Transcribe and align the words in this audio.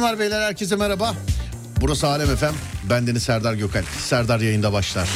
Hanımlar 0.00 0.18
beyler 0.18 0.42
herkese 0.42 0.76
merhaba. 0.76 1.14
Burası 1.80 2.06
Alem 2.06 2.30
Efem. 2.30 2.54
Bendeniz 2.90 3.22
Serdar 3.22 3.54
Gökal. 3.54 3.82
Serdar 3.98 4.40
yayında 4.40 4.72
başlar. 4.72 5.08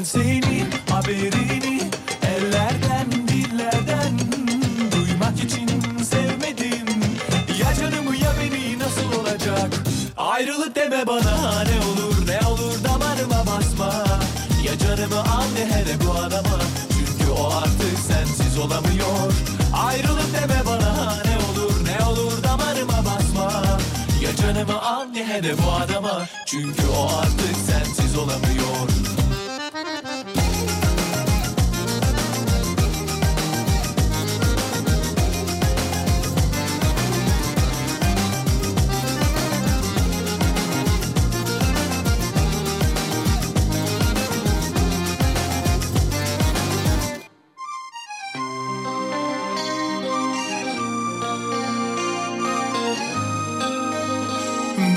Ben 0.00 0.04
senin 0.04 0.29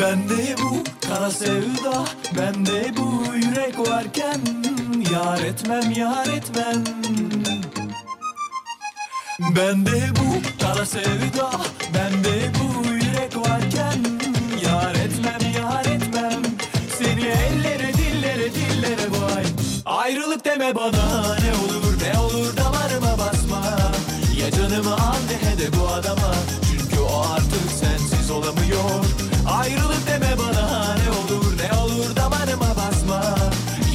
Bende 0.04 0.56
bu 0.62 0.84
kara 1.08 1.32
sevda, 1.32 2.06
bende 2.38 2.98
bu 2.98 3.36
yürek 3.36 3.80
varken 3.80 4.42
Yar 5.14 5.40
etmem, 5.40 5.92
yar 5.92 6.28
etmem. 6.28 6.84
Bende 9.40 10.02
bu 10.16 10.62
kara 10.62 10.86
sevda, 10.86 11.52
bende 11.94 12.52
bu 12.60 12.88
yürek 12.88 13.38
varken 13.38 14.00
Yar 14.66 14.96
etmem, 14.96 15.54
yar 15.62 15.86
etmem. 15.86 16.42
Seni 16.98 17.26
ellere, 17.28 17.94
dillere, 17.94 18.54
dillere 18.54 19.08
vay 19.12 19.46
Ayrılık 19.86 20.46
deme 20.46 20.76
bana 20.76 21.36
ne 21.36 21.52
olur, 21.64 21.94
ne 22.02 22.20
olur 22.20 22.58
damarıma 22.58 23.18
basma. 23.18 23.64
Ya 24.40 24.52
canımı 24.52 24.94
al 24.94 25.20
ne 25.30 25.50
hede 25.50 25.78
bu 25.78 25.88
adama. 25.88 26.34
Çünkü 26.72 27.00
o 27.00 27.22
artık 27.36 27.72
sensiz 27.80 28.32
olamıyor 28.32 29.33
Ayrılık 29.48 30.08
deme 30.08 30.38
bana 30.40 30.96
ne 30.96 31.10
olur, 31.10 31.58
ne 31.58 31.80
olur 31.80 32.16
damarıma 32.16 32.70
basma. 32.76 33.24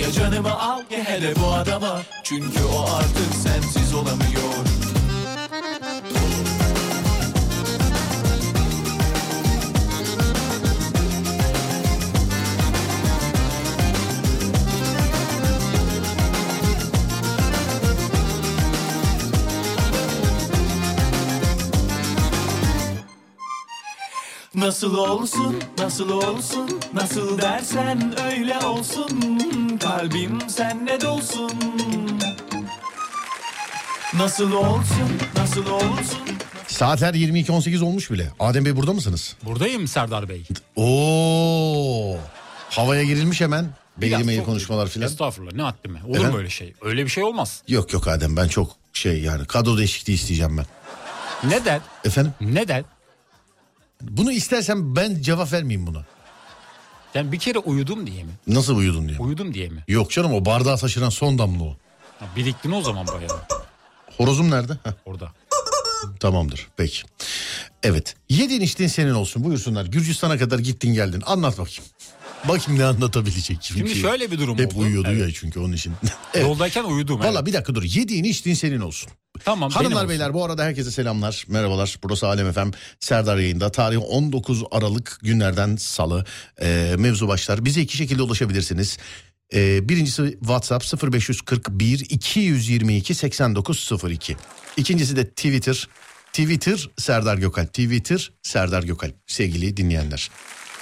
Ya 0.01 0.13
canımı 0.13 0.61
al 0.61 0.81
ne 0.91 1.05
hele 1.05 1.37
bu 1.37 1.53
adama. 1.53 2.03
Çünkü 2.25 2.65
o 2.65 2.95
artık 2.95 3.35
sensiz 3.43 3.95
olamıyor 3.95 4.53
Nasıl 24.59 24.95
olsun, 24.95 25.57
nasıl 25.79 26.11
olsun, 26.11 26.81
nasıl 26.95 27.39
dersen 27.43 28.15
öyle 28.27 28.59
olsun. 28.59 29.39
Kalbim 29.83 30.51
senle 30.51 31.01
dolsun. 31.01 31.51
Nasıl 34.15 34.53
olsun, 34.53 35.11
nasıl 35.37 35.67
olsun. 35.67 36.19
Saatler 36.67 37.15
22.18 37.15 37.85
olmuş 37.85 38.11
bile. 38.11 38.33
Adem 38.41 38.65
Bey 38.65 38.77
burada 38.77 38.93
mısınız? 38.93 39.37
Buradayım 39.43 39.89
Serdar 39.89 40.29
Bey. 40.29 40.47
Oo. 40.77 42.17
Havaya 42.71 43.03
girilmiş 43.03 43.41
hemen. 43.41 43.67
Beyli 43.97 44.37
çok- 44.37 44.47
konuşmalar 44.47 44.89
filan. 44.89 45.07
Estağfurullah 45.09 45.53
ne 45.53 45.63
haddime. 45.63 46.03
Olur 46.05 46.11
Efendim? 46.15 46.33
mu 46.33 46.39
öyle 46.39 46.51
şey? 46.51 46.75
Öyle 46.83 47.05
bir 47.05 47.11
şey 47.11 47.25
olmaz. 47.25 47.63
Yok 47.69 47.93
yok 47.93 48.09
Adem 48.09 48.37
ben 48.37 48.49
çok 48.49 48.71
şey 48.93 49.21
yani 49.23 49.47
kadro 49.47 49.79
değişikliği 49.79 50.13
isteyeceğim 50.13 50.57
ben. 50.59 50.67
Neden? 51.51 51.81
Efendim? 52.05 52.33
Neden? 52.41 52.85
Bunu 54.03 54.33
istersen 54.33 54.97
ben 54.97 55.23
cevap 55.23 55.53
vermeyeyim 55.53 55.87
buna. 55.87 56.05
Yani 57.15 57.33
bir 57.33 57.39
kere 57.39 57.59
uyudum 57.59 58.07
diye 58.07 58.25
mi? 58.25 58.31
Nasıl 58.47 58.77
uyudun 58.77 59.09
diye. 59.09 59.19
Uyudum 59.19 59.55
diye 59.55 59.69
mi? 59.69 59.85
Yok 59.89 60.11
canım 60.11 60.35
o 60.35 60.45
bardağa 60.45 60.77
taşıran 60.77 61.09
son 61.09 61.39
damla 61.39 61.65
o. 61.65 61.77
Ha, 62.19 62.27
biriktin 62.37 62.73
o 62.73 62.83
zaman 62.83 63.07
bayağı 63.07 63.41
Horozum 64.17 64.51
nerede? 64.51 64.73
Heh, 64.73 64.91
orada. 65.07 65.33
tamamdır 66.21 66.69
peki. 66.77 67.03
Evet 67.83 68.17
yediğin 68.29 68.61
içtiğin 68.61 68.89
senin 68.89 69.15
olsun 69.15 69.45
buyursunlar. 69.45 69.87
Gürcistan'a 69.87 70.39
kadar 70.39 70.59
gittin 70.59 70.93
geldin 70.95 71.23
anlat 71.27 71.59
bakayım. 71.59 71.85
Bakayım 72.45 72.81
ne 72.81 72.85
anlatabilecek. 72.85 73.59
Şimdi 73.63 73.95
şöyle 73.95 74.31
bir 74.31 74.39
durum 74.39 74.59
Hep 74.59 74.77
oldu. 74.77 74.85
uyuyordu 74.85 75.09
Evet. 75.11 75.21
ya 75.21 75.33
çünkü 75.33 75.61
onun 75.61 75.73
için. 75.73 75.93
evet. 76.35 76.47
Yoldayken 76.47 76.85
uyudum. 76.85 77.21
Valla 77.21 77.39
evet. 77.39 77.47
bir 77.47 77.53
dakika 77.53 77.75
dur. 77.75 77.83
Yediğin 77.83 78.25
içtiğin 78.25 78.57
senin 78.57 78.81
olsun. 78.81 79.11
Tamam. 79.45 79.71
Hanımlar 79.71 80.09
beyler 80.09 80.35
bu 80.35 80.45
arada 80.45 80.65
herkese 80.65 80.91
selamlar. 80.91 81.45
Merhabalar. 81.49 81.99
Burası 82.03 82.27
Alem 82.27 82.47
Efem. 82.47 82.71
Serdar 83.01 83.37
yayında. 83.37 83.71
Tarih 83.73 83.99
19 84.09 84.65
Aralık 84.71 85.19
günlerden 85.23 85.77
salı. 85.77 86.25
Ee, 86.63 86.95
mevzu 86.99 87.29
başlar. 87.29 87.65
Bize 87.65 87.81
iki 87.81 87.97
şekilde 87.97 88.23
ulaşabilirsiniz. 88.23 88.99
Ee, 89.55 89.89
birincisi 89.89 90.37
WhatsApp 90.41 91.13
0541 91.13 92.07
222 92.11 93.15
8902. 93.15 94.37
İkincisi 94.77 95.17
de 95.17 95.29
Twitter. 95.29 95.89
Twitter 96.33 96.91
Serdar 96.97 97.39
Gökal. 97.39 97.67
Twitter 97.67 98.33
Serdar 98.43 98.83
Gökal. 98.83 99.11
Sevgili 99.27 99.77
dinleyenler. 99.77 100.31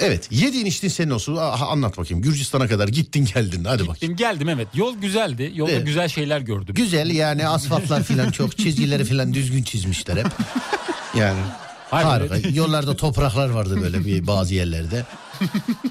Evet 0.00 0.28
yediğin 0.30 0.66
içtiğin 0.66 0.92
senin 0.92 1.10
olsun. 1.10 1.36
Aha, 1.36 1.66
anlat 1.66 1.98
bakayım. 1.98 2.22
Gürcistan'a 2.22 2.68
kadar 2.68 2.88
gittin 2.88 3.24
geldin. 3.34 3.64
Hadi 3.64 3.82
bakayım. 3.82 3.94
Gittim 3.94 4.16
geldim 4.16 4.48
evet. 4.48 4.68
Yol 4.74 4.96
güzeldi. 4.96 5.52
Yolda 5.54 5.72
Evet. 5.72 5.86
güzel 5.86 6.08
şeyler 6.08 6.40
gördüm. 6.40 6.74
Güzel 6.74 7.10
yani 7.10 7.48
asfaltlar 7.48 8.02
filan 8.02 8.30
çok 8.30 8.58
çizgileri 8.58 9.04
filan 9.04 9.34
düzgün 9.34 9.62
çizmişler 9.62 10.16
hep. 10.16 10.26
Yani 11.16 11.38
Hayır, 11.90 12.06
harika. 12.06 12.48
Yollarda 12.48 12.96
topraklar 12.96 13.48
vardı 13.48 13.78
böyle 13.82 14.04
bir 14.04 14.26
bazı 14.26 14.54
yerlerde. 14.54 15.04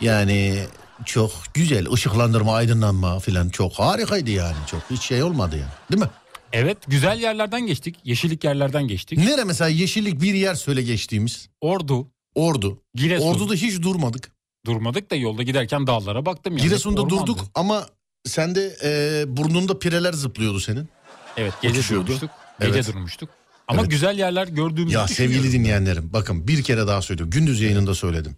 Yani 0.01 0.59
çok 1.05 1.31
güzel 1.53 1.91
ışıklandırma 1.91 2.55
aydınlanma 2.55 3.19
filan 3.19 3.49
çok 3.49 3.73
harikaydı 3.73 4.31
yani 4.31 4.55
çok 4.71 4.81
hiç 4.91 5.01
şey 5.01 5.23
olmadı 5.23 5.55
yani 5.55 5.71
değil 5.91 6.01
mi? 6.01 6.09
Evet 6.53 6.77
güzel 6.87 7.19
yerlerden 7.19 7.67
geçtik. 7.67 7.95
Yeşillik 8.03 8.43
yerlerden 8.43 8.87
geçtik. 8.87 9.17
Nere 9.17 9.43
mesela 9.43 9.67
yeşillik 9.69 10.21
bir 10.21 10.33
yer 10.33 10.55
söyle 10.55 10.81
geçtiğimiz 10.81 11.49
Ordu. 11.61 12.07
Ordu. 12.35 12.81
Giresun. 12.95 13.25
Ordu'da 13.27 13.53
hiç 13.53 13.81
durmadık. 13.81 14.31
Durmadık 14.65 15.11
da 15.11 15.15
yolda 15.15 15.43
giderken 15.43 15.87
dağlara 15.87 16.25
baktım. 16.25 16.57
Yani. 16.57 16.67
Giresun'da 16.67 17.01
Ormandı. 17.01 17.21
durduk 17.21 17.39
ama 17.55 17.87
sende 18.25 18.77
e, 18.83 19.23
burnunda 19.37 19.79
pireler 19.79 20.13
zıplıyordu 20.13 20.59
senin. 20.59 20.89
Evet 21.37 21.53
gece 21.61 21.73
Uçuşuyordu. 21.79 22.07
durmuştuk. 22.07 22.29
Gece 22.59 22.71
Evet. 22.73 22.87
durmuştuk. 22.87 23.29
Ama 23.67 23.81
Evet. 23.81 23.91
güzel 23.91 24.17
yerler 24.19 24.47
gördüğümüzü 24.47 24.95
Ya 24.95 25.07
sevgili 25.07 25.51
dinleyenlerim 25.51 26.09
bakın 26.13 26.47
bir 26.47 26.63
kere 26.63 26.87
daha 26.87 27.01
söylüyorum. 27.01 27.31
Gündüz 27.31 27.61
yayınında 27.61 27.95
söyledim. 27.95 28.35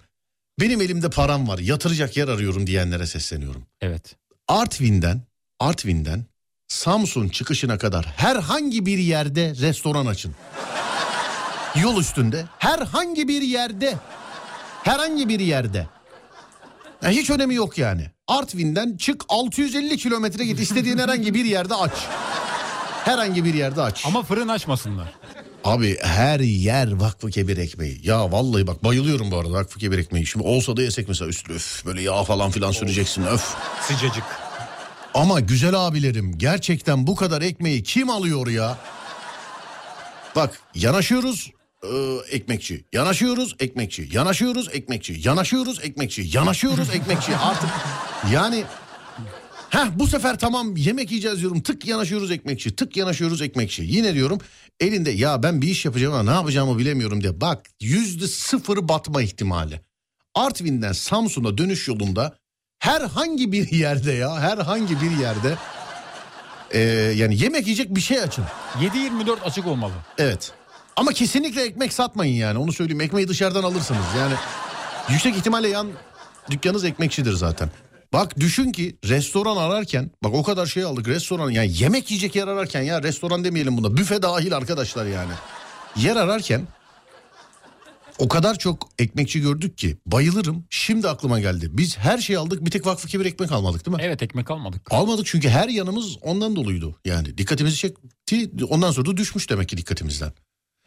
Benim 0.59 0.81
elimde 0.81 1.09
param 1.09 1.47
var 1.47 1.59
yatıracak 1.59 2.17
yer 2.17 2.27
arıyorum 2.27 2.67
diyenlere 2.67 3.05
sesleniyorum. 3.05 3.63
Evet. 3.81 4.15
Artvin'den 4.47 5.21
Artvin'den 5.59 6.25
Samsun 6.67 7.29
çıkışına 7.29 7.77
kadar 7.77 8.05
herhangi 8.05 8.85
bir 8.85 8.97
yerde 8.97 9.53
restoran 9.61 10.05
açın. 10.05 10.35
Yol 11.81 11.99
üstünde 11.99 12.45
herhangi 12.59 13.27
bir 13.27 13.41
yerde 13.41 13.97
herhangi 14.83 15.29
bir 15.29 15.39
yerde. 15.39 15.87
Ya 17.01 17.09
hiç 17.09 17.29
önemi 17.29 17.55
yok 17.55 17.77
yani. 17.77 18.11
Artvin'den 18.27 18.97
çık 18.97 19.23
650 19.29 19.97
kilometre 19.97 20.45
git 20.45 20.59
istediğin 20.59 20.97
herhangi 20.97 21.33
bir 21.33 21.45
yerde 21.45 21.75
aç. 21.75 21.91
Herhangi 23.05 23.45
bir 23.45 23.53
yerde 23.53 23.81
aç. 23.81 24.05
Ama 24.05 24.23
fırın 24.23 24.47
açmasınlar. 24.47 25.07
Abi 25.63 25.97
her 26.01 26.39
yer 26.39 26.91
vakfı 26.91 27.29
kebir 27.29 27.57
ekmeği. 27.57 27.99
Ya 28.03 28.31
vallahi 28.31 28.67
bak 28.67 28.83
bayılıyorum 28.83 29.31
bu 29.31 29.37
arada 29.37 29.51
vakfı 29.53 29.79
kebir 29.79 29.97
ekmeği. 29.99 30.25
Şimdi 30.25 30.47
olsa 30.47 30.77
da 30.77 30.81
yesek 30.81 31.07
mesela 31.07 31.29
üstüne 31.29 31.55
öf 31.55 31.85
böyle 31.85 32.01
yağ 32.01 32.23
falan 32.23 32.51
filan 32.51 32.71
süreceksin 32.71 33.25
öf. 33.25 33.55
Sıcacık. 33.81 34.23
Ama 35.13 35.39
güzel 35.39 35.87
abilerim 35.87 36.37
gerçekten 36.37 37.07
bu 37.07 37.15
kadar 37.15 37.41
ekmeği 37.41 37.83
kim 37.83 38.09
alıyor 38.09 38.47
ya? 38.47 38.77
Bak 40.35 40.59
yanaşıyoruz 40.75 41.51
e, 41.93 42.35
ekmekçi, 42.35 42.85
yanaşıyoruz 42.93 43.55
ekmekçi, 43.59 44.09
yanaşıyoruz 44.11 44.69
ekmekçi, 44.73 45.19
yanaşıyoruz 45.23 45.79
ekmekçi, 45.83 46.37
yanaşıyoruz 46.37 46.89
ekmekçi. 46.89 47.35
Artık 47.35 47.69
yani 48.33 48.63
Heh 49.69 49.87
bu 49.95 50.07
sefer 50.07 50.39
tamam 50.39 50.77
yemek 50.77 51.11
yiyeceğiz 51.11 51.39
diyorum. 51.39 51.61
Tık 51.61 51.87
yanaşıyoruz 51.87 52.31
ekmekçi. 52.31 52.75
Tık 52.75 52.97
yanaşıyoruz 52.97 53.41
ekmekçi. 53.41 53.83
Yine 53.83 54.13
diyorum 54.13 54.39
elinde 54.79 55.11
ya 55.11 55.43
ben 55.43 55.61
bir 55.61 55.67
iş 55.67 55.85
yapacağım 55.85 56.13
ama 56.13 56.31
ne 56.31 56.35
yapacağımı 56.35 56.77
bilemiyorum 56.77 57.21
diye. 57.23 57.41
Bak 57.41 57.65
yüzde 57.81 58.27
sıfır 58.27 58.87
batma 58.87 59.21
ihtimali. 59.21 59.81
Artvin'den 60.35 60.91
Samsun'a 60.91 61.57
dönüş 61.57 61.87
yolunda 61.87 62.35
herhangi 62.79 63.51
bir 63.51 63.71
yerde 63.71 64.11
ya 64.11 64.39
herhangi 64.39 65.01
bir 65.01 65.11
yerde 65.11 65.55
e, 66.71 66.79
yani 67.15 67.41
yemek 67.43 67.63
yiyecek 67.63 67.95
bir 67.95 68.01
şey 68.01 68.19
açın. 68.19 68.45
7-24 68.79 69.41
açık 69.41 69.67
olmalı. 69.67 69.93
Evet. 70.17 70.51
Ama 70.97 71.13
kesinlikle 71.13 71.63
ekmek 71.63 71.93
satmayın 71.93 72.35
yani 72.35 72.59
onu 72.59 72.73
söyleyeyim. 72.73 73.01
Ekmeği 73.01 73.27
dışarıdan 73.27 73.63
alırsınız 73.63 74.05
yani. 74.17 74.33
Yüksek 75.09 75.35
ihtimalle 75.35 75.67
yan 75.67 75.87
dükkanınız 76.51 76.83
ekmekçidir 76.83 77.33
zaten. 77.33 77.69
Bak 78.13 78.39
düşün 78.39 78.71
ki 78.71 78.97
restoran 79.05 79.57
ararken 79.57 80.11
bak 80.23 80.33
o 80.33 80.43
kadar 80.43 80.65
şey 80.65 80.83
aldık 80.83 81.07
restoran 81.07 81.49
yani 81.49 81.71
yemek 81.79 82.11
yiyecek 82.11 82.35
yer 82.35 82.47
ararken 82.47 82.81
ya 82.81 83.03
restoran 83.03 83.43
demeyelim 83.43 83.77
buna 83.77 83.97
büfe 83.97 84.21
dahil 84.21 84.55
arkadaşlar 84.55 85.05
yani. 85.05 85.31
Yer 85.95 86.15
ararken 86.15 86.67
o 88.19 88.27
kadar 88.27 88.59
çok 88.59 88.89
ekmekçi 88.99 89.41
gördük 89.41 89.77
ki 89.77 89.97
bayılırım 90.05 90.65
şimdi 90.69 91.09
aklıma 91.09 91.39
geldi. 91.39 91.69
Biz 91.71 91.97
her 91.97 92.17
şeyi 92.17 92.39
aldık 92.39 92.65
bir 92.65 92.71
tek 92.71 92.85
vakfı 92.85 93.07
kebir 93.07 93.25
ekmek 93.25 93.51
almadık 93.51 93.85
değil 93.85 93.97
mi? 93.97 94.03
Evet 94.05 94.23
ekmek 94.23 94.51
almadık. 94.51 94.93
Almadık 94.93 95.25
çünkü 95.25 95.49
her 95.49 95.69
yanımız 95.69 96.17
ondan 96.21 96.55
doluydu. 96.55 96.95
Yani 97.05 97.37
dikkatimizi 97.37 97.77
çekti 97.77 98.51
ondan 98.69 98.91
sonra 98.91 99.05
da 99.05 99.17
düşmüş 99.17 99.49
demek 99.49 99.69
ki 99.69 99.77
dikkatimizden. 99.77 100.33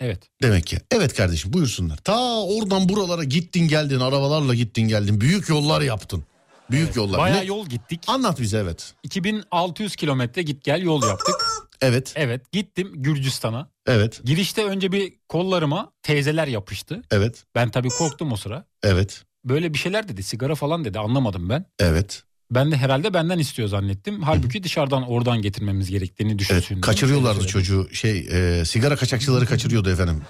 Evet. 0.00 0.30
Demek 0.42 0.66
ki. 0.66 0.78
Evet 0.90 1.14
kardeşim 1.14 1.52
buyursunlar. 1.52 1.96
Ta 1.96 2.42
oradan 2.42 2.88
buralara 2.88 3.24
gittin 3.24 3.68
geldin 3.68 4.00
arabalarla 4.00 4.54
gittin 4.54 4.82
geldin. 4.88 5.20
Büyük 5.20 5.48
yollar 5.48 5.80
yaptın. 5.80 6.24
Büyük 6.70 6.96
yollar. 6.96 7.18
Bayağı 7.18 7.40
Ne- 7.40 7.44
yol 7.44 7.66
gittik. 7.66 8.02
Anlat 8.06 8.40
bize 8.40 8.58
evet. 8.58 8.94
2600 9.02 9.96
kilometre 9.96 10.42
git 10.42 10.64
gel 10.64 10.82
yol 10.82 11.02
yaptık. 11.02 11.34
Evet. 11.80 12.12
Evet 12.16 12.52
gittim 12.52 12.92
Gürcistan'a. 12.94 13.68
Evet. 13.86 14.20
Girişte 14.24 14.64
önce 14.64 14.92
bir 14.92 15.12
kollarıma 15.28 15.92
teyzeler 16.02 16.46
yapıştı. 16.46 17.02
Evet. 17.10 17.44
Ben 17.54 17.70
tabii 17.70 17.88
korktum 17.88 18.32
o 18.32 18.36
sıra. 18.36 18.64
Evet. 18.82 19.22
Böyle 19.44 19.74
bir 19.74 19.78
şeyler 19.78 20.08
dedi 20.08 20.22
sigara 20.22 20.54
falan 20.54 20.84
dedi 20.84 20.98
anlamadım 20.98 21.48
ben. 21.48 21.64
Evet. 21.78 22.22
Ben 22.50 22.72
de 22.72 22.76
herhalde 22.76 23.14
benden 23.14 23.38
istiyor 23.38 23.68
zannettim. 23.68 24.22
Halbuki 24.22 24.62
dışarıdan 24.62 25.02
oradan 25.02 25.42
getirmemiz 25.42 25.90
gerektiğini 25.90 26.30
evet. 26.30 26.38
düşünsün. 26.40 26.80
Kaçırıyorlardı 26.80 27.46
çocuğu. 27.46 27.88
Şey 27.92 28.28
e, 28.30 28.64
sigara 28.64 28.96
kaçakçıları 28.96 29.46
kaçırıyordu 29.46 29.90
efendim. 29.90 30.22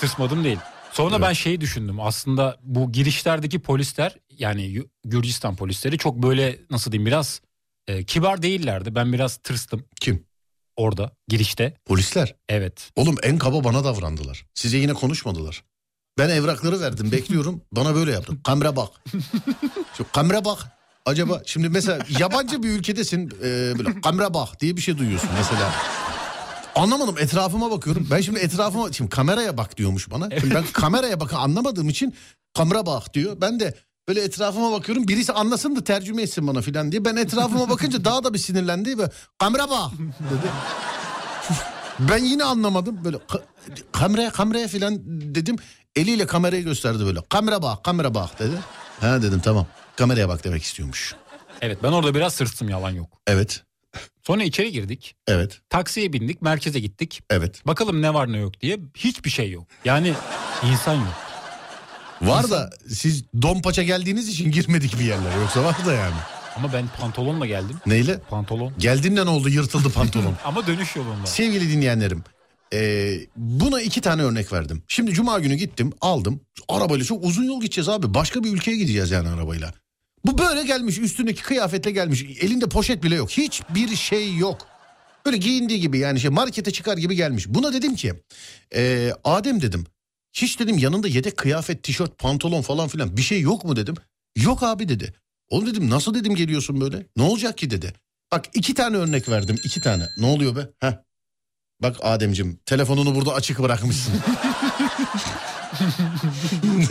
Tırsmadım 0.00 0.44
değil. 0.44 0.58
Sonra 0.92 1.14
Evet. 1.16 1.26
ben 1.28 1.32
şeyi 1.32 1.60
düşündüm. 1.60 2.00
Aslında 2.00 2.56
bu 2.62 2.92
girişlerdeki 2.92 3.58
polisler 3.58 4.16
yani 4.38 4.82
Gürcistan 5.04 5.56
polisleri 5.56 5.98
çok 5.98 6.22
böyle 6.22 6.58
nasıl 6.70 6.92
diyeyim 6.92 7.06
biraz 7.06 7.40
e, 7.86 8.04
kibar 8.04 8.42
değillerdi. 8.42 8.94
Ben 8.94 9.12
biraz 9.12 9.36
tırstım 9.36 9.84
Kim? 10.00 10.24
orada 10.76 11.12
girişte. 11.28 11.76
Polisler. 11.84 12.34
Evet. 12.48 12.90
Oğlum 12.96 13.16
en 13.22 13.38
kaba 13.38 13.64
bana 13.64 13.84
davrandılar. 13.84 14.46
Size 14.54 14.78
yine 14.78 14.94
konuşmadılar. 14.94 15.64
Ben 16.18 16.28
evrakları 16.28 16.80
verdim 16.80 17.12
bekliyorum. 17.12 17.62
Bana 17.72 17.94
böyle 17.94 18.12
yaptı. 18.12 18.32
Kamera 18.44 18.76
bak. 18.76 18.90
Şu 19.96 20.06
kamera 20.12 20.44
bak. 20.44 20.58
Acaba 21.06 21.42
şimdi 21.46 21.68
mesela 21.68 21.98
yabancı 22.18 22.62
bir 22.62 22.68
ülkedesin 22.68 23.30
e, 23.44 23.78
böyle 23.78 24.00
kamera 24.00 24.34
bak 24.34 24.60
diye 24.60 24.76
bir 24.76 24.80
şey 24.80 24.98
duyuyorsun 24.98 25.30
mesela. 25.38 25.72
Anlamadım 26.74 27.18
etrafıma 27.18 27.70
bakıyorum. 27.70 28.08
Ben 28.10 28.20
şimdi 28.20 28.38
etrafıma 28.38 28.92
şimdi 28.92 29.10
kameraya 29.10 29.56
bak 29.56 29.76
diyormuş 29.76 30.10
bana. 30.10 30.28
Şimdi 30.40 30.54
ben 30.54 30.64
kameraya 30.72 31.20
bakın 31.20 31.36
anlamadığım 31.36 31.88
için 31.88 32.14
kamera 32.54 32.86
bak 32.86 33.14
diyor. 33.14 33.36
Ben 33.40 33.60
de 33.60 33.74
böyle 34.08 34.20
etrafıma 34.20 34.72
bakıyorum. 34.72 35.08
Birisi 35.08 35.32
anlasın 35.32 35.76
da 35.76 35.84
tercüme 35.84 36.22
etsin 36.22 36.46
bana 36.46 36.60
filan 36.60 36.92
diye. 36.92 37.04
Ben 37.04 37.16
etrafıma 37.16 37.70
bakınca 37.70 38.04
daha 38.04 38.24
da 38.24 38.34
bir 38.34 38.38
sinirlendi 38.38 38.98
ve 38.98 39.10
kamera 39.38 39.70
bak 39.70 39.90
dedi. 40.20 40.50
Ben 41.98 42.24
yine 42.24 42.44
anlamadım. 42.44 43.04
Böyle 43.04 43.16
ka- 43.16 43.42
kameraya 43.92 44.30
kameraya 44.30 44.68
filan 44.68 44.98
dedim. 45.34 45.56
Eliyle 45.96 46.26
kamerayı 46.26 46.64
gösterdi 46.64 47.04
böyle. 47.06 47.20
Kamera 47.28 47.62
bak 47.62 47.84
kamera 47.84 48.14
bak 48.14 48.38
dedi. 48.38 48.56
Ha 49.00 49.22
dedim 49.22 49.40
tamam. 49.44 49.66
Kameraya 50.02 50.28
bak 50.28 50.44
demek 50.44 50.62
istiyormuş. 50.62 51.14
Evet 51.60 51.78
ben 51.82 51.92
orada 51.92 52.14
biraz 52.14 52.34
sırstım 52.34 52.68
yalan 52.68 52.90
yok. 52.90 53.18
Evet. 53.26 53.62
Sonra 54.26 54.42
içeri 54.42 54.72
girdik. 54.72 55.14
Evet. 55.28 55.60
Taksiye 55.70 56.12
bindik 56.12 56.42
merkeze 56.42 56.80
gittik. 56.80 57.22
Evet. 57.30 57.66
Bakalım 57.66 58.02
ne 58.02 58.14
var 58.14 58.32
ne 58.32 58.38
yok 58.38 58.60
diye 58.60 58.78
hiçbir 58.94 59.30
şey 59.30 59.50
yok. 59.50 59.66
Yani 59.84 60.14
insan 60.70 60.94
yok. 60.94 61.14
Var 62.22 62.50
da 62.50 62.70
siz 62.88 63.24
don 63.42 63.62
paça 63.62 63.82
geldiğiniz 63.82 64.28
için 64.28 64.50
girmedik 64.50 64.98
bir 64.98 65.04
yerlere. 65.04 65.40
Yoksa 65.40 65.64
var 65.64 65.86
da 65.86 65.92
yani. 65.92 66.16
Ama 66.56 66.72
ben 66.72 66.88
pantolonla 67.00 67.46
geldim. 67.46 67.76
Neyle? 67.86 68.18
Pantolon. 68.18 68.72
Geldiğinde 68.78 69.26
ne 69.26 69.30
oldu? 69.30 69.48
Yırtıldı 69.48 69.90
pantolon. 69.90 70.34
Ama 70.44 70.66
dönüş 70.66 70.96
yolunda. 70.96 71.26
Sevgili 71.26 71.70
dinleyenlerim. 71.72 72.24
e, 72.74 73.12
buna 73.36 73.80
iki 73.80 74.00
tane 74.00 74.22
örnek 74.22 74.52
verdim. 74.52 74.82
Şimdi 74.88 75.12
cuma 75.12 75.38
günü 75.38 75.54
gittim 75.54 75.92
aldım. 76.00 76.40
Arabayla 76.68 77.04
çok 77.04 77.24
uzun 77.24 77.44
yol 77.44 77.60
gideceğiz 77.60 77.88
abi. 77.88 78.14
Başka 78.14 78.44
bir 78.44 78.52
ülkeye 78.52 78.76
gideceğiz 78.76 79.10
yani 79.10 79.28
arabayla. 79.28 79.81
Bu 80.24 80.38
böyle 80.38 80.62
gelmiş 80.62 80.98
üstündeki 80.98 81.42
kıyafetle 81.42 81.90
gelmiş. 81.90 82.24
Elinde 82.40 82.68
poşet 82.68 83.02
bile 83.02 83.14
yok. 83.14 83.30
Hiçbir 83.30 83.96
şey 83.96 84.36
yok. 84.36 84.66
Böyle 85.26 85.36
giyindiği 85.36 85.80
gibi 85.80 85.98
yani 85.98 86.20
şey 86.20 86.30
markete 86.30 86.70
çıkar 86.70 86.96
gibi 86.96 87.16
gelmiş. 87.16 87.48
Buna 87.48 87.72
dedim 87.72 87.94
ki 87.94 88.14
e, 88.74 89.12
Adem 89.24 89.62
dedim. 89.62 89.86
Hiç 90.32 90.60
dedim 90.60 90.78
yanında 90.78 91.08
yedek 91.08 91.36
kıyafet, 91.36 91.82
tişört, 91.82 92.18
pantolon 92.18 92.62
falan 92.62 92.88
filan 92.88 93.16
bir 93.16 93.22
şey 93.22 93.40
yok 93.40 93.64
mu 93.64 93.76
dedim. 93.76 93.94
Yok 94.36 94.62
abi 94.62 94.88
dedi. 94.88 95.14
Oğlum 95.48 95.66
dedim 95.66 95.90
nasıl 95.90 96.14
dedim 96.14 96.34
geliyorsun 96.34 96.80
böyle? 96.80 97.06
Ne 97.16 97.22
olacak 97.22 97.58
ki 97.58 97.70
dedi. 97.70 97.92
Bak 98.32 98.44
iki 98.54 98.74
tane 98.74 98.96
örnek 98.96 99.28
verdim 99.28 99.58
iki 99.64 99.80
tane. 99.80 100.08
Ne 100.18 100.26
oluyor 100.26 100.56
be? 100.56 100.68
Heh. 100.78 100.92
Bak 101.82 101.96
Ademcim 102.02 102.60
telefonunu 102.66 103.14
burada 103.14 103.34
açık 103.34 103.58
bırakmışsın. 103.58 104.14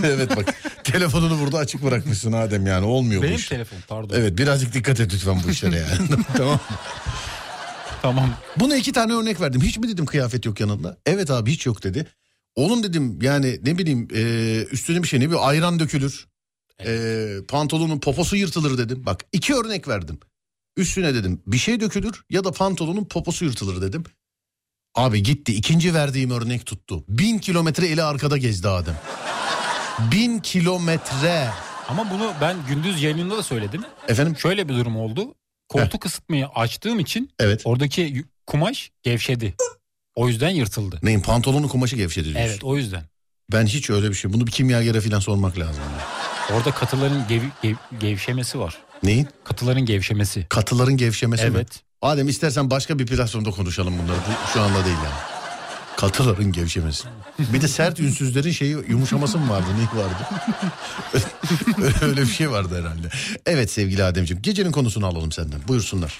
evet 0.04 0.38
bak 0.38 0.56
telefonunu 0.92 1.40
burada 1.40 1.58
açık 1.58 1.84
bırakmışsın 1.84 2.32
Adem 2.32 2.68
yani 2.68 2.86
olmuyor 2.86 3.22
bu 3.22 3.26
Benim 3.26 3.36
iş. 3.36 3.48
telefon 3.48 3.78
pardon. 3.88 4.16
Evet 4.16 4.38
birazcık 4.38 4.74
dikkat 4.74 5.00
et 5.00 5.14
lütfen 5.14 5.42
bu 5.48 5.52
işlere 5.52 5.76
yani. 5.76 6.24
tamam. 6.38 6.60
Tamam. 8.02 8.34
Buna 8.58 8.76
iki 8.76 8.92
tane 8.92 9.14
örnek 9.14 9.42
verdim. 9.42 9.62
Hiç 9.62 9.78
mi 9.78 9.88
dedim 9.88 10.06
kıyafet 10.06 10.46
yok 10.46 10.60
yanında? 10.60 10.98
Evet 11.06 11.32
abi 11.32 11.52
hiç 11.52 11.66
yok 11.66 11.84
dedi. 11.84 12.08
Oğlum 12.56 12.84
dedim 12.84 13.20
yani 13.22 13.60
ne 13.64 13.78
bileyim 13.78 14.08
e, 14.16 14.22
üstüne 14.72 15.04
bir 15.04 15.08
şey 15.08 15.20
ne 15.20 15.32
bir 15.32 15.50
ayran 15.50 15.80
dökülür. 15.80 16.28
E, 16.86 17.28
pantolonun 17.48 18.00
poposu 18.00 18.36
yırtılır 18.36 18.78
dedim. 18.78 19.06
Bak 19.06 19.26
iki 19.32 19.56
örnek 19.56 19.88
verdim. 19.88 20.20
Üstüne 20.78 21.14
dedim 21.16 21.42
bir 21.48 21.58
şey 21.58 21.80
dökülür 21.80 22.24
ya 22.30 22.44
da 22.44 22.52
pantolonun 22.52 23.06
poposu 23.06 23.46
yırtılır 23.46 23.82
dedim. 23.82 24.04
Abi 24.96 25.24
gitti 25.24 25.54
ikinci 25.56 25.94
verdiğim 25.94 26.32
örnek 26.32 26.66
tuttu. 26.66 27.04
Bin 27.08 27.40
kilometre 27.40 27.88
eli 27.88 28.04
arkada 28.04 28.38
gezdi 28.38 28.68
Adem. 28.68 28.96
Bin 30.00 30.40
kilometre. 30.40 31.48
Ama 31.90 32.12
bunu 32.12 32.34
ben 32.42 32.58
gündüz 32.68 33.04
yayınında 33.04 33.38
da 33.38 33.44
söyledim. 33.44 33.82
Efendim 34.08 34.38
Şöyle 34.38 34.70
bir 34.70 34.74
durum 34.74 34.98
oldu. 34.98 35.36
Koltuk 35.70 36.06
ısıtmayı 36.06 36.48
açtığım 36.48 37.00
için 37.00 37.30
evet. 37.40 37.62
oradaki 37.66 38.26
kumaş 38.48 38.92
gevşedi. 39.04 39.56
O 40.16 40.28
yüzden 40.28 40.50
yırtıldı. 40.50 41.00
Neyin 41.04 41.20
pantolonun 41.20 41.68
kumaşı 41.68 41.96
gevşedi 41.96 42.26
diyorsun. 42.26 42.46
Evet 42.50 42.64
o 42.64 42.78
yüzden. 42.78 43.04
Ben 43.52 43.66
hiç 43.66 43.90
öyle 43.90 44.10
bir 44.10 44.14
şey. 44.14 44.34
Bunu 44.34 44.48
bir 44.48 44.52
kimyagere 44.52 45.02
falan 45.02 45.20
sormak 45.20 45.60
lazım. 45.60 45.84
Orada 46.54 46.72
katıların 46.72 47.28
gev- 47.28 47.50
gev- 47.62 47.76
gevşemesi 48.00 48.60
var. 48.60 48.78
Neyin? 49.04 49.28
Katıların 49.44 49.86
gevşemesi. 49.86 50.46
Katıların 50.50 50.98
gevşemesi 50.98 51.44
mi? 51.44 51.52
Evet. 51.56 51.84
Adem 52.02 52.28
istersen 52.28 52.70
başka 52.70 53.00
bir 53.00 53.06
platformda 53.06 53.52
konuşalım 53.52 53.94
bunları. 54.04 54.18
Bu 54.18 54.54
şu 54.54 54.62
anda 54.62 54.86
değil 54.86 54.98
yani. 54.98 55.31
Katıların 55.98 56.52
gevşemesi. 56.52 57.08
Bir 57.40 57.62
de 57.62 57.68
sert 57.68 58.00
ünsüzlerin 58.00 58.52
şeyi 58.52 58.78
yumuşaması 58.88 59.38
mı 59.38 59.50
vardı? 59.50 59.68
Ne 59.78 60.00
vardı? 60.02 60.28
Öyle 62.06 62.22
bir 62.22 62.28
şey 62.28 62.52
vardı 62.52 62.80
herhalde. 62.80 63.10
Evet 63.46 63.72
sevgili 63.72 64.04
Ademciğim. 64.04 64.42
Gecenin 64.42 64.72
konusunu 64.72 65.06
alalım 65.06 65.32
senden. 65.32 65.60
Buyursunlar. 65.68 66.20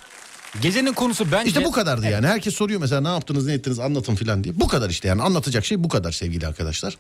Gecenin 0.62 0.94
konusu 0.94 1.32
bence... 1.32 1.48
İşte 1.48 1.66
bu 1.66 1.72
kadardı 1.72 2.10
yani. 2.10 2.28
Herkes 2.28 2.56
soruyor 2.56 2.80
mesela 2.80 3.02
ne 3.02 3.08
yaptınız 3.08 3.46
ne 3.46 3.54
ettiniz 3.54 3.80
anlatın 3.80 4.16
filan 4.16 4.44
diye. 4.44 4.60
Bu 4.60 4.68
kadar 4.68 4.90
işte 4.90 5.08
yani 5.08 5.22
anlatacak 5.22 5.66
şey 5.66 5.84
bu 5.84 5.90
kadar 5.90 6.12
sevgili 6.12 6.48
arkadaşlar. 6.48 6.98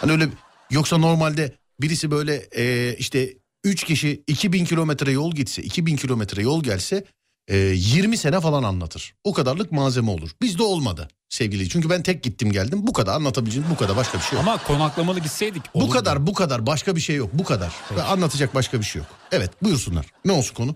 Hani 0.00 0.12
öyle 0.12 0.28
yoksa 0.70 0.98
normalde 0.98 1.54
birisi 1.80 2.10
böyle 2.10 2.48
e, 2.56 2.96
işte 2.98 3.34
3 3.64 3.84
kişi 3.84 4.22
2000 4.26 4.64
kilometre 4.64 5.12
yol 5.12 5.32
gitse 5.32 5.62
2000 5.62 5.96
kilometre 5.96 6.42
yol 6.42 6.62
gelse 6.62 7.04
e, 7.48 7.56
20 7.56 8.16
sene 8.16 8.40
falan 8.40 8.62
anlatır. 8.62 9.14
O 9.24 9.32
kadarlık 9.32 9.72
malzeme 9.72 10.10
olur. 10.10 10.30
Bizde 10.42 10.62
olmadı 10.62 11.08
sevgili. 11.28 11.68
Çünkü 11.68 11.90
ben 11.90 12.02
tek 12.02 12.22
gittim 12.22 12.52
geldim. 12.52 12.86
Bu 12.86 12.92
kadar 12.92 13.14
anlatabileceğim 13.14 13.68
bu 13.70 13.76
kadar 13.76 13.96
başka 13.96 14.18
bir 14.18 14.22
şey 14.22 14.38
yok. 14.38 14.48
Ama 14.48 14.62
konaklamalı 14.62 15.20
gitseydik. 15.20 15.62
bu 15.74 15.78
olurdu. 15.78 15.92
kadar 15.92 16.26
bu 16.26 16.34
kadar 16.34 16.66
başka 16.66 16.96
bir 16.96 17.00
şey 17.00 17.16
yok. 17.16 17.30
Bu 17.32 17.44
kadar. 17.44 17.72
Ve 17.96 18.02
anlatacak 18.02 18.54
başka 18.54 18.78
bir 18.80 18.84
şey 18.84 18.98
yok. 19.02 19.08
Evet 19.32 19.50
buyursunlar. 19.62 20.06
Ne 20.24 20.32
olsun 20.32 20.54
konu? 20.54 20.74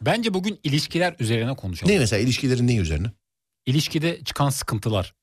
Bence 0.00 0.34
bugün 0.34 0.60
ilişkiler 0.62 1.16
üzerine 1.18 1.56
konuşalım. 1.56 1.92
Ne 1.92 1.98
mesela 1.98 2.22
ilişkilerin 2.22 2.68
ne 2.68 2.76
üzerine? 2.76 3.10
İlişkide 3.66 4.24
çıkan 4.24 4.50
sıkıntılar. 4.50 5.14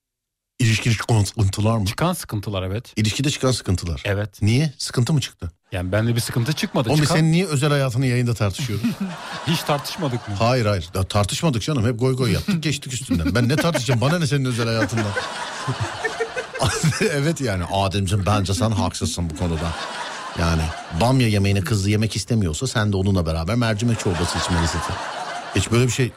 İlişkide 0.59 0.93
çıkan 0.93 1.23
sıkıntılar 1.23 1.77
mı? 1.77 1.85
Çıkan 1.85 2.13
sıkıntılar 2.13 2.63
evet. 2.63 2.93
İlişkide 2.95 3.29
çıkan 3.29 3.51
sıkıntılar. 3.51 4.01
Evet. 4.05 4.41
Niye? 4.41 4.73
Sıkıntı 4.77 5.13
mı 5.13 5.21
çıktı? 5.21 5.51
Yani 5.71 5.91
bende 5.91 6.15
bir 6.15 6.19
sıkıntı 6.19 6.53
çıkmadı. 6.53 6.89
Oğlum 6.89 7.01
Çıkan... 7.01 7.15
sen 7.15 7.31
niye 7.31 7.45
özel 7.45 7.69
hayatını 7.69 8.05
yayında 8.05 8.33
tartışıyoruz? 8.33 8.85
Hiç 9.47 9.63
tartışmadık 9.63 10.29
mı? 10.29 10.35
hayır 10.35 10.65
hayır. 10.65 10.89
Ya 10.95 11.03
tartışmadık 11.03 11.61
canım. 11.61 11.87
Hep 11.87 11.99
goy 11.99 12.15
goy 12.15 12.31
yaptık 12.31 12.63
geçtik 12.63 12.93
üstünden. 12.93 13.35
Ben 13.35 13.49
ne 13.49 13.55
tartışacağım? 13.55 14.01
Bana 14.01 14.19
ne 14.19 14.27
senin 14.27 14.45
özel 14.45 14.67
hayatından? 14.67 15.11
evet 17.01 17.41
yani 17.41 17.63
Ademciğim 17.65 18.25
bence 18.25 18.53
sen 18.53 18.71
haksızsın 18.71 19.29
bu 19.29 19.35
konuda. 19.35 19.71
Yani 20.39 20.61
bamya 21.01 21.27
yemeğini 21.27 21.61
kızı 21.61 21.89
yemek 21.89 22.15
istemiyorsa 22.15 22.67
sen 22.67 22.91
de 22.91 22.97
onunla 22.97 23.25
beraber 23.25 23.55
mercimek 23.55 23.99
çorbası 23.99 24.37
içmelisin. 24.37 24.79
Hiç 25.55 25.71
böyle 25.71 25.85
bir 25.85 25.91
şey 25.91 26.11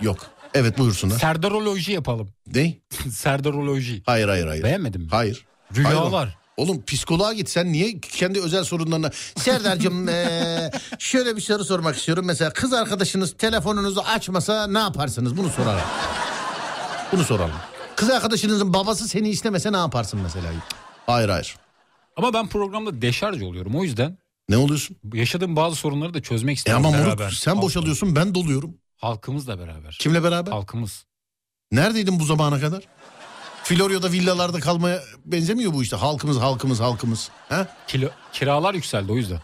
yok. 0.00 0.18
Evet 0.56 0.78
buyursunlar. 0.78 1.18
Serdaroloji 1.18 1.92
yapalım. 1.92 2.28
Ne? 2.54 2.74
Serdaroloji. 3.10 4.02
Hayır 4.06 4.28
hayır 4.28 4.46
hayır. 4.46 4.62
Beğenmedin 4.64 5.00
mi? 5.00 5.08
Hayır. 5.10 5.46
Hayır 5.74 5.86
oğlum. 5.86 5.92
Rüyalar. 6.10 6.38
Oğlum 6.56 6.84
psikoloğa 6.84 7.32
git 7.32 7.48
sen 7.50 7.72
niye 7.72 8.00
kendi 8.00 8.40
özel 8.40 8.64
sorunlarına... 8.64 9.10
Serdar'cığım 9.36 10.08
eee, 10.08 10.70
şöyle 10.98 11.36
bir 11.36 11.40
soru 11.40 11.64
sormak 11.64 11.96
istiyorum. 11.96 12.24
Mesela 12.26 12.52
kız 12.52 12.72
arkadaşınız 12.72 13.34
telefonunuzu 13.38 14.00
açmasa 14.00 14.66
ne 14.66 14.78
yaparsınız? 14.78 15.36
Bunu 15.36 15.48
soralım. 15.50 15.80
Bunu 17.12 17.24
soralım. 17.24 17.54
Kız 17.96 18.10
arkadaşınızın 18.10 18.72
babası 18.74 19.08
seni 19.08 19.28
istemese 19.28 19.72
ne 19.72 19.76
yaparsın 19.76 20.20
mesela? 20.22 20.46
Hayır 21.06 21.28
hayır. 21.28 21.56
Ama 22.16 22.34
ben 22.34 22.48
programda 22.48 23.02
deşarj 23.02 23.42
oluyorum. 23.42 23.74
O 23.76 23.84
yüzden 23.84 24.18
Ne 24.48 24.56
oluyorsun? 24.56 24.96
yaşadığım 25.14 25.56
bazı 25.56 25.76
sorunları 25.76 26.14
da 26.14 26.22
çözmek 26.22 26.52
E 26.52 26.54
istiyorum 26.56 26.86
ama 26.86 26.96
beraber. 26.98 27.24
moruk 27.24 27.32
sen 27.34 27.62
boşalıyorsun 27.62 28.16
ben 28.16 28.34
doluyorum. 28.34 28.74
Halkımızla 28.96 29.58
beraber. 29.58 29.96
Kimle 30.00 30.22
beraber? 30.22 30.52
Halkımız. 30.52 31.04
Neredeydin 31.72 32.20
bu 32.20 32.24
zamana 32.24 32.60
kadar? 32.60 32.84
Florya'da 33.64 34.12
villalarda 34.12 34.60
kalmaya 34.60 35.02
benzemiyor 35.24 35.72
bu 35.72 35.82
işte. 35.82 35.96
Halkımız 35.96 36.36
halkımız 36.36 36.80
halkımız. 36.80 37.30
Ha? 37.48 37.76
Kilo, 37.86 38.08
kiralar 38.32 38.74
yükseldi 38.74 39.12
o 39.12 39.16
yüzden. 39.16 39.40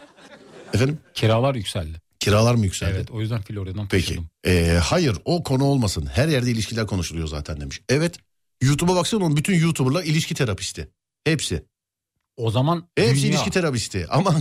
Efendim? 0.73 0.99
Kiralar 1.13 1.55
yükseldi. 1.55 2.01
Kiralar 2.19 2.55
mı 2.55 2.65
yükseldi? 2.65 2.93
Evet 2.95 3.11
o 3.11 3.21
yüzden 3.21 3.41
Florya'dan 3.41 3.87
Peki. 3.87 4.19
Ee, 4.45 4.79
hayır 4.83 5.17
o 5.25 5.43
konu 5.43 5.63
olmasın. 5.63 6.05
Her 6.13 6.27
yerde 6.27 6.51
ilişkiler 6.51 6.87
konuşuluyor 6.87 7.27
zaten 7.27 7.61
demiş. 7.61 7.81
Evet. 7.89 8.17
YouTube'a 8.61 8.95
baksana 8.95 9.25
onun 9.25 9.37
bütün 9.37 9.53
YouTuber'lar 9.59 10.03
ilişki 10.03 10.35
terapisti. 10.35 10.89
Hepsi. 11.23 11.65
O 12.37 12.51
zaman 12.51 12.87
Hepsi 12.97 13.15
dünya, 13.23 13.29
ilişki 13.29 13.49
terapisti. 13.51 14.07
Ama 14.09 14.35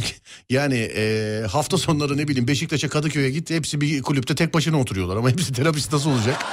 yani 0.51 0.79
e, 0.97 1.43
hafta 1.51 1.79
sonları 1.79 2.17
ne 2.17 2.29
bileyim 2.29 2.49
Beşiktaş'a 2.49 2.89
Kadıköy'e 2.89 3.31
git. 3.31 3.51
Hepsi 3.51 3.81
bir 3.81 4.03
kulüpte 4.03 4.35
tek 4.35 4.55
başına 4.55 4.81
oturuyorlar. 4.81 5.17
Ama 5.17 5.31
hepsi 5.31 5.53
terapist 5.53 5.93
nasıl 5.93 6.11
olacak? 6.11 6.45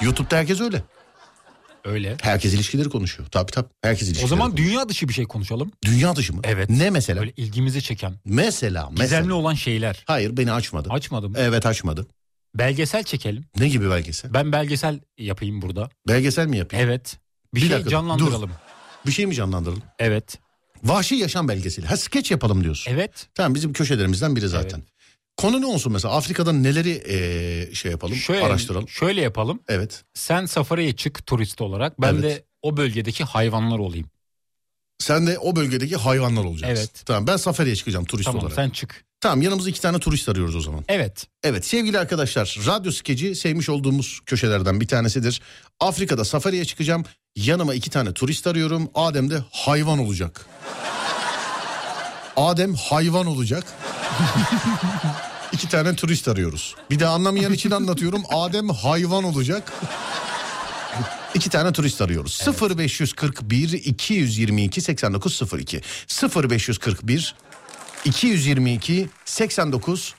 YouTube'da 0.00 0.36
herkes 0.36 0.60
öyle. 0.60 0.82
öyle. 1.84 2.16
Herkes 2.22 2.54
ilişkileri 2.54 2.88
konuşuyor. 2.88 3.28
Tabii 3.28 3.52
tabii. 3.52 3.68
Herkes 3.82 4.08
ilişkileri 4.08 4.24
O 4.26 4.28
zaman 4.28 4.50
konuşuyor. 4.50 4.70
dünya 4.70 4.88
dışı 4.88 5.08
bir 5.08 5.14
şey 5.14 5.24
konuşalım. 5.24 5.70
Dünya 5.84 6.16
dışı 6.16 6.34
mı? 6.34 6.40
Evet. 6.44 6.70
Ne 6.70 6.90
mesela? 6.90 7.20
Böyle 7.20 7.32
ilgimizi 7.36 7.82
çeken, 7.82 8.14
Mesela. 8.24 8.88
gizemli 8.96 9.20
mesela. 9.20 9.34
olan 9.34 9.54
şeyler. 9.54 10.04
Hayır 10.06 10.36
beni 10.36 10.52
açmadı. 10.52 10.88
Açmadım. 10.90 11.32
Evet 11.36 11.66
açmadı. 11.66 12.06
Belgesel 12.54 13.04
çekelim. 13.04 13.44
Ne 13.58 13.68
gibi 13.68 13.90
belgesel? 13.90 14.34
Ben 14.34 14.52
belgesel 14.52 15.00
yapayım 15.18 15.62
burada. 15.62 15.90
Belgesel 16.08 16.46
mi 16.46 16.56
yapayım? 16.56 16.86
Evet. 16.88 17.18
Bir, 17.54 17.60
Bir 17.60 17.66
şey 17.66 17.70
dakika, 17.74 17.90
canlandıralım. 17.90 18.50
Bir 19.06 19.12
şey 19.12 19.26
mi 19.26 19.34
canlandıralım? 19.34 19.82
Evet. 19.98 20.38
Vahşi 20.84 21.14
yaşam 21.14 21.48
belgeseli. 21.48 21.86
Ha 21.86 21.96
skeç 21.96 22.30
yapalım 22.30 22.64
diyorsun. 22.64 22.92
Evet. 22.92 23.26
Tamam 23.34 23.54
bizim 23.54 23.72
köşelerimizden 23.72 24.36
biri 24.36 24.48
zaten. 24.48 24.82
Konu 25.36 25.60
ne 25.60 25.66
olsun 25.66 25.92
mesela 25.92 26.14
Afrika'da 26.14 26.52
neleri 26.52 26.90
eee, 26.90 27.74
şey 27.74 27.90
yapalım 27.90 28.16
Şöyle, 28.16 28.44
araştıralım. 28.44 28.88
Şöyle 28.88 29.20
yapalım. 29.20 29.60
Evet. 29.68 30.04
Sen 30.14 30.46
safariye 30.46 30.96
çık 30.96 31.26
turist 31.26 31.60
olarak. 31.60 32.00
Ben 32.00 32.12
Evet. 32.14 32.22
de 32.22 32.44
o 32.62 32.76
bölgedeki 32.76 33.24
hayvanlar 33.24 33.78
olayım. 33.78 34.06
Sen 34.98 35.26
de 35.26 35.38
o 35.38 35.56
bölgedeki 35.56 35.96
hayvanlar 35.96 36.44
olacaksın. 36.44 36.76
Evet. 36.76 37.02
Tamam 37.06 37.26
ben 37.26 37.36
safariye 37.36 37.76
çıkacağım 37.76 38.04
turist 38.04 38.26
Tamam 38.26 38.40
olarak. 38.42 38.54
sen 38.56 38.70
çık. 38.70 39.04
Tamam 39.20 39.42
yanımızda 39.42 39.70
iki 39.70 39.80
tane 39.80 39.98
turist 39.98 40.28
arıyoruz 40.28 40.56
o 40.56 40.60
zaman. 40.60 40.84
Evet. 40.88 41.26
Evet 41.42 41.66
sevgili 41.66 41.98
arkadaşlar 41.98 42.58
radyo 42.66 42.92
skeci 42.92 43.34
sevmiş 43.34 43.68
olduğumuz 43.68 44.20
köşelerden 44.26 44.80
bir 44.80 44.86
tanesidir. 44.86 45.40
Afrika'da 45.80 46.24
safariye 46.24 46.64
çıkacağım. 46.64 47.04
Yanıma 47.36 47.74
iki 47.74 47.90
tane 47.90 48.12
turist 48.12 48.46
arıyorum. 48.46 48.90
Adem 48.94 49.30
de 49.30 49.42
hayvan 49.52 49.98
olacak. 49.98 50.46
Adem 52.36 52.74
hayvan 52.74 53.26
olacak. 53.26 53.64
iki 55.52 55.68
tane 55.68 55.96
turist 55.96 56.28
arıyoruz. 56.28 56.74
Bir 56.90 56.98
de 56.98 57.06
anlamayan 57.06 57.52
için 57.52 57.70
anlatıyorum. 57.70 58.22
Adem 58.30 58.68
hayvan 58.68 59.24
olacak. 59.24 59.72
İki 61.34 61.50
tane 61.50 61.72
turist 61.72 62.00
arıyoruz. 62.00 62.40
0541 62.80 63.72
222 63.72 64.80
8902 64.80 65.80
0541 66.36 67.34
222 68.04 69.08
89 69.24 70.14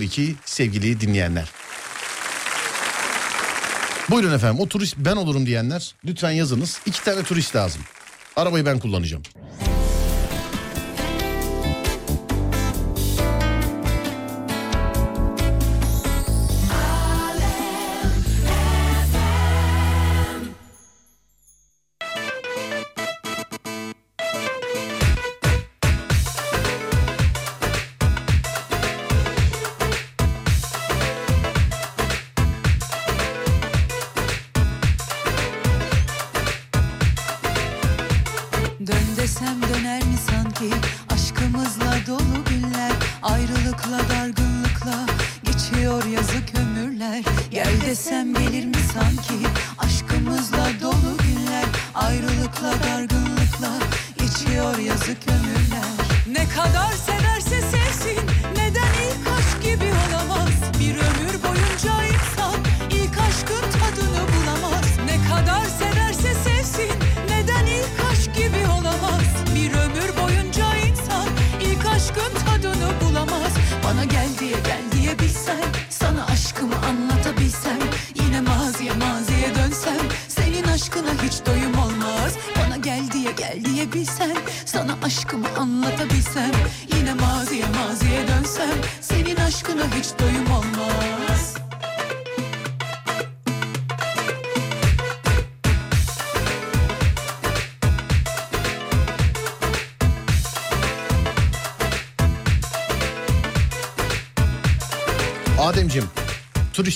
02 0.00 0.36
sevgili 0.44 1.00
dinleyenler. 1.00 1.48
Buyurun 4.10 4.32
efendim 4.32 4.60
o 4.60 4.68
turist 4.68 4.96
ben 4.98 5.16
olurum 5.16 5.46
diyenler 5.46 5.94
lütfen 6.04 6.30
yazınız. 6.30 6.80
İki 6.86 7.04
tane 7.04 7.22
turist 7.22 7.56
lazım. 7.56 7.82
Arabayı 8.36 8.66
ben 8.66 8.78
kullanacağım. 8.78 9.22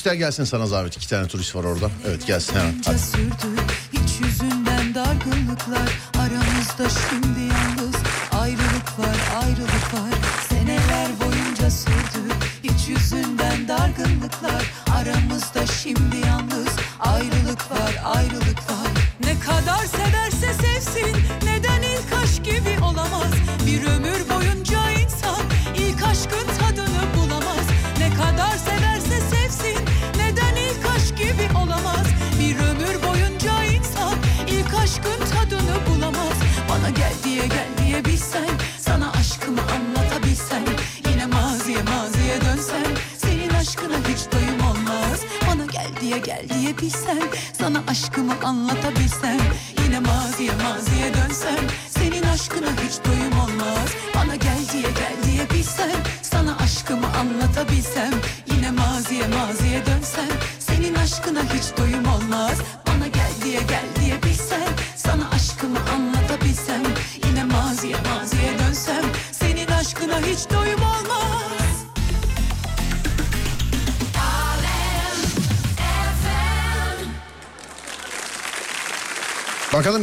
Turistler 0.05 0.27
gelsin 0.27 0.45
sana 0.45 0.67
zahmet. 0.67 0.97
İki 0.97 1.09
tane 1.09 1.29
turist 1.29 1.57
var 1.57 1.65
orada. 1.65 1.91
Evet 2.07 2.27
gelsin 2.27 2.55
hemen. 2.55 2.97
Sürdü 2.99 3.61
hiç 3.93 4.21
yüzünden 4.21 4.95
dargınlıklar 4.95 5.89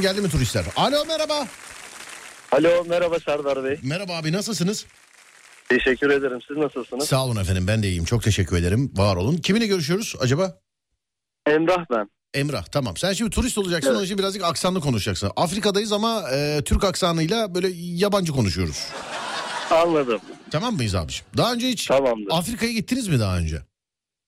Bakalım 0.01 0.15
geldi 0.15 0.27
mi 0.27 0.31
turistler? 0.31 0.65
Alo 0.75 1.05
merhaba. 1.05 1.47
Alo 2.51 2.83
merhaba 2.89 3.19
Serdar 3.19 3.63
Bey. 3.63 3.79
Merhaba 3.83 4.17
abi 4.17 4.31
nasılsınız? 4.31 4.85
Teşekkür 5.69 6.09
ederim. 6.09 6.39
Siz 6.47 6.57
nasılsınız? 6.57 7.07
Sağ 7.07 7.25
olun 7.25 7.35
efendim 7.35 7.67
ben 7.67 7.83
de 7.83 7.87
iyiyim. 7.87 8.05
Çok 8.05 8.23
teşekkür 8.23 8.57
ederim. 8.57 8.91
Var 8.95 9.15
olun. 9.15 9.37
Kiminle 9.37 9.67
görüşüyoruz 9.67 10.15
acaba? 10.19 10.59
Emrah 11.45 11.85
ben. 11.91 12.09
Emrah 12.33 12.65
tamam. 12.65 12.97
Sen 12.97 13.13
şimdi 13.13 13.31
turist 13.31 13.57
olacaksın. 13.57 13.87
Evet. 13.89 13.97
Onun 13.97 14.05
için 14.05 14.17
birazcık 14.17 14.43
aksanlı 14.43 14.79
konuşacaksın. 14.81 15.31
Afrika'dayız 15.35 15.91
ama 15.91 16.31
e, 16.31 16.61
Türk 16.65 16.83
aksanıyla 16.83 17.55
böyle 17.55 17.67
yabancı 17.75 18.31
konuşuyoruz. 18.31 18.87
Anladım. 19.71 20.21
Tamam 20.51 20.75
mıyız 20.75 20.95
abiciğim? 20.95 21.25
Daha 21.37 21.53
önce 21.53 21.67
hiç 21.67 21.85
Tamamdır. 21.85 22.31
Afrika'ya 22.31 22.71
gittiniz 22.71 23.07
mi 23.07 23.19
daha 23.19 23.37
önce? 23.37 23.61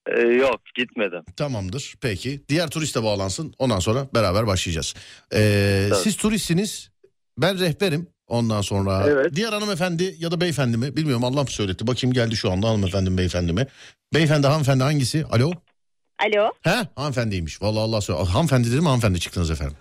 Ee, 0.08 0.22
yok 0.22 0.62
gitmedim. 0.76 1.22
Tamamdır. 1.38 1.94
Peki. 2.02 2.42
Diğer 2.50 2.70
turist 2.70 2.96
de 2.96 3.04
bağlansın. 3.04 3.54
Ondan 3.60 3.80
sonra 3.80 4.08
beraber 4.16 4.48
başlayacağız. 4.48 4.94
Ee, 5.34 5.88
Tabii. 5.90 6.00
siz 6.02 6.18
turistsiniz. 6.18 6.90
Ben 7.38 7.60
rehberim. 7.60 8.08
Ondan 8.28 8.62
sonra 8.62 9.04
Evet. 9.08 9.36
diğer 9.36 9.54
hanımefendi 9.54 10.16
ya 10.20 10.32
da 10.32 10.42
beyefendi 10.42 10.78
mi 10.78 10.96
bilmiyorum 10.98 11.24
Allah 11.24 11.44
mı 11.44 11.50
söyletti. 11.50 11.88
Bakayım 11.88 12.14
geldi 12.14 12.36
şu 12.36 12.52
anda 12.52 12.68
hanımefendi 12.70 13.10
mi 13.10 13.18
beyefendi 13.18 13.54
mi? 13.54 13.68
Beyefendi 14.14 14.48
hanımefendi 14.48 14.84
hangisi? 14.84 15.26
Alo? 15.32 15.52
Alo. 16.20 16.52
He 16.62 16.88
hanımefendiymiş. 16.96 17.62
Vallahi 17.62 17.82
Allah 17.82 18.02
söyle. 18.02 18.24
Hanımefendi 18.24 18.72
dedim 18.72 18.86
hanımefendi 18.86 19.20
çıktınız 19.20 19.52
efendim. 19.52 19.76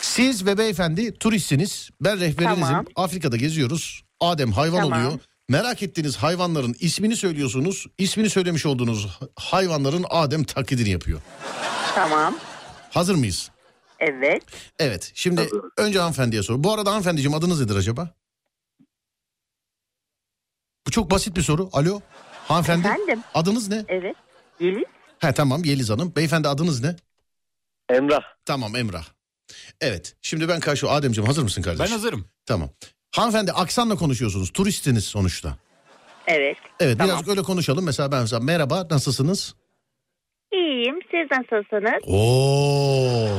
Siz 0.00 0.46
ve 0.46 0.58
beyefendi 0.58 1.14
turistsiniz. 1.18 1.90
Ben 2.00 2.20
rehberinizim. 2.20 2.64
Tamam. 2.64 2.86
Afrika'da 2.96 3.36
geziyoruz. 3.36 4.02
Adem 4.20 4.52
hayvan 4.52 4.80
Tamam. 4.80 4.98
oluyor. 5.06 5.20
Merak 5.50 5.82
ettiğiniz 5.82 6.16
hayvanların 6.16 6.76
ismini 6.80 7.16
söylüyorsunuz. 7.16 7.86
İsmini 7.98 8.30
söylemiş 8.30 8.66
olduğunuz 8.66 9.18
hayvanların 9.36 10.04
Adem 10.10 10.44
taklidini 10.44 10.88
yapıyor. 10.88 11.20
Tamam. 11.94 12.38
Hazır 12.90 13.14
mıyız? 13.14 13.50
Evet. 13.98 14.42
Evet. 14.78 15.12
Şimdi 15.14 15.40
Hazırız. 15.40 15.70
önce 15.76 15.98
hanımefendiye 15.98 16.42
sor. 16.42 16.64
Bu 16.64 16.72
arada 16.72 16.90
hanımefendiciğim 16.90 17.34
adınız 17.34 17.60
nedir 17.60 17.76
acaba? 17.76 18.14
Bu 20.86 20.90
çok 20.90 21.10
basit 21.10 21.36
bir 21.36 21.42
soru. 21.42 21.68
Alo. 21.72 22.00
Hanımefendi. 22.48 22.86
Efendim? 22.86 23.22
Adınız 23.34 23.68
ne? 23.68 23.84
Evet. 23.88 24.16
Yeliz. 24.60 24.84
He 25.18 25.32
tamam 25.32 25.64
Yeliz 25.64 25.90
Hanım. 25.90 26.16
Beyefendi 26.16 26.48
adınız 26.48 26.82
ne? 26.82 26.96
Emrah. 27.88 28.22
Tamam 28.44 28.76
Emrah. 28.76 29.04
Evet. 29.80 30.16
Şimdi 30.22 30.48
ben 30.48 30.60
karşı 30.60 30.90
Ademciğim 30.90 31.26
hazır 31.26 31.42
mısın 31.42 31.62
kardeşim? 31.62 31.86
Ben 31.86 31.90
hazırım. 31.92 32.28
Tamam. 32.46 32.70
Hanımefendi 33.16 33.52
aksanla 33.52 33.96
konuşuyorsunuz. 33.96 34.50
Turistsiniz 34.50 35.04
sonuçta. 35.04 35.56
Evet. 36.26 36.56
Evet 36.80 36.98
Tamam. 36.98 37.16
biraz 37.16 37.28
öyle 37.28 37.42
konuşalım. 37.42 37.84
Mesela 37.84 38.12
ben 38.12 38.20
mesela 38.20 38.40
merhaba 38.40 38.86
nasılsınız? 38.90 39.54
İyiyim. 40.52 40.94
Siz 41.10 41.30
nasılsınız? 41.30 42.02
Oo. 42.06 43.38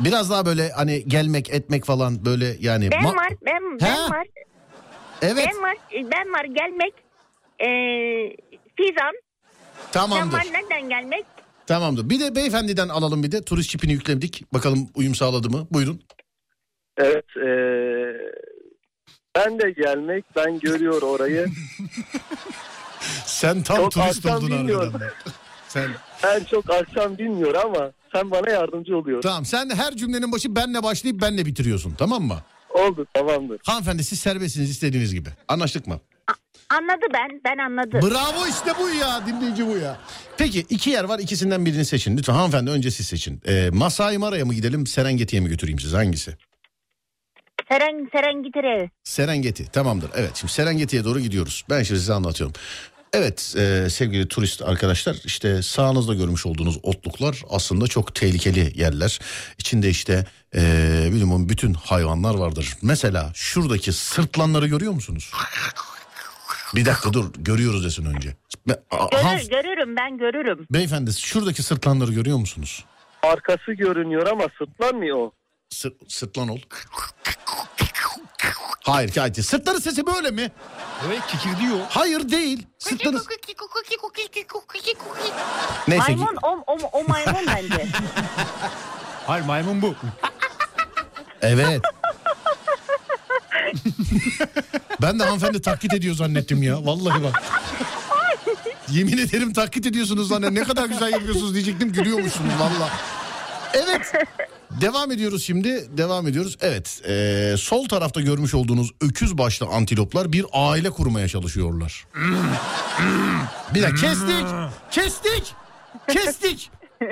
Biraz 0.00 0.30
daha 0.30 0.46
böyle 0.46 0.70
hani 0.70 1.04
gelmek 1.08 1.50
etmek 1.50 1.84
falan 1.84 2.24
böyle 2.24 2.56
yani. 2.60 2.90
Ben 2.90 3.00
ma- 3.02 3.16
var. 3.16 3.28
Ben, 3.46 3.86
He? 3.86 3.92
ben 3.92 4.10
var. 4.10 4.26
Evet 5.22 5.48
Ben 5.54 5.62
var. 5.62 5.76
Ben 5.92 6.32
var. 6.32 6.44
Gelmek. 6.44 6.92
Ee, 7.60 8.36
Fizan. 8.76 9.12
Ben 9.14 9.92
tamamdır. 9.92 10.36
var. 10.36 10.46
Nereden 10.52 10.88
gelmek? 10.88 11.24
Tamamdır. 11.66 12.10
Bir 12.10 12.20
de 12.20 12.34
beyefendiden 12.36 12.88
alalım 12.88 13.22
bir 13.22 13.32
de. 13.32 13.42
Turist 13.44 13.70
çipini 13.70 13.92
yükledik. 13.92 14.52
Bakalım 14.54 14.88
uyum 14.94 15.14
sağladı 15.14 15.50
mı? 15.50 15.66
Buyurun. 15.70 16.02
Evet. 16.98 17.24
ee, 17.36 18.12
ben 19.38 19.58
de 19.58 19.70
gelmek. 19.70 20.24
Ben 20.36 20.58
görüyor 20.60 21.02
orayı. 21.02 21.46
Sen 23.26 23.62
tam 23.62 23.76
Çok 23.76 23.92
turist 23.92 24.26
oldun 24.26 24.48
bilmiyorum. 24.50 24.92
Sen 25.68 25.90
Ben 26.24 26.44
çok 26.44 26.70
akşam 26.70 27.18
bilmiyor 27.18 27.54
ama 27.54 27.90
sen 28.12 28.30
bana 28.30 28.50
yardımcı 28.50 28.96
oluyorsun. 28.96 29.28
tamam 29.28 29.44
sen 29.44 29.70
her 29.70 29.96
cümlenin 29.96 30.32
başı 30.32 30.56
benle 30.56 30.82
başlayıp 30.82 31.20
benle 31.20 31.46
bitiriyorsun 31.46 31.94
tamam 31.98 32.22
mı? 32.22 32.38
Oldu 32.70 33.06
tamamdır. 33.14 33.60
Hanımefendi 33.66 34.04
siz 34.04 34.20
serbestsiniz 34.20 34.70
istediğiniz 34.70 35.14
gibi. 35.14 35.28
Anlaştık 35.48 35.86
mı? 35.86 36.00
Anladı 36.70 37.06
ben. 37.14 37.40
Ben 37.44 37.58
anladım. 37.58 38.10
Bravo 38.10 38.46
işte 38.46 38.72
bu 38.80 38.90
ya 38.90 39.26
dinleyici 39.26 39.66
bu 39.66 39.76
ya. 39.76 39.98
Peki 40.38 40.60
iki 40.60 40.90
yer 40.90 41.04
var 41.04 41.18
ikisinden 41.18 41.66
birini 41.66 41.84
seçin. 41.84 42.16
Lütfen 42.16 42.34
hanımefendi 42.34 42.70
önce 42.70 42.90
siz 42.90 43.06
seçin. 43.06 43.40
Ee, 43.46 43.70
Masai 43.72 44.18
Mara'ya 44.18 44.44
mı 44.44 44.54
gidelim 44.54 44.86
Serengeti'ye 44.86 45.42
mi 45.42 45.48
götüreyim 45.48 45.78
siz 45.78 45.92
hangisi? 45.92 46.36
Seren, 47.68 48.08
Serengeti. 48.12 48.90
Serengeti 49.04 49.70
tamamdır. 49.72 50.10
Evet 50.14 50.30
şimdi 50.34 50.52
Serengeti'ye 50.52 51.04
doğru 51.04 51.20
gidiyoruz. 51.20 51.64
Ben 51.70 51.82
şimdi 51.82 52.00
size 52.00 52.12
anlatıyorum. 52.14 52.54
Evet 53.12 53.54
e, 53.58 53.90
sevgili 53.90 54.28
turist 54.28 54.62
arkadaşlar 54.62 55.16
işte 55.24 55.62
sağınızda 55.62 56.14
görmüş 56.14 56.46
olduğunuz 56.46 56.78
otluklar 56.82 57.42
aslında 57.50 57.86
çok 57.86 58.14
tehlikeli 58.14 58.80
yerler. 58.80 59.18
İçinde 59.58 59.88
işte 59.88 60.26
e, 60.54 60.60
bilmiyorum 61.12 61.48
bütün 61.48 61.74
hayvanlar 61.74 62.34
vardır. 62.34 62.76
Mesela 62.82 63.30
şuradaki 63.34 63.92
sırtlanları 63.92 64.66
görüyor 64.66 64.92
musunuz? 64.92 65.32
Bir 66.74 66.84
dakika 66.86 67.12
dur 67.12 67.30
görüyoruz 67.38 67.84
desin 67.84 68.04
önce. 68.04 68.36
Görür, 68.66 68.78
hanf- 69.24 69.50
görürüm 69.50 69.96
ben 69.96 70.18
görürüm. 70.18 70.66
beyefendi 70.70 71.12
şuradaki 71.12 71.62
sırtlanları 71.62 72.12
görüyor 72.12 72.36
musunuz? 72.38 72.84
Arkası 73.22 73.72
görünüyor 73.72 74.26
ama 74.26 74.44
sırtlanmıyor. 74.58 75.30
Sır, 75.70 75.92
sırtlan 76.08 76.48
ol. 76.48 76.58
Hayır 78.80 79.16
hayır. 79.16 79.34
Sırtların 79.34 79.78
sesi 79.78 80.06
böyle 80.06 80.30
mi? 80.30 80.52
Evet 81.06 81.20
kikirdiyor. 81.26 81.78
Hayır 81.88 82.28
değil. 82.30 82.66
Sırtları... 82.78 83.16
Neyse. 85.88 86.02
Maymun 86.16 86.36
o, 86.42 86.64
o, 86.66 86.78
o 86.92 87.04
maymun 87.08 87.46
bence. 87.46 87.86
Hayır 89.26 89.44
maymun 89.44 89.82
bu. 89.82 89.94
Evet. 91.42 91.82
ben 95.02 95.18
de 95.18 95.24
hanımefendi 95.24 95.62
taklit 95.62 95.94
ediyor 95.94 96.14
zannettim 96.14 96.62
ya. 96.62 96.84
Vallahi 96.84 97.22
bak. 97.22 97.42
Yemin 98.88 99.18
ederim 99.18 99.52
taklit 99.52 99.86
ediyorsunuz 99.86 100.28
zannettim. 100.28 100.54
Ne 100.54 100.64
kadar 100.64 100.86
güzel 100.86 101.12
yapıyorsunuz 101.12 101.54
diyecektim. 101.54 101.92
Gülüyormuşsunuz 101.92 102.52
valla. 102.60 102.90
Evet. 103.74 104.12
Devam 104.70 105.12
ediyoruz 105.12 105.44
şimdi. 105.44 105.98
Devam 105.98 106.26
ediyoruz. 106.28 106.56
Evet. 106.60 107.00
eee, 107.08 107.56
sol 107.58 107.88
tarafta 107.88 108.20
görmüş 108.20 108.54
olduğunuz 108.54 108.90
öküz 109.00 109.38
başlı 109.38 109.66
antiloplar 109.66 110.32
bir 110.32 110.46
aile 110.52 110.90
kurmaya 110.90 111.28
çalışıyorlar. 111.28 112.06
bir 113.74 113.82
dakika 113.82 114.00
kestik. 114.00 114.46
Kestik. 114.90 115.54
Kestik. 116.08 116.70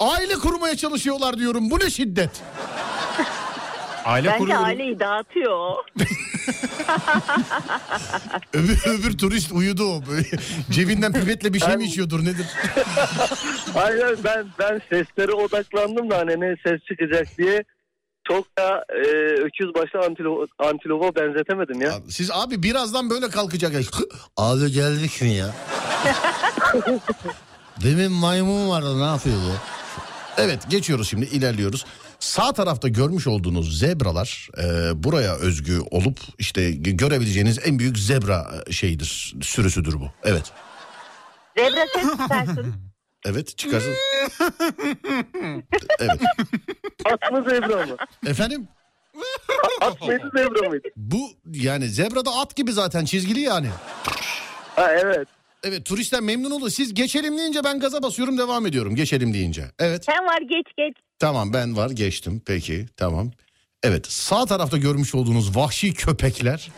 Aile 0.00 0.34
kurmaya 0.34 0.76
çalışıyorlar 0.76 1.38
diyorum. 1.38 1.70
Bu 1.70 1.78
ne 1.80 1.90
şiddet? 1.90 2.30
Aile 4.04 4.28
Bence 4.28 4.38
kuruyorum. 4.38 4.64
aileyi 4.64 5.00
dağıtıyor. 5.00 5.74
Öbür, 8.52 8.82
öbür 8.86 9.18
turist 9.18 9.52
uyudu 9.52 9.84
o. 9.84 10.02
Böyle 10.06 10.26
cebinden 10.70 11.12
pipetle 11.12 11.54
bir 11.54 11.60
şey 11.60 11.76
mi 11.76 11.84
içiyordur 11.84 12.24
nedir? 12.24 12.46
Hayır 13.74 14.18
ben 14.24 14.46
ben 14.58 14.80
seslere 14.90 15.32
odaklandım 15.32 16.10
da 16.10 16.18
hani 16.18 16.40
ne 16.40 16.54
ses 16.66 16.80
çıkacak 16.88 17.38
diye. 17.38 17.64
Çok 18.28 18.58
da 18.58 18.84
e, 18.88 19.00
öküz 19.42 19.74
başı 19.74 19.98
antilo, 19.98 20.46
antilopa 20.58 21.20
benzetemedim 21.20 21.80
ya. 21.80 21.92
Siz 22.08 22.30
abi 22.30 22.62
birazdan 22.62 23.10
böyle 23.10 23.28
kalkacak. 23.28 23.72
Abi 24.36 24.72
geldik 24.72 25.22
mi 25.22 25.34
ya? 25.34 25.46
Demin 27.82 28.12
maymun 28.12 28.68
vardı 28.68 29.00
ne 29.00 29.04
yapıyordu? 29.06 29.52
Evet 30.36 30.70
geçiyoruz 30.70 31.08
şimdi 31.10 31.24
ilerliyoruz. 31.24 31.84
Sağ 32.24 32.52
tarafta 32.52 32.88
görmüş 32.88 33.26
olduğunuz 33.26 33.78
zebralar 33.78 34.48
e, 34.58 34.64
buraya 35.04 35.34
özgü 35.36 35.80
olup 35.90 36.18
işte 36.38 36.70
gö- 36.70 36.96
görebileceğiniz 36.96 37.58
en 37.66 37.78
büyük 37.78 37.98
zebra 37.98 38.54
e, 38.66 38.72
şeyidir 38.72 39.34
sürüsüdür 39.42 39.94
bu. 39.94 40.08
Evet. 40.24 40.52
Zebra 41.56 41.86
ses 41.94 42.10
çıkarsın. 42.10 42.74
Evet 43.26 43.58
çıkarsın. 43.58 43.94
evet. 45.98 46.20
At 47.04 47.32
mı 47.32 47.44
zebra 47.50 47.86
mı? 47.86 47.96
Efendim 48.26 48.68
At 49.80 50.00
mıydı 50.02 50.30
zebra 50.36 50.68
mıydı? 50.68 50.88
bu 50.96 51.30
yani 51.46 51.88
zebra 51.88 52.24
da 52.24 52.30
at 52.30 52.56
gibi 52.56 52.72
zaten 52.72 53.04
çizgili 53.04 53.40
yani. 53.40 53.68
Ha 54.76 54.92
evet. 54.92 55.28
Evet 55.64 55.86
turistler 55.86 56.20
memnun 56.20 56.50
oldu. 56.50 56.70
Siz 56.70 56.94
geçelim 56.94 57.38
deyince 57.38 57.64
ben 57.64 57.80
gaza 57.80 58.02
basıyorum 58.02 58.38
devam 58.38 58.66
ediyorum. 58.66 58.94
Geçelim 58.94 59.34
deyince. 59.34 59.64
Evet 59.78 60.04
Sen 60.04 60.24
var 60.26 60.40
geç 60.40 60.66
geç. 60.76 60.96
Tamam 61.24 61.52
ben 61.52 61.76
var 61.76 61.90
geçtim. 61.90 62.42
Peki 62.46 62.86
tamam. 62.96 63.30
Evet 63.82 64.06
sağ 64.06 64.46
tarafta 64.46 64.76
görmüş 64.76 65.14
olduğunuz 65.14 65.56
vahşi 65.56 65.94
köpekler. 65.94 66.70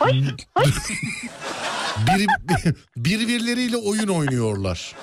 bir, 2.06 2.26
birbirleriyle 2.96 3.76
oyun 3.76 4.08
oynuyorlar. 4.08 4.94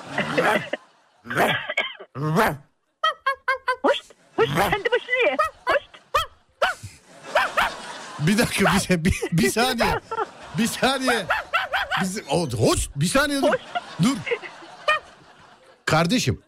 Hoş. 3.81 3.97
Hoş. 4.35 4.47
Kendi 4.47 4.91
başına 4.91 5.29
ye. 5.29 5.37
Hoş. 5.65 5.83
Bir 8.19 8.37
dakika 8.37 8.73
bir, 8.89 9.05
bir, 9.05 9.13
bir 9.31 9.51
saniye. 9.51 9.99
Bir 10.57 10.67
saniye. 10.67 11.25
Biz, 12.01 12.21
o, 12.29 12.49
hoş 12.49 12.89
bir 12.95 13.07
saniye 13.07 13.41
dur. 13.41 13.53
Dur. 14.03 14.17
Kardeşim 15.85 16.44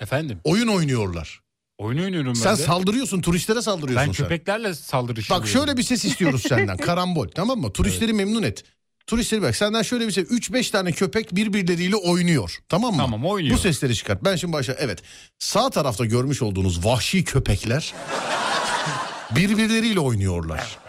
Efendim 0.00 0.40
oyun 0.44 0.68
oynuyorlar. 0.68 1.40
oyun 1.78 2.02
oynuyorum 2.04 2.28
ben 2.34 2.40
Sen 2.40 2.56
de. 2.56 2.62
saldırıyorsun 2.62 3.20
turistlere 3.20 3.62
saldırıyorsun 3.62 4.08
ben 4.08 4.12
sen. 4.12 4.24
köpeklerle 4.24 4.74
saldırışıyorum. 4.74 5.42
Bak 5.44 5.48
şöyle 5.52 5.76
bir 5.76 5.82
ses 5.82 6.04
istiyoruz 6.04 6.42
senden. 6.48 6.76
Karambol 6.76 7.28
tamam 7.28 7.58
mı? 7.60 7.72
Turistleri 7.72 8.12
memnun 8.12 8.42
et. 8.42 8.64
Turistleri 9.06 9.42
bak 9.42 9.56
senden 9.56 9.82
şöyle 9.82 10.06
bir 10.06 10.12
şey. 10.12 10.24
3-5 10.24 10.70
tane 10.72 10.92
köpek 10.92 11.34
birbirleriyle 11.36 11.96
oynuyor. 11.96 12.58
Tamam 12.68 12.92
mı? 12.94 12.98
Tamam, 13.02 13.26
oynuyor. 13.26 13.54
Bu 13.56 13.60
sesleri 13.60 13.94
çıkart. 13.94 14.24
Ben 14.24 14.36
şimdi 14.36 14.52
başla. 14.52 14.74
Evet. 14.78 15.02
Sağ 15.38 15.70
tarafta 15.70 16.04
görmüş 16.04 16.42
olduğunuz 16.42 16.84
vahşi 16.84 17.24
köpekler 17.24 17.94
birbirleriyle 19.36 20.00
oynuyorlar. 20.00 20.78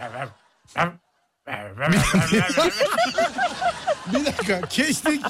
bir 4.14 4.26
dakika 4.26 4.60
kestik. 4.68 5.22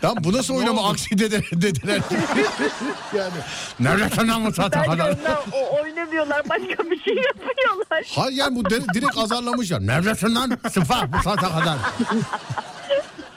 Tamam 0.00 0.24
bu 0.24 0.32
nasıl 0.32 0.54
oynama 0.54 0.90
aksi 0.90 1.18
dediler. 1.18 1.44
dediler. 1.52 2.00
yani. 3.16 3.32
Nerede 3.80 4.08
mı 4.38 4.52
sata 4.52 4.78
Bence 4.78 4.90
kadar? 4.90 5.16
oynamıyorlar. 5.82 6.48
Başka 6.48 6.90
bir 6.90 7.00
şey 7.04 7.14
yapıyorlar. 7.16 8.04
Hayır 8.14 8.36
yani 8.36 8.56
bu 8.56 8.70
de- 8.70 8.94
direkt 8.94 9.18
azarlamışlar. 9.18 9.86
Neredesin 9.86 10.34
lan? 10.34 10.58
Sıfır 10.70 11.12
bu 11.12 11.22
saate 11.24 11.46
kadar. 11.48 11.78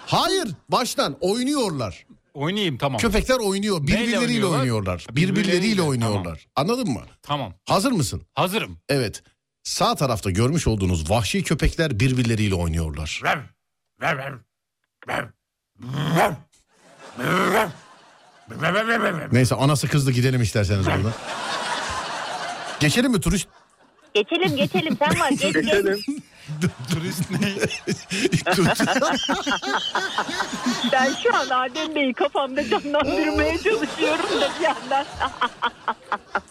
Hayır 0.05 0.47
baştan 0.69 1.17
oynuyorlar. 1.21 2.05
Oynayayım 2.33 2.77
tamam. 2.77 2.99
Köpekler 2.99 3.37
oynuyor. 3.39 3.81
Birbirleriyle 3.81 4.19
oynuyorlar? 4.19 4.59
oynuyorlar. 4.59 5.05
Birbirleriyle, 5.11 5.35
Birbirleriyle 5.51 5.75
tamam. 5.75 5.89
oynuyorlar. 5.89 6.47
Anladın 6.55 6.89
mı? 6.89 7.01
Tamam 7.21 7.53
Hazır 7.65 7.91
mısın? 7.91 8.21
hazırım. 8.35 8.77
Evet. 8.89 9.23
Sağ 9.63 9.95
tarafta 9.95 10.29
görmüş 10.31 10.67
olduğunuz 10.67 11.09
vahşi 11.11 11.43
köpekler 11.43 11.99
birbirleriyle 11.99 12.55
oynuyorlar. 12.55 13.21
Neyse 19.31 19.55
anası 19.55 19.87
kızdı 19.87 20.11
gidelim 20.11 20.41
isterseniz 20.41 20.85
buradan. 20.85 21.13
Geçelim 22.79 23.11
mi 23.11 23.21
turist? 23.21 23.47
Geçelim 24.13 24.55
geçelim. 24.55 24.97
Sen 24.99 25.19
var 25.19 25.29
geç 25.29 25.41
geç. 25.41 25.53
Geçelim. 25.53 25.99
Turist 26.91 27.31
ne? 27.31 27.37
Ben 30.91 31.13
şu 31.23 31.35
an 31.35 31.49
Adem 31.49 31.95
Bey'i 31.95 32.13
kafamda 32.13 32.69
canlandırmaya 32.69 33.57
çalışıyorum 33.57 34.41
da 34.41 34.49
bir 34.59 34.63
yandan. 34.63 35.05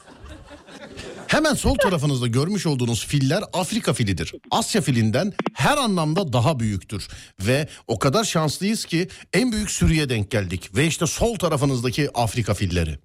Hemen 1.30 1.54
sol 1.54 1.74
tarafınızda 1.74 2.26
görmüş 2.26 2.66
olduğunuz 2.66 3.06
filler 3.06 3.44
Afrika 3.52 3.92
filidir. 3.92 4.32
Asya 4.50 4.82
filinden 4.82 5.32
her 5.54 5.76
anlamda 5.76 6.32
daha 6.32 6.60
büyüktür. 6.60 7.08
Ve 7.40 7.68
o 7.86 7.98
kadar 7.98 8.24
şanslıyız 8.24 8.84
ki 8.84 9.08
en 9.32 9.52
büyük 9.52 9.70
sürüye 9.70 10.08
denk 10.08 10.30
geldik. 10.30 10.70
Ve 10.76 10.86
işte 10.86 11.06
sol 11.06 11.36
tarafınızdaki 11.36 12.08
Afrika 12.14 12.54
filleri. 12.54 12.98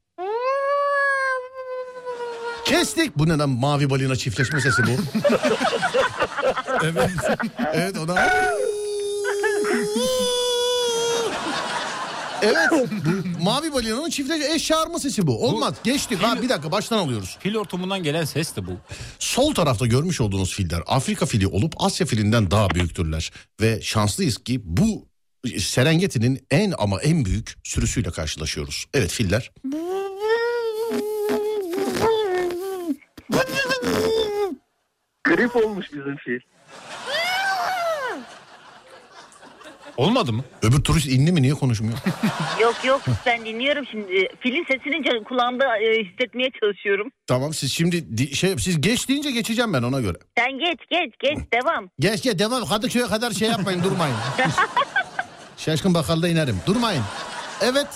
Kestik. 2.66 3.18
Bu 3.18 3.30
neden 3.30 3.50
mavi 3.50 3.90
balina 3.90 4.16
çiftleşme 4.16 4.62
sesi 4.62 4.84
bu? 4.84 4.92
evet. 6.84 7.10
Evet 7.74 7.98
o 7.98 8.08
da. 8.08 8.30
Evet. 12.46 12.90
Bu 13.06 13.44
mavi 13.44 13.74
balinanın 13.74 14.10
çiftleşme 14.10 14.54
eş 14.54 14.68
çağırma 14.68 15.00
sesi 15.00 15.28
bu. 15.28 15.46
Olmaz. 15.48 15.74
Geçtik. 15.84 16.24
Ha 16.24 16.42
bir 16.42 16.50
dakika 16.50 16.72
baştan 16.72 16.98
alıyoruz. 16.98 17.38
Fil 17.40 17.56
hortumundan 17.56 18.04
gelen 18.04 18.26
ses 18.26 18.56
de 18.56 18.68
bu. 18.68 18.72
Sol 19.20 19.54
tarafta 19.54 19.86
görmüş 19.86 20.22
olduğunuz 20.22 20.54
filler 20.56 20.82
Afrika 20.88 21.26
fili 21.26 21.48
olup 21.48 21.74
Asya 21.78 22.08
filinden 22.08 22.52
daha 22.52 22.70
büyüktürler. 22.70 23.32
Ve 23.62 23.82
şanslıyız 23.82 24.44
ki 24.44 24.62
bu 24.64 25.08
Serengeti'nin 25.60 26.48
en 26.52 26.74
ama 26.78 27.02
en 27.02 27.26
büyük 27.26 27.56
sürüsüyle 27.64 28.12
karşılaşıyoruz. 28.12 28.86
Evet 28.94 29.12
filler. 29.12 29.52
Grip 35.24 35.56
olmuş 35.56 35.86
bizim 35.94 36.16
fil. 36.18 36.40
Olmadı 39.98 40.34
mı? 40.34 40.44
Öbür 40.62 40.84
turist 40.84 41.08
indi 41.08 41.32
mi 41.32 41.42
niye 41.42 41.54
konuşmuyor? 41.54 41.98
Yok 42.62 42.76
yok 42.86 43.02
ben 43.26 43.46
dinliyorum 43.46 43.86
şimdi. 43.92 44.28
Filin 44.40 44.66
sesini 44.66 45.24
kulağımda 45.24 45.78
e, 45.78 46.04
hissetmeye 46.06 46.50
çalışıyorum. 46.62 47.12
tamam 47.28 47.54
siz 47.54 47.72
şimdi 47.74 48.18
di- 48.18 48.36
şey 48.36 48.58
siz 48.58 48.82
geç 48.82 49.10
deyince 49.10 49.32
geçeceğim 49.32 49.74
ben 49.74 49.84
ona 49.84 50.02
göre. 50.02 50.18
Sen 50.38 50.52
geç 50.60 50.80
geç 50.90 51.14
geç 51.20 51.38
devam. 51.54 51.90
Geç 52.00 52.24
geç 52.24 52.40
devam 52.40 52.66
Kadıköy'e 52.66 53.06
kadar 53.08 53.32
şey 53.32 53.50
yapmayın 53.50 53.84
durmayın. 53.84 54.16
Şaşkın 55.58 55.94
bakkalda 55.94 56.28
inerim 56.28 56.58
durmayın. 56.66 57.04
Evet 57.62 57.88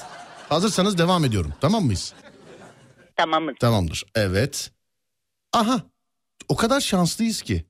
hazırsanız 0.49 0.97
devam 0.97 1.25
ediyorum 1.25 1.53
tamam 1.61 1.83
mıyız? 1.85 2.13
Tamamız. 3.15 3.55
Tamamdır. 3.59 4.03
Evet. 4.15 4.71
Aha. 5.53 5.81
O 6.49 6.55
kadar 6.55 6.81
şanslıyız 6.81 7.41
ki. 7.41 7.65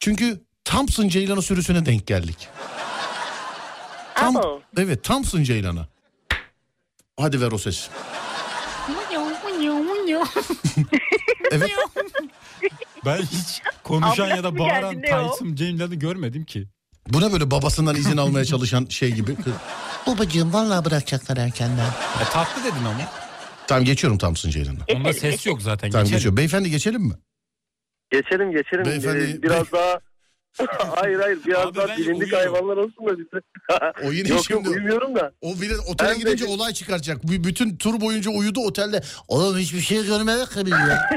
Çünkü 0.00 0.40
Thompson 0.64 1.08
Ceylanı 1.08 1.42
sürüsüne 1.42 1.86
denk 1.86 2.06
geldik. 2.06 2.48
Tam, 4.14 4.36
Abo. 4.36 4.62
evet 4.78 5.04
Thompson 5.04 5.42
Ceylanı. 5.42 5.86
Hadi 7.20 7.40
ver 7.40 7.52
o 7.52 7.58
ses. 7.58 7.88
evet. 11.50 11.70
Ben 13.04 13.16
hiç 13.22 13.62
konuşan 13.82 14.26
ya 14.28 14.44
da 14.44 14.58
bağıran 14.58 14.94
geldi, 14.94 15.06
ne 15.10 15.16
o? 15.16 15.30
Tyson 15.32 15.54
Ceylan'ı 15.54 15.94
görmedim 15.94 16.44
ki. 16.44 16.68
Bu 17.08 17.20
ne 17.20 17.32
böyle 17.32 17.50
babasından 17.50 17.94
izin 17.96 18.16
almaya 18.16 18.44
çalışan 18.44 18.86
şey 18.86 19.12
gibi. 19.12 19.36
Babacığım 20.06 20.52
vallahi 20.52 20.84
bırakacaklar 20.84 21.36
erkenden. 21.36 21.86
E, 22.22 22.24
tatlı 22.32 22.62
dedin 22.64 22.84
ama. 22.84 23.00
Tamam 23.66 23.84
geçiyorum 23.84 24.18
Thompson 24.18 24.50
Ceylan'ı. 24.50 24.78
Onda 24.94 25.12
ses 25.12 25.46
yok 25.46 25.62
zaten. 25.62 25.90
Tamam 25.90 26.06
geçiyorum. 26.08 26.36
Beyefendi 26.36 26.70
geçelim 26.70 27.02
mi? 27.02 27.14
Geçelim 28.10 28.52
geçelim. 28.52 28.84
Beyefendi- 28.84 29.38
Ee, 29.38 29.42
biraz 29.42 29.72
daha 29.72 30.00
hayır 30.96 31.20
hayır 31.20 31.38
biraz 31.46 31.66
Abi 31.66 31.76
daha 31.76 31.88
ben 31.88 31.96
bilindik 31.98 32.22
uyuyorum. 32.22 32.54
hayvanlar 32.54 32.76
olsun 32.76 33.06
da 33.06 33.18
bize. 33.18 33.40
O 34.08 34.12
yine 34.12 34.28
yok 34.34 34.40
şimdi- 34.46 34.68
yok 34.68 34.76
uyumuyorum 34.76 35.14
da. 35.14 35.32
O 35.40 35.48
bir 35.60 35.70
de 35.70 35.74
otele 35.88 36.08
Ben 36.08 36.14
de- 36.14 36.18
gidince 36.18 36.44
olay 36.46 36.72
çıkaracak. 36.72 37.24
B- 37.24 37.44
Bütün 37.44 37.76
tur 37.76 38.00
boyunca 38.00 38.30
uyudu 38.30 38.60
otelde. 38.60 39.00
Oğlum 39.28 39.58
hiçbir 39.58 39.80
şey 39.80 40.06
görmedik 40.06 40.50
ki 40.52 40.66
biz 40.66 40.72
ya. 40.72 41.10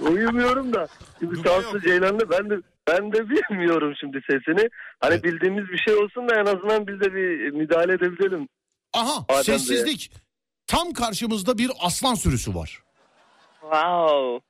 Uyumuyorum 0.10 0.72
da. 0.72 0.88
Şimdi 1.18 1.48
yok. 1.48 1.82
Ceylan'da 1.84 2.30
ben 2.30 2.50
de 2.50 2.54
ben 2.88 3.12
de 3.12 3.18
bilmiyorum 3.30 3.94
şimdi 4.00 4.20
sesini. 4.30 4.68
Hani 5.00 5.14
Evet. 5.14 5.24
bildiğimiz 5.24 5.68
bir 5.68 5.78
şey 5.78 5.94
olsun 5.94 6.28
da 6.28 6.34
en 6.40 6.46
azından 6.46 6.86
biz 6.86 7.00
de 7.00 7.14
bir 7.14 7.50
müdahale 7.50 7.92
edebilelim. 7.92 8.48
Aha 8.94 9.24
Adem 9.28 9.42
sessizlik. 9.44 10.12
Tam 10.66 10.92
karşımızda 10.92 11.58
bir 11.58 11.70
aslan 11.80 12.14
sürüsü 12.14 12.54
var. 12.54 12.82
Wow. 13.60 14.40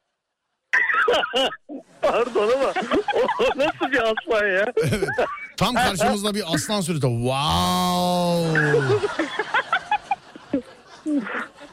Pardon 2.03 2.51
ama 2.59 2.73
o 3.19 3.59
nasıl 3.59 3.93
bir 3.93 3.99
aslan 4.03 4.47
ya? 4.47 4.73
Evet. 4.77 5.09
Tam 5.57 5.75
karşımızda 5.75 6.35
bir 6.35 6.55
aslan 6.55 6.81
sürüsü. 6.81 7.01
Wow. 7.07 8.63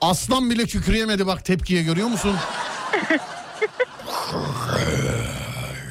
Aslan 0.01 0.49
bile 0.49 0.65
kükreyemedi 0.65 1.27
bak 1.27 1.45
tepkiye 1.45 1.83
görüyor 1.83 2.07
musun? 2.07 2.35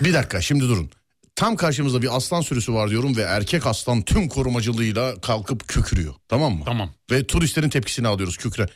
Bir 0.05 0.15
dakika 0.15 0.41
şimdi 0.41 0.65
durun. 0.65 0.91
Tam 1.37 1.57
karşımızda 1.57 2.03
bir 2.03 2.17
aslan 2.17 2.41
sürüsü 2.41 2.75
var 2.75 2.91
diyorum 2.91 3.17
ve 3.17 3.23
erkek 3.23 3.67
aslan 3.67 4.03
tüm 4.03 4.29
korumacılığıyla 4.29 5.21
kalkıp 5.21 5.69
kükrüyor. 5.69 6.15
Tamam 6.29 6.53
mı? 6.53 6.65
Tamam. 6.65 6.91
Ve 7.11 7.27
turistlerin 7.27 7.69
tepkisini 7.69 8.09
alıyoruz 8.09 8.37
kükre. 8.37 8.67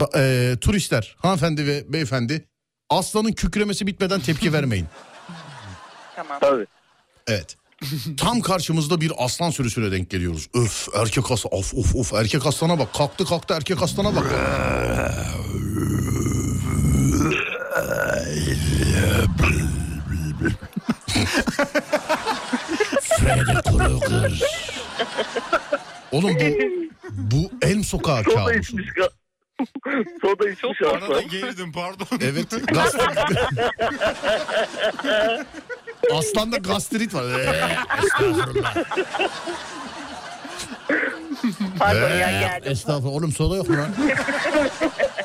Ba- 0.00 0.18
e, 0.52 0.56
turistler, 0.60 1.16
hanımefendi 1.18 1.66
ve 1.66 1.92
beyefendi 1.92 2.44
aslanın 2.90 3.32
kükremesi 3.32 3.86
bitmeden 3.86 4.20
tepki 4.20 4.52
vermeyin. 4.52 4.86
Tamam. 6.16 6.38
Tabii. 6.40 6.66
Evet. 7.26 7.56
Tam 8.16 8.40
karşımızda 8.40 9.00
bir 9.00 9.12
aslan 9.18 9.50
sürüsüne 9.50 9.92
denk 9.92 10.10
geliyoruz. 10.10 10.48
Öf 10.54 10.88
erkek 10.94 11.30
aslan 11.30 11.52
of 11.58 11.74
of 11.74 11.94
of 11.94 12.12
erkek 12.14 12.46
aslana 12.46 12.78
bak. 12.78 12.94
Kalktı 12.94 13.24
kalktı 13.24 13.54
erkek 13.54 13.82
aslana 13.82 14.16
bak. 14.16 14.26
Freddy 23.18 23.54
Krueger 23.70 24.42
Oğlum 26.12 26.34
bu, 26.34 27.36
bu 27.36 27.50
Elm 27.62 27.84
sokağı 27.84 28.24
kabusu. 28.24 28.76
Soda 30.22 30.50
içmiş 30.50 30.82
Arada 30.82 31.04
aslan. 31.04 31.28
gerildim 31.28 31.72
pardon. 31.72 32.06
Evet. 32.20 32.46
Gastrit. 32.74 33.18
Aslanda 36.14 36.56
gastrit 36.56 37.14
var. 37.14 37.24
Ee, 37.24 37.76
estağfurullah. 38.04 38.74
Pardon 41.78 42.10
ya 42.16 42.30
geldim. 42.30 42.72
Estağfurullah. 42.72 43.14
Oğlum 43.14 43.32
soda 43.32 43.56
yok 43.56 43.68
mu 43.68 43.76
lan? 43.76 43.88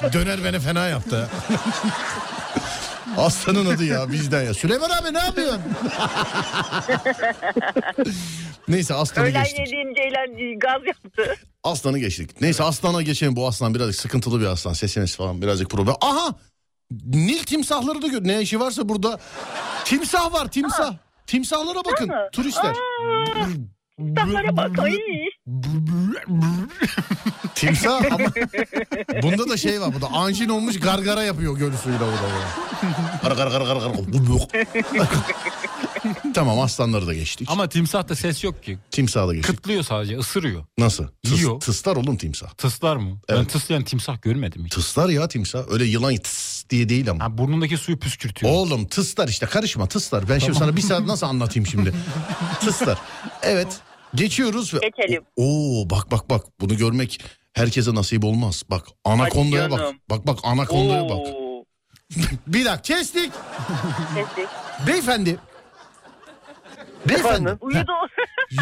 Döner 0.13 0.43
beni 0.43 0.59
fena 0.59 0.87
yaptı. 0.87 1.29
Ha. 3.15 3.21
Aslanın 3.25 3.65
adı 3.65 3.83
ya 3.85 4.11
bizden 4.11 4.43
ya. 4.43 4.53
Süleyman 4.53 4.89
abi 4.89 5.13
ne 5.13 5.19
yapıyorsun? 5.19 5.61
Neyse 8.67 8.93
aslanı 8.93 9.25
Öğlen 9.25 9.43
geçtik. 9.43 9.59
yediğim 9.59 9.93
ceylan 9.95 10.59
gaz 10.59 10.81
yaptı. 10.87 11.35
Aslanı 11.63 11.99
geçtik. 11.99 12.41
Neyse 12.41 12.63
aslana 12.63 13.01
geçelim. 13.01 13.35
Bu 13.35 13.47
aslan 13.47 13.75
birazcık 13.75 13.95
sıkıntılı 14.01 14.41
bir 14.41 14.45
aslan. 14.45 14.73
Sesiniz 14.73 15.15
falan 15.15 15.41
birazcık 15.41 15.69
problem. 15.69 15.95
Aha! 16.01 16.35
Nil 17.05 17.43
timsahları 17.43 18.01
da 18.01 18.07
gör. 18.07 18.23
Ne 18.23 18.41
işi 18.41 18.59
varsa 18.59 18.89
burada. 18.89 19.19
Timsah 19.85 20.33
var 20.33 20.51
timsah. 20.51 20.93
Timsahlara 21.27 21.85
bakın 21.85 22.09
Aa, 22.09 22.29
Saflara 23.99 24.57
bak. 24.57 24.79
Ay. 24.79 24.99
Timsah 27.55 28.01
ama 28.11 28.27
bunda 29.23 29.49
da 29.49 29.57
şey 29.57 29.81
var. 29.81 29.93
Burada 29.93 30.07
anjin 30.07 30.49
olmuş 30.49 30.79
gargara 30.79 31.23
yapıyor 31.23 31.57
göl 31.57 31.73
suyuyla 31.73 32.05
bu 32.07 32.11
da. 32.11 32.21
böyle. 32.21 32.45
Gar 33.23 33.31
gar 33.51 33.51
gar 33.51 33.61
gar 33.61 33.75
gar. 33.75 33.91
Tamam 36.33 36.59
aslanları 36.59 37.07
da 37.07 37.13
geçtik. 37.13 37.47
Ama 37.51 37.69
timsahta 37.69 38.15
ses 38.15 38.43
yok 38.43 38.63
ki. 38.63 38.77
Timsahı 38.91 39.27
da 39.27 39.33
geçtik. 39.35 39.55
Kıtlıyor 39.55 39.83
sadece 39.83 40.17
ısırıyor. 40.17 40.65
Nasıl? 40.77 41.07
Tıs, 41.23 41.37
Yiyor. 41.37 41.59
Tıslar 41.59 41.95
oğlum 41.95 42.17
timsah. 42.17 42.49
Tıslar 42.49 42.95
mı? 42.95 43.19
Ben 43.29 43.35
Evet. 43.35 43.49
tıslayan 43.49 43.83
timsah 43.83 44.21
görmedim 44.21 44.65
hiç. 44.65 44.73
Tıslar 44.73 45.09
ya 45.09 45.27
timsah. 45.27 45.63
Öyle 45.69 45.85
yılan 45.85 46.15
tıs 46.15 46.69
diye 46.69 46.89
değil 46.89 47.09
ama. 47.09 47.23
Ha, 47.23 47.37
burnundaki 47.37 47.77
suyu 47.77 47.99
püskürtüyor. 47.99 48.53
Oğlum 48.53 48.87
tıslar 48.87 49.27
işte 49.27 49.45
karışma 49.45 49.87
tıslar. 49.87 50.29
Ben 50.29 50.39
şimdi 50.39 50.57
sana 50.57 50.75
bir 50.75 50.81
saat 50.81 51.05
nasıl 51.05 51.27
anlatayım 51.27 51.67
şimdi? 51.67 51.93
tıslar. 52.59 52.97
Evet 53.41 53.67
geçiyoruz. 54.15 54.73
Ve... 54.73 54.79
Geçelim. 54.79 55.23
Oo 55.35 55.89
bak 55.89 56.11
bak 56.11 56.29
bak 56.29 56.45
bunu 56.61 56.77
görmek 56.77 57.21
herkese 57.53 57.95
nasip 57.95 58.23
olmaz. 58.25 58.63
Bak 58.69 58.85
anakondaya 59.05 59.71
bak. 59.71 59.81
Bak 60.09 60.27
bak 60.27 60.39
anakondaya 60.43 61.03
bak. 61.03 61.17
Oo. 61.17 61.45
Bir 62.47 62.65
dakika 62.65 62.81
kestik. 62.81 63.31
Kestik. 64.15 64.47
Beyefendi. 64.87 65.37
Beyefendi. 67.09 67.35
Efendim? 67.35 67.57
Uyudu. 67.61 67.91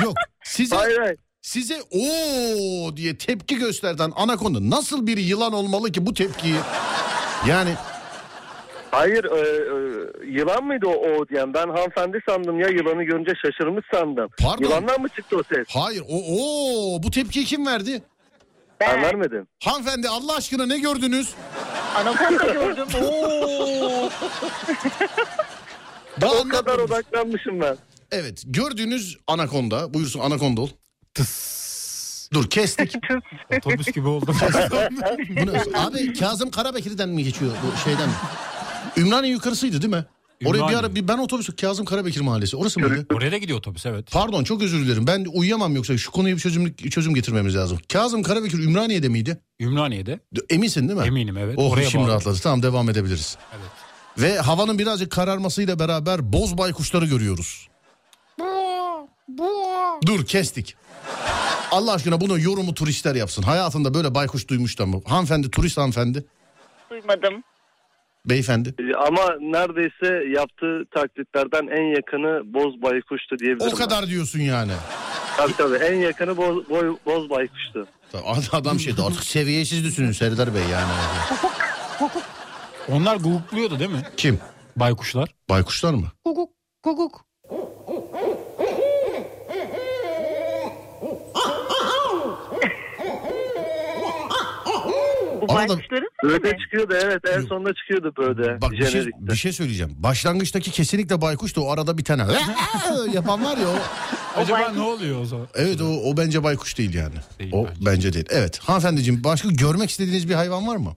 Yok 0.03 0.13
size 0.43 0.75
Hayır 0.75 0.97
hayır. 0.99 1.17
size 1.41 1.75
o 1.91 2.97
diye 2.97 3.17
tepki 3.17 3.57
gösterden 3.57 4.11
anakonda 4.15 4.59
nasıl 4.75 5.07
bir 5.07 5.17
yılan 5.17 5.53
olmalı 5.53 5.91
ki 5.91 6.05
bu 6.05 6.13
tepkiyi 6.13 6.55
yani 7.47 7.73
Hayır 8.91 9.23
e, 9.25 9.39
e, 9.39 10.31
yılan 10.31 10.63
mıydı 10.65 10.87
o, 10.87 10.91
o 10.91 11.27
diyen? 11.27 11.53
Ben 11.53 11.67
hanımefendi 11.67 12.19
sandım 12.29 12.59
ya 12.59 12.67
yılanı 12.67 13.03
görünce 13.03 13.31
şaşırmış 13.45 13.85
sandım. 13.93 14.29
Pardon. 14.41 14.63
Yılandan 14.63 15.01
mı 15.01 15.09
çıktı 15.09 15.37
o 15.37 15.43
ses? 15.55 15.67
hayır 15.69 16.03
o 16.09 16.17
o 16.97 17.03
bu 17.03 17.11
tepkiyi 17.11 17.45
kim 17.45 17.65
verdi? 17.65 18.03
Ben 18.79 18.95
Ben 18.95 19.03
vermedim. 19.03 19.47
Hanımefendi 19.63 20.09
Allah 20.09 20.35
aşkına 20.35 20.65
ne 20.65 20.79
gördünüz? 20.79 21.33
anakonda 21.95 22.45
gördüm. 22.53 22.87
Oo. 23.03 24.09
Daha 26.21 26.31
O 26.33 26.47
kadar 26.49 26.79
odaklanmışım 26.79 27.61
ben. 27.61 27.77
Evet 28.13 28.43
gördüğünüz 28.45 29.17
anakonda 29.27 29.93
buyursun 29.93 30.19
anakonda 30.19 30.61
ol. 30.61 30.69
Tıs. 31.13 32.29
Dur 32.33 32.49
kestik. 32.49 32.95
Otobüs 33.57 33.87
gibi 33.87 34.07
oldum. 34.07 34.35
Bu 35.29 35.45
ne? 35.45 35.63
Abi 35.79 36.13
Kazım 36.13 36.51
Karabekir'den 36.51 37.09
mi 37.09 37.23
geçiyor 37.23 37.51
bu 37.51 37.77
şeyden 37.77 38.09
mi? 38.09 38.15
Ümraniye 38.97 39.33
yukarısıydı 39.33 39.81
değil 39.81 39.93
mi? 39.93 40.05
Oraya 40.45 40.53
bir 40.53 40.57
Ümraniye. 40.57 40.77
ara 40.77 40.95
bir 40.95 41.07
ben 41.07 41.17
otobüs 41.17 41.49
Kazım 41.61 41.85
Karabekir 41.85 42.21
mahallesi. 42.21 42.57
Orası 42.57 42.79
mıydı? 42.79 43.05
Oraya 43.13 43.31
da 43.31 43.37
gidiyor 43.37 43.59
otobüs 43.59 43.85
evet. 43.85 44.11
Pardon 44.11 44.43
çok 44.43 44.61
özür 44.61 44.85
dilerim. 44.85 45.07
Ben 45.07 45.25
uyuyamam 45.33 45.75
yoksa 45.75 45.97
şu 45.97 46.11
konuya 46.11 46.35
bir 46.35 46.39
çözüm 46.41 46.73
çözüm 46.75 47.13
getirmemiz 47.15 47.55
lazım. 47.55 47.77
Kazım 47.93 48.23
Karabekir 48.23 48.59
Ümraniye'de 48.59 49.09
miydi? 49.09 49.37
Ümraniye'de. 49.59 50.19
Eminsin 50.49 50.89
değil 50.89 50.99
mi? 50.99 51.05
Eminim 51.05 51.37
evet. 51.37 51.55
Oh 51.57 51.71
Oraya 51.71 51.87
içim 51.87 52.01
bağlı. 52.01 52.09
rahatladı. 52.09 52.39
Tamam 52.43 52.63
devam 52.63 52.89
edebiliriz. 52.89 53.37
Evet. 53.51 53.71
Ve 54.17 54.39
havanın 54.39 54.79
birazcık 54.79 55.11
kararmasıyla 55.11 55.79
beraber 55.79 56.33
boz 56.33 56.57
baykuşları 56.57 57.05
görüyoruz. 57.05 57.67
Dur 60.05 60.25
kestik. 60.25 60.75
Allah 61.71 61.93
aşkına 61.93 62.21
bunu 62.21 62.39
yorumu 62.39 62.73
turistler 62.73 63.15
yapsın. 63.15 63.43
Hayatında 63.43 63.93
böyle 63.93 64.15
baykuş 64.15 64.47
duymuş 64.47 64.79
da 64.79 64.85
mı? 64.85 65.01
Hanımefendi 65.07 65.51
turist 65.51 65.77
hanımefendi. 65.77 66.25
Duymadım. 66.91 67.43
Beyefendi. 68.25 68.75
Ama 69.07 69.35
neredeyse 69.41 70.29
yaptığı 70.39 70.85
taklitlerden 70.95 71.67
en 71.67 71.95
yakını 71.95 72.53
Boz 72.53 72.81
Baykuş'tu 72.81 73.39
diyebilirim. 73.39 73.71
O 73.73 73.75
kadar 73.75 74.07
diyorsun 74.07 74.39
yani. 74.39 74.71
Tabii 75.37 75.53
tabii 75.57 75.75
en 75.77 75.95
yakını 75.95 76.37
Boz, 76.37 76.69
boy, 76.69 76.97
boz 77.05 77.29
Baykuş'tu. 77.29 77.87
Ad- 78.25 78.49
Adam 78.51 78.79
şeydi 78.79 79.01
artık 79.01 79.23
seviyesiz 79.23 79.83
düşünün 79.83 80.11
Serdar 80.11 80.55
Bey 80.55 80.61
yani. 80.71 80.91
Onlar 82.91 83.15
gugukluyordu 83.15 83.79
değil 83.79 83.91
mi? 83.91 84.01
Kim? 84.17 84.39
Baykuşlar. 84.75 85.29
Baykuşlar 85.49 85.93
mı? 85.93 86.07
Guguk 86.25 86.49
guguk. 86.83 87.25
Bu 95.53 95.57
Arada- 95.57 95.69
baykuşların 95.73 96.07
sesi 96.21 96.33
Böyle 96.33 96.51
mi? 96.51 96.59
çıkıyordu 96.63 96.93
evet 97.03 97.21
en 97.37 97.41
sonunda 97.41 97.73
çıkıyordu 97.73 98.13
böyle. 98.17 98.61
Bak 98.61 98.71
bir 98.71 98.85
şey, 98.85 99.05
bir 99.19 99.35
şey 99.35 99.53
söyleyeceğim. 99.53 99.93
Başlangıçtaki 99.97 100.71
kesinlikle 100.71 101.21
baykuş 101.21 101.55
da 101.55 101.61
o 101.61 101.69
arada 101.71 101.97
bir 101.97 102.03
tane 102.03 102.23
yapan 103.13 103.43
var 103.45 103.57
ya 103.57 103.67
o. 103.69 103.75
Acaba 104.39 104.57
baykuş- 104.59 104.75
ne 104.77 104.81
oluyor 104.81 105.21
o 105.21 105.25
zaman? 105.25 105.47
Evet 105.55 105.81
o, 105.81 105.85
o 105.85 106.17
bence 106.17 106.43
baykuş 106.43 106.77
değil 106.77 106.93
yani. 106.93 107.15
Değil 107.39 107.51
o 107.53 107.65
bence. 107.67 107.85
bence. 107.85 108.13
değil. 108.13 108.25
Evet 108.29 108.59
hanımefendiciğim 108.59 109.23
başka 109.23 109.49
görmek 109.49 109.89
istediğiniz 109.89 110.29
bir 110.29 110.33
hayvan 110.33 110.67
var 110.67 110.75
mı? 110.75 110.95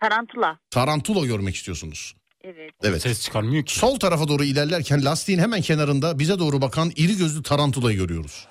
Tarantula. 0.00 0.58
Tarantula 0.70 1.26
görmek 1.26 1.54
istiyorsunuz. 1.56 2.14
Evet. 2.44 2.70
Evet. 2.82 3.02
Ses 3.02 3.22
çıkarmıyor 3.22 3.64
ki. 3.64 3.78
Sol 3.78 3.98
tarafa 3.98 4.28
doğru 4.28 4.44
ilerlerken 4.44 5.04
lastiğin 5.04 5.38
hemen 5.38 5.60
kenarında 5.60 6.18
bize 6.18 6.38
doğru 6.38 6.60
bakan 6.60 6.92
iri 6.96 7.16
gözlü 7.16 7.42
tarantulayı 7.42 7.96
görüyoruz. 7.98 8.46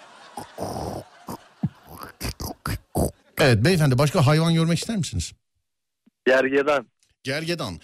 Evet 3.42 3.66
beyefendi 3.66 3.98
başka 3.98 4.26
hayvan 4.28 4.54
görmek 4.54 4.80
ister 4.80 4.98
misiniz? 4.98 5.32
Gergedan. 6.26 6.88
Gergedan. 7.24 7.80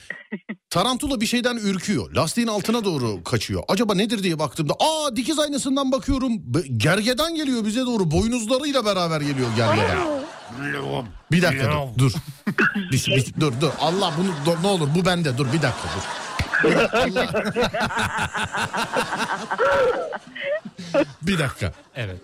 Tarantula 0.69 1.21
bir 1.21 1.25
şeyden 1.25 1.57
ürküyor. 1.57 2.11
Lastiğin 2.15 2.47
altına 2.47 2.85
doğru 2.85 3.23
kaçıyor. 3.23 3.63
Acaba 3.67 3.95
nedir 3.95 4.23
diye 4.23 4.39
baktığımda 4.39 4.73
aa 4.73 5.15
dikiz 5.15 5.39
aynasından 5.39 5.91
bakıyorum. 5.91 6.31
Be- 6.53 6.67
Gergedan 6.77 7.35
geliyor 7.35 7.65
bize 7.65 7.81
doğru. 7.85 8.11
Boynuzlarıyla 8.11 8.85
beraber 8.85 9.21
geliyor 9.21 9.47
gergedan. 9.55 9.97
Bir 11.31 11.41
dakika 11.41 11.71
dur. 11.97 11.97
Dur. 11.97 12.11
Bir- 12.91 13.05
bir- 13.15 13.41
dur 13.41 13.53
dur. 13.61 13.71
Allah 13.79 14.13
bunu 14.17 14.29
dur, 14.45 14.63
ne 14.63 14.67
olur 14.67 14.89
bu 14.95 15.05
bende. 15.05 15.37
Dur 15.37 15.47
bir 15.53 15.61
dakika 15.61 15.87
dur. 15.95 16.03
Allah. 16.93 17.43
bir 21.21 21.39
dakika. 21.39 21.73
Evet. 21.95 22.17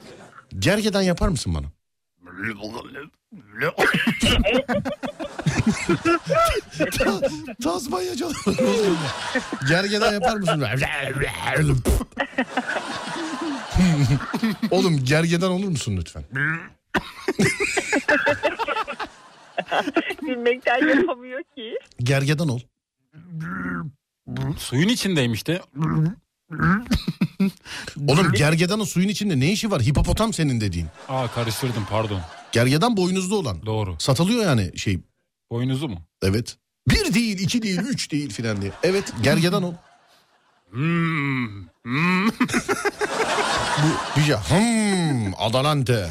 Gergedan 0.59 1.01
yapar 1.01 1.27
mısın 1.27 1.55
bana? 1.55 1.65
Ta- 6.97 7.21
Tazmanya 7.63 8.15
canım. 8.15 8.33
Gergedan 9.69 10.13
yapar 10.13 10.35
mısın? 10.37 10.61
Oğlum 14.71 15.03
gergedan 15.03 15.51
olur 15.51 15.67
musun 15.67 15.97
lütfen? 15.97 16.23
Gülmekten 20.21 20.87
yapamıyor 20.87 21.43
ki. 21.55 21.77
Gergedan 22.03 22.49
ol. 22.49 22.59
Suyun 24.57 24.87
içindeymiş 24.89 25.47
de. 25.47 25.61
Oğlum 28.07 28.31
gergedanın 28.31 28.83
suyun 28.83 29.07
içinde 29.09 29.39
ne 29.39 29.51
işi 29.51 29.71
var? 29.71 29.81
Hipopotam 29.81 30.33
senin 30.33 30.61
dediğin. 30.61 30.87
Aa 31.09 31.27
karıştırdım 31.27 31.85
pardon. 31.89 32.21
Gergedan 32.51 32.97
boynuzlu 32.97 33.37
olan. 33.37 33.65
Doğru. 33.65 33.95
Satılıyor 33.99 34.43
yani 34.43 34.79
şey. 34.79 34.99
Boynuzu 35.51 35.87
mu? 35.89 36.01
Evet. 36.23 36.57
Bir 36.89 37.13
değil, 37.13 37.39
iki 37.39 37.61
değil, 37.61 37.79
üç 37.89 38.11
değil 38.11 38.29
filan 38.29 38.61
diye. 38.61 38.71
Evet 38.83 39.13
gergedan 39.23 39.63
ol. 39.63 39.73
Hmm. 40.71 41.63
Hmm. 41.83 42.27
Bu 43.83 43.87
bir 44.19 44.23
şey. 44.23 44.35
Hmm, 44.35 45.33
Adelante. 45.37 46.09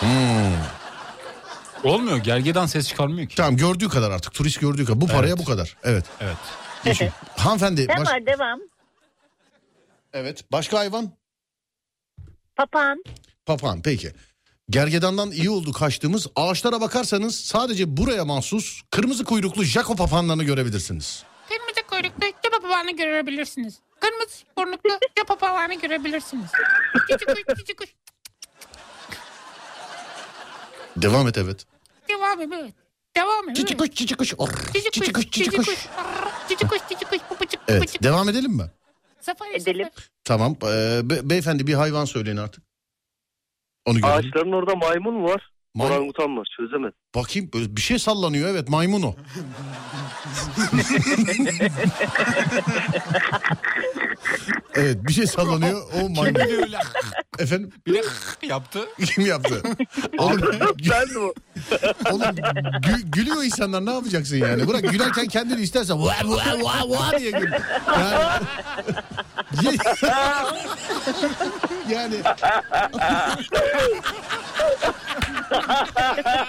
Hmm. 0.00 0.08
Olmuyor. 1.84 2.16
Gergedan 2.16 2.66
ses 2.66 2.88
çıkarmıyor 2.88 3.28
ki. 3.28 3.36
Tamam 3.36 3.56
gördüğü 3.56 3.88
kadar 3.88 4.10
artık. 4.10 4.34
Turist 4.34 4.60
gördüğü 4.60 4.84
kadar. 4.84 5.00
Bu 5.00 5.06
paraya 5.06 5.38
bu 5.38 5.44
kadar. 5.44 5.76
Evet. 5.84 6.04
Evet. 6.20 6.36
Geçin. 6.84 7.08
Hanımefendi. 7.36 7.88
Ne 7.88 7.96
baş- 7.96 8.08
var 8.08 8.26
devam. 8.26 8.58
Evet. 10.12 10.52
Başka 10.52 10.78
hayvan? 10.78 11.10
Papağan. 12.56 13.04
Papağan 13.46 13.82
peki. 13.82 14.12
Gergedandan 14.70 15.30
iyi 15.30 15.50
oldu 15.50 15.72
kaçtığımız. 15.72 16.26
Ağaçlara 16.36 16.80
bakarsanız 16.80 17.40
sadece 17.40 17.96
buraya 17.96 18.24
mahsus 18.24 18.82
kırmızı 18.90 19.24
kuyruklu 19.24 19.64
Jaco 19.64 19.96
papağanlarını 19.96 20.44
görebilirsiniz. 20.44 21.24
Kırmızı 21.48 21.82
kuyruklu 21.90 22.26
cep 22.42 22.52
papağanı 22.52 22.96
görebilirsiniz. 22.96 23.78
Kırmızı 24.00 24.44
burnuklu 24.58 24.90
cep 25.16 25.28
papağanı 25.28 25.74
görebilirsiniz. 25.74 26.50
Cici 27.08 27.24
kuş, 27.24 27.56
cici 27.58 27.76
kuş. 27.76 27.88
Devam 30.96 31.28
et 31.28 31.38
evet. 31.38 31.66
Devam 32.08 32.40
et 32.40 32.48
evet. 32.52 32.74
Devam 33.16 33.48
et. 33.48 33.56
Cici 33.56 33.76
kuş 33.76 33.90
cici 33.90 34.16
kuş. 34.16 34.34
Cici 34.74 35.12
kuş 35.12 35.30
cici 35.30 35.50
kuş. 35.50 35.68
Cici 36.48 36.66
kuş, 36.68 36.80
cici 36.88 37.04
kuş, 37.04 37.18
Evet 37.68 38.02
devam 38.02 38.28
edelim 38.28 38.52
mi? 38.52 38.70
Safari, 39.20 39.54
Edelim. 39.54 39.84
safari. 39.86 40.06
Tamam. 40.24 40.56
Ee, 40.64 41.00
be- 41.10 41.30
beyefendi 41.30 41.66
bir 41.66 41.74
hayvan 41.74 42.04
söyleyin 42.04 42.36
artık. 42.36 42.64
Onu 43.86 44.00
görelim. 44.00 44.14
Ağaçların 44.18 44.52
orada 44.52 44.76
maymun 44.76 45.24
var. 45.24 45.52
May- 45.74 45.86
Orangutan 45.86 46.36
var 46.36 46.48
çözemedim. 46.56 46.94
Bakayım 47.14 47.50
bir 47.54 47.80
şey 47.80 47.98
sallanıyor 47.98 48.48
evet 48.48 48.68
maymun 48.68 49.02
o. 49.02 49.14
evet 54.74 54.96
bir 55.08 55.12
şey 55.12 55.26
sallanıyor 55.26 55.82
o 56.02 56.08
maymun. 56.08 56.40
Efendim 57.38 57.70
bile 57.86 58.00
yaptı. 58.42 58.80
kim 59.06 59.26
yaptı? 59.26 59.62
Oğlum, 60.18 60.40
Ben 60.90 61.08
de 61.14 61.18
o. 61.18 61.32
oğlum 62.10 62.22
gü- 62.22 63.10
gülüyor 63.10 63.44
insanlar 63.44 63.86
ne 63.86 63.92
yapacaksın 63.94 64.36
yani? 64.36 64.68
Bırak 64.68 64.90
gülerken 64.90 65.26
kendini 65.26 65.60
istersen 65.60 65.98
va 66.02 66.04
va 66.24 66.36
va 66.62 66.90
va 66.90 67.18
diye 67.18 67.30
gül. 67.30 67.50
Yani, 69.62 69.76
yani 71.90 72.16
Ha 75.50 75.58
ha 75.58 75.84
ha 75.94 76.44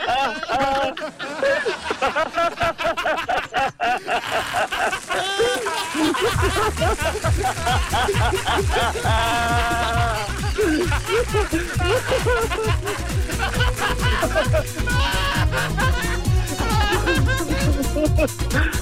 ha! 18.54 18.81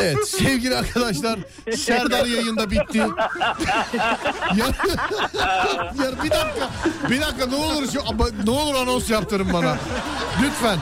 Evet 0.00 0.28
sevgili 0.28 0.76
arkadaşlar 0.76 1.38
Serdar 1.76 2.26
yayında 2.26 2.70
bitti. 2.70 2.98
ya, 2.98 3.06
ya 4.56 6.24
bir 6.24 6.30
dakika 6.30 6.70
bir 7.10 7.20
dakika 7.20 7.46
ne 7.46 7.54
olur 7.54 7.88
şu 7.92 8.00
ne 8.46 8.50
olur 8.50 8.74
anons 8.74 9.10
yaptırın 9.10 9.52
bana. 9.52 9.76
Lütfen. 10.42 10.78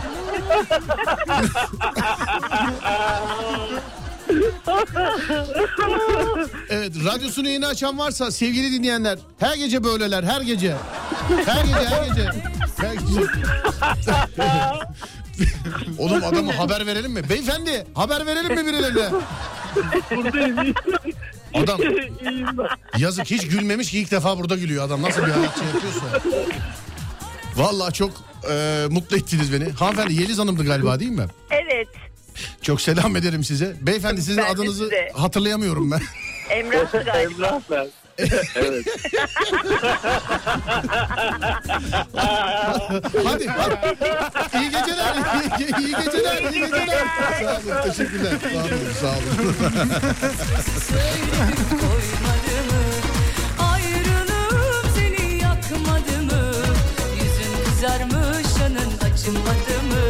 evet 6.71 6.93
radyosunu 7.05 7.49
yeni 7.49 7.67
açan 7.67 7.99
varsa 7.99 8.31
sevgili 8.31 8.73
dinleyenler 8.73 9.19
her 9.39 9.57
gece 9.57 9.85
böyleler 9.85 10.23
her 10.23 10.41
gece. 10.41 10.77
Her 11.47 11.65
gece 11.65 11.87
her 11.89 12.07
gece. 12.07 12.31
Her 12.77 12.95
gece. 12.95 13.21
Oğlum 15.99 16.25
adama 16.25 16.59
haber 16.59 16.87
verelim 16.87 17.13
mi? 17.13 17.29
Beyefendi 17.29 17.87
haber 17.95 18.27
verelim 18.27 18.55
mi 18.55 18.67
birilerine? 18.67 19.09
Adam 21.55 21.81
yazık 22.99 23.27
hiç 23.31 23.49
gülmemiş 23.49 23.91
ki 23.91 23.99
ilk 23.99 24.11
defa 24.11 24.39
burada 24.39 24.57
gülüyor 24.57 24.85
adam. 24.87 25.03
Nasıl 25.03 25.27
bir 25.27 25.31
hayat 25.31 25.59
şey 25.59 25.67
yapıyorsa. 25.69 26.21
Vallahi 27.57 27.93
çok 27.93 28.11
e, 28.51 28.85
mutlu 28.91 29.17
ettiniz 29.17 29.53
beni. 29.53 29.73
Hanımefendi 29.73 30.15
Yeliz 30.15 30.39
Hanım'dı 30.39 30.65
galiba 30.65 31.01
değil 31.01 31.11
mi? 31.11 31.27
Evet. 31.51 31.89
Çok 32.63 32.81
selam 32.81 33.17
ederim 33.17 33.45
size. 33.45 33.77
Beyefendi 33.81 34.23
sizin 34.23 34.43
Ben 34.45 34.55
adınızı 34.55 34.85
size. 34.85 35.09
hatırlayamıyorum 35.15 35.91
ben. 35.91 36.01
Emrah'tı 36.51 36.99
galiba. 36.99 37.47
Emrah 37.47 37.61
ben. 37.71 37.87
Evet. 38.19 38.87
hadi, 43.25 43.47
hadi. 43.47 43.97
İyi 44.55 44.71
geceler. 44.71 45.15
İyi, 45.59 45.77
iyi 45.79 45.97
geceler. 46.05 46.53
İyi 46.53 46.61
geceler. 46.61 47.07
Sağ 47.41 47.51
olun. 47.51 47.83
Teşekkürler. 47.83 48.33
Sağ 48.43 48.59
olun. 48.59 48.93
Sağ 49.01 49.09
olun. 49.09 49.55
seni 54.97 55.43
yakmadı 55.43 56.23
mı? 56.23 56.53
Yüzün 57.15 57.65
kızarmış 57.65 58.61
yanın 58.61 59.13
acımadı 59.13 59.77
mı? 59.89 60.05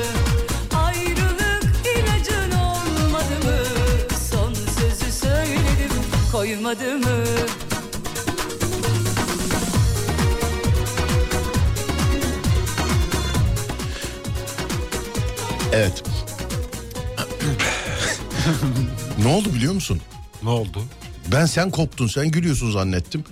Ayrılık 0.87 1.65
ilacın 1.87 2.51
olmadı 2.59 3.37
mı? 3.45 3.59
Son 4.31 4.55
sözü 4.55 5.13
söyledim 5.13 6.03
koymadı 6.33 6.99
mı? 6.99 7.25
Evet. 15.73 16.03
ne 19.23 19.29
oldu 19.29 19.55
biliyor 19.55 19.73
musun? 19.73 20.01
Ne 20.43 20.49
oldu? 20.49 20.83
Ben 21.33 21.47
sen 21.47 21.71
koptun 21.71 22.07
sen 22.07 22.31
gülüyorsun 22.31 22.71
zannettim. 22.71 23.25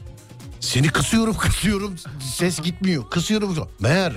Seni 0.60 0.88
kısıyorum 0.88 1.36
kısıyorum 1.38 1.96
ses 2.36 2.62
gitmiyor. 2.62 3.10
Kısıyorum. 3.10 3.68
Meğer 3.80 4.12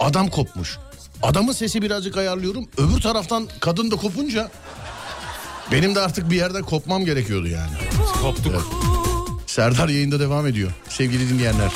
adam 0.00 0.28
kopmuş. 0.28 0.78
Adamın 1.22 1.52
sesi 1.52 1.82
birazcık 1.82 2.16
ayarlıyorum. 2.16 2.68
Öbür 2.78 3.00
taraftan 3.00 3.48
kadın 3.60 3.90
da 3.90 3.96
kopunca 3.96 4.50
benim 5.72 5.94
de 5.94 6.00
artık 6.00 6.30
bir 6.30 6.36
yerden 6.36 6.62
kopmam 6.62 7.04
gerekiyordu 7.04 7.48
yani. 7.48 7.72
Koptuk. 8.22 8.74
Serdar 9.46 9.88
yayında 9.88 10.20
devam 10.20 10.46
ediyor. 10.46 10.70
Sevgili 10.88 11.28
dinleyenler. 11.28 11.70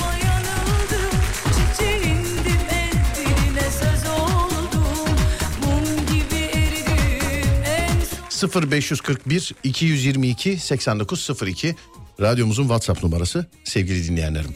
0541 8.47 9.55
222 9.65 10.59
8902 10.59 11.77
radyomuzun 12.21 12.63
WhatsApp 12.63 13.03
numarası 13.03 13.47
sevgili 13.65 14.09
dinleyenlerim. 14.09 14.55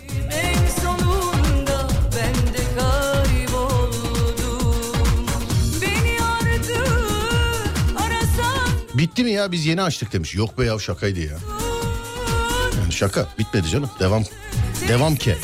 Bitti 8.95 9.25
mi 9.25 9.31
ya 9.31 9.53
biz 9.53 9.67
yeni 9.67 9.83
açtık 9.83 10.13
demiş. 10.13 10.35
Yok 10.35 10.59
be 10.59 10.65
ya 10.65 10.79
şakaydı 10.79 11.21
ya. 11.21 11.39
Yani 12.81 12.93
şaka 12.93 13.29
bitmedi 13.39 13.69
canım. 13.69 13.91
Devam. 14.01 14.25
Devam 14.89 15.17
ki. 15.17 15.37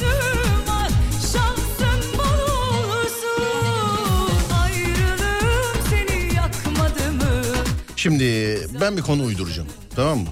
Şimdi 7.99 8.25
ben 8.81 8.97
bir 8.97 9.03
konu 9.03 9.25
uyduracağım. 9.25 9.69
Tamam 9.97 10.19
mı? 10.19 10.29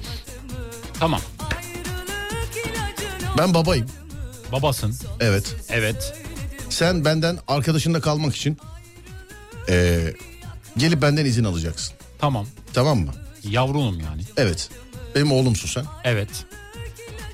Tamam. 1.00 1.20
Ben 3.38 3.54
babayım. 3.54 3.86
Babasın. 4.52 4.94
Evet. 5.20 5.54
Evet. 5.68 6.14
Sen 6.68 7.04
benden 7.04 7.38
arkadaşında 7.48 8.00
kalmak 8.00 8.36
için 8.36 8.58
eee, 9.68 10.14
gelip 10.76 11.02
benden 11.02 11.24
izin 11.24 11.44
alacaksın. 11.44 11.94
Tamam. 12.18 12.46
Tamam 12.72 12.98
mı? 12.98 13.12
Yavrunum 13.50 14.00
yani. 14.00 14.22
Evet. 14.36 14.70
Benim 15.14 15.32
oğlumsun 15.32 15.68
sen. 15.68 15.84
Evet. 16.04 16.28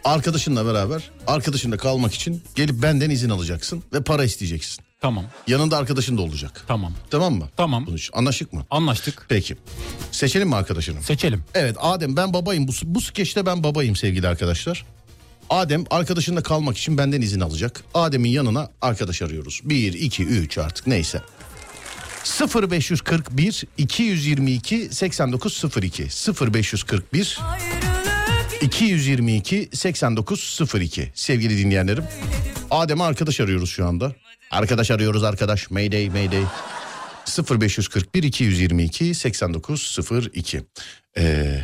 Arkadaşınla 0.05 0.67
beraber 0.67 1.11
arkadaşında 1.27 1.77
kalmak 1.77 2.15
için 2.15 2.43
gelip 2.55 2.83
benden 2.83 3.11
izin 3.11 3.31
alacaksın 3.31 3.83
ve 3.93 4.03
para 4.03 4.25
isteyeceksin. 4.25 4.85
Tamam. 5.03 5.25
Yanında 5.47 5.77
arkadaşın 5.77 6.19
da 6.19 6.23
olacak. 6.23 6.65
Tamam. 6.69 6.93
Tamam 7.11 7.35
mı? 7.35 7.49
Tamam. 7.57 7.87
Bunun 7.87 7.97
için 7.97 8.13
anlaştık 8.17 8.53
mı? 8.53 8.67
Anlaştık. 8.71 9.27
Peki. 9.29 9.57
Seçelim 10.13 10.49
mi 10.49 10.57
arkadaşını? 10.57 11.03
Seçelim. 11.03 11.45
Evet 11.55 11.77
Adem 11.81 12.17
ben 12.17 12.35
babayım. 12.35 12.69
Bu, 12.69 12.73
bu 12.85 13.01
skeçte 13.01 13.47
ben 13.47 13.65
babayım 13.65 13.97
sevgili 13.97 14.29
arkadaşlar. 14.29 14.85
Adem 15.51 15.85
arkadaşında 15.91 16.43
kalmak 16.43 16.79
için 16.79 16.99
benden 16.99 17.21
izin 17.21 17.41
alacak. 17.41 17.85
Adem'in 17.95 18.31
yanına 18.31 18.71
arkadaş 18.83 19.23
arıyoruz. 19.23 19.61
1, 19.65 19.93
2, 19.93 20.25
3 20.25 20.59
artık 20.59 20.87
neyse. 20.87 21.23
0541 22.71 23.65
222 23.79 24.89
8902 24.91 26.03
0541 26.03 27.39
Ayrılık 27.43 28.63
222 28.63 29.69
8902 29.73 31.13
sevgili 31.15 31.59
dinleyenlerim. 31.59 32.05
Adem'e 32.73 33.05
arkadaş 33.05 33.41
arıyoruz 33.41 33.71
şu 33.71 33.87
anda. 33.87 34.13
Arkadaş 34.51 34.91
arıyoruz 34.91 35.25
arkadaş. 35.25 35.71
Mayday 35.71 36.09
mayday. 36.09 36.43
0541 37.61 38.23
222 38.23 39.15
8902. 39.15 40.63
Ee, 41.17 41.63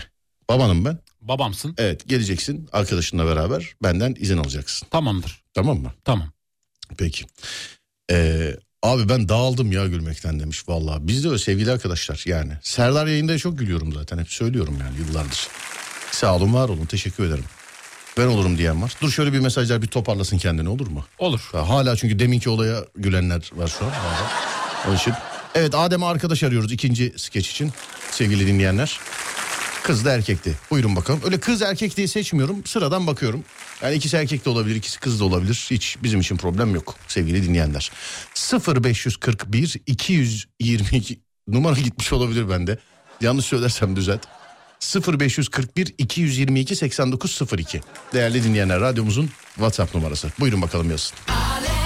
babanım 0.49 0.85
ben. 0.85 0.99
Babamsın. 1.21 1.75
Evet 1.79 2.09
geleceksin 2.09 2.69
arkadaşınla 2.73 3.27
beraber 3.27 3.75
benden 3.83 4.15
izin 4.19 4.39
alacaksın. 4.39 4.89
Tamamdır. 4.91 5.43
Tamam 5.55 5.79
mı? 5.79 5.93
Tamam. 6.05 6.33
Peki. 6.99 7.25
Ee, 8.11 8.57
abi 8.83 9.09
ben 9.09 9.29
dağıldım 9.29 9.73
ya 9.73 9.87
gülmekten 9.87 10.41
demiş 10.41 10.69
vallahi. 10.69 11.09
Biz 11.09 11.25
de 11.25 11.29
öyle 11.29 11.39
sevgili 11.39 11.71
arkadaşlar 11.71 12.23
yani. 12.27 12.53
Serdar 12.63 13.07
yayında 13.07 13.39
çok 13.39 13.59
gülüyorum 13.59 13.93
zaten 13.93 14.19
hep 14.19 14.33
söylüyorum 14.33 14.77
yani 14.81 14.99
yıllardır. 14.99 15.49
Sağ 16.11 16.37
olun 16.37 16.55
var 16.55 16.69
olun 16.69 16.87
teşekkür 16.87 17.25
ederim. 17.25 17.45
Ben 18.19 18.27
olurum 18.27 18.59
diyen 18.59 18.83
var. 18.83 18.93
Dur 19.03 19.11
şöyle 19.11 19.33
bir 19.33 19.39
mesajlar 19.39 19.83
bir 19.83 19.87
toparlasın 19.87 20.39
kendini 20.39 20.69
olur 20.69 20.87
mu? 20.87 21.05
Olur. 21.19 21.41
Ya 21.55 21.69
Hala 21.69 21.97
çünkü 21.97 22.19
deminki 22.19 22.51
olaya 22.51 22.85
gülenler 22.97 23.51
var 23.57 23.69
şu 23.79 23.85
an. 23.85 23.93
Onun 24.87 24.97
için. 24.97 25.15
Evet 25.55 25.75
Adem'e 25.75 26.07
arkadaş 26.07 26.43
arıyoruz 26.43 26.73
ikinci 26.73 27.15
skeç 27.17 27.51
için 27.51 27.73
sevgili 28.11 28.47
dinleyenler. 28.47 29.01
Kız 29.83 30.05
da 30.05 30.13
erkekti. 30.13 30.55
Buyurun 30.71 30.97
bakalım. 30.97 31.21
Öyle 31.25 31.41
kız 31.41 31.63
erkek 31.63 31.97
diye 31.97 32.09
seçmiyorum. 32.09 32.67
Sıradan 32.67 33.07
bakıyorum. 33.07 33.45
Yani 33.83 33.95
ikisi 33.95 34.17
erkek 34.17 34.45
de 34.45 34.51
olabilir, 34.51 34.77
ikisi 34.77 35.01
kız 35.01 35.21
da 35.21 35.25
olabilir. 35.25 35.67
Hiç 35.71 35.97
bizim 36.03 36.21
için 36.21 36.37
problem 36.37 36.75
yok 36.75 36.95
sevgili 37.09 37.43
dinleyenler. 37.49 37.91
0541 38.85 39.77
222 39.87 41.21
numara 41.49 41.81
gitmiş 41.81 42.13
olabilir 42.13 42.51
bende. 42.51 42.79
Yanlış 43.21 43.47
söylersem 43.47 43.97
düzelt. 43.97 44.27
0541 44.81 45.95
222 45.99 46.77
8902 46.77 47.81
Değerli 48.13 48.45
dinleyenler 48.45 48.81
radyomuzun 48.81 49.31
WhatsApp 49.55 49.95
numarası. 49.95 50.29
Buyurun 50.41 50.63
bakalım 50.63 50.91
yazın. 50.91 51.17
Kararlıyım 51.27 51.78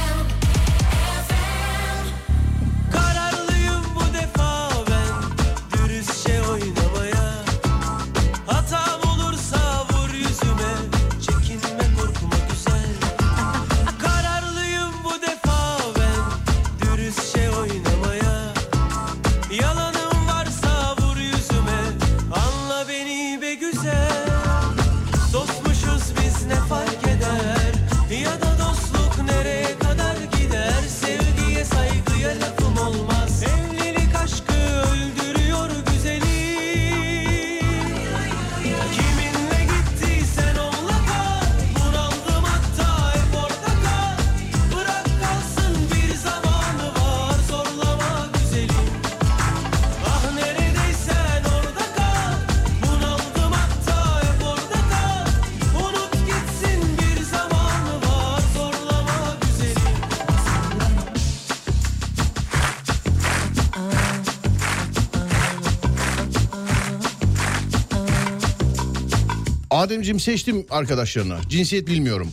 Ademciğim 69.83 70.21
seçtim 70.21 70.67
arkadaşlarına. 70.71 71.41
Cinsiyet 71.49 71.87
bilmiyorum. 71.87 72.33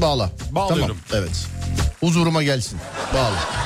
Bağla. 0.00 0.32
Bağlıyorum. 0.50 0.96
Tamam, 1.08 1.24
evet. 1.24 1.46
Huzuruma 2.00 2.42
gelsin. 2.42 2.78
Bağla. 3.14 3.63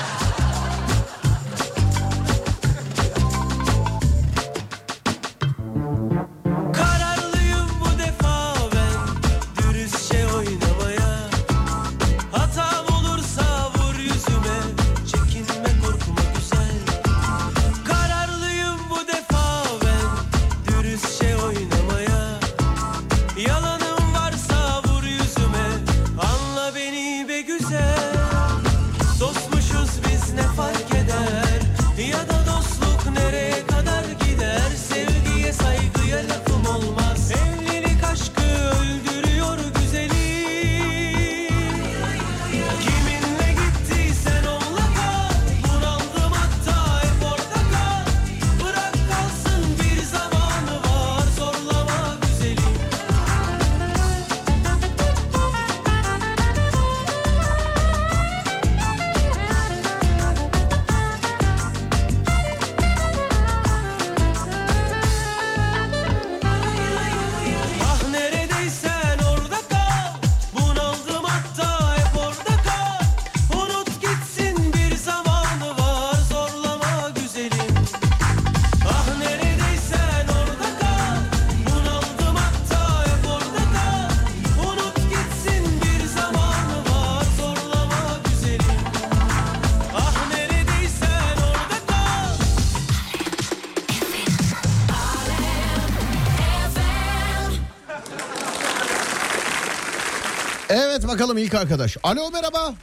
Bakalım 101.29 101.45
ilk 101.45 101.55
arkadaş. 101.55 101.97
Alo 102.03 102.31
merhaba. 102.31 102.75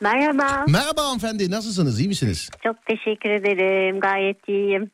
Merhaba. 0.00 0.64
Merhaba 0.68 1.04
hanımefendi 1.04 1.50
nasılsınız 1.50 2.00
iyi 2.00 2.08
misiniz? 2.08 2.50
Çok 2.64 2.76
teşekkür 2.86 3.30
ederim. 3.30 4.00
Gayet 4.00 4.48
iyiyim. 4.48 4.90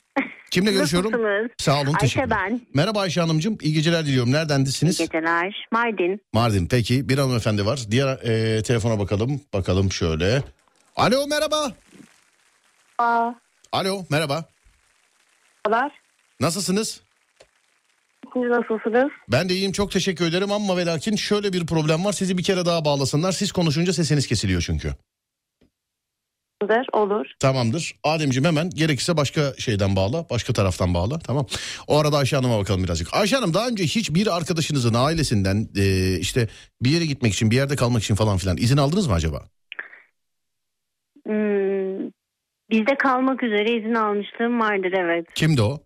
Kimle 0.50 0.72
görüşüyorum? 0.78 1.12
Nasılsınız? 1.12 1.50
Sağ 1.58 1.80
olun 1.80 1.86
Ayşe 1.86 1.98
teşekkür 1.98 2.30
ben. 2.30 2.60
Merhaba 2.74 3.00
Ayşe 3.00 3.20
Hanımcığım 3.20 3.58
iyi 3.60 3.74
geceler 3.74 4.06
diliyorum. 4.06 4.30
İyi 4.30 4.32
Neredendisiniz? 4.32 4.98
geceler. 4.98 5.66
Mardin. 5.72 6.20
Mardin 6.32 6.66
peki 6.66 7.08
bir 7.08 7.18
hanımefendi 7.18 7.66
var. 7.66 7.80
Diğer 7.90 8.08
e, 8.08 8.62
telefona 8.62 8.98
bakalım. 8.98 9.40
Bakalım 9.52 9.92
şöyle. 9.92 10.42
Alo 10.96 11.26
merhaba. 11.26 11.72
Aa, 12.98 13.30
Alo 13.72 14.04
merhaba. 14.10 14.44
haber. 15.66 15.90
Nasılsınız? 16.40 17.00
Siz 18.34 18.42
nasılsınız? 18.42 19.10
Ben 19.28 19.48
de 19.48 19.54
iyiyim 19.54 19.72
çok 19.72 19.90
teşekkür 19.90 20.26
ederim 20.26 20.52
ama 20.52 20.76
ve 20.76 20.86
lakin 20.86 21.16
şöyle 21.16 21.52
bir 21.52 21.66
problem 21.66 22.04
var. 22.04 22.12
Sizi 22.12 22.38
bir 22.38 22.42
kere 22.42 22.66
daha 22.66 22.84
bağlasınlar. 22.84 23.32
Siz 23.32 23.52
konuşunca 23.52 23.92
sesiniz 23.92 24.26
kesiliyor 24.26 24.62
çünkü. 24.66 24.88
Olur. 26.92 27.26
Tamamdır. 27.40 27.94
Ademciğim 28.04 28.44
hemen 28.44 28.70
gerekirse 28.70 29.16
başka 29.16 29.40
şeyden 29.58 29.96
bağla. 29.96 30.26
Başka 30.30 30.52
taraftan 30.52 30.94
bağla. 30.94 31.18
Tamam. 31.18 31.46
O 31.86 31.98
arada 31.98 32.16
Ayşe 32.16 32.36
Hanım'a 32.36 32.58
bakalım 32.58 32.84
birazcık. 32.84 33.14
Ayşe 33.14 33.36
Hanım 33.36 33.54
daha 33.54 33.68
önce 33.68 33.84
hiç 33.84 34.14
bir 34.14 34.36
arkadaşınızın 34.36 34.94
ailesinden 34.94 35.68
e, 35.76 36.16
işte 36.18 36.48
bir 36.82 36.90
yere 36.90 37.06
gitmek 37.06 37.32
için 37.32 37.50
bir 37.50 37.56
yerde 37.56 37.76
kalmak 37.76 38.02
için 38.02 38.14
falan 38.14 38.36
filan 38.36 38.56
izin 38.56 38.76
aldınız 38.76 39.06
mı 39.06 39.14
acaba? 39.14 39.42
Hmm, 41.26 42.10
bizde 42.70 42.94
kalmak 42.98 43.42
üzere 43.42 43.78
izin 43.78 43.94
almışlığım 43.94 44.60
vardır 44.60 44.92
evet. 44.92 45.26
Kimdi 45.34 45.62
o? 45.62 45.78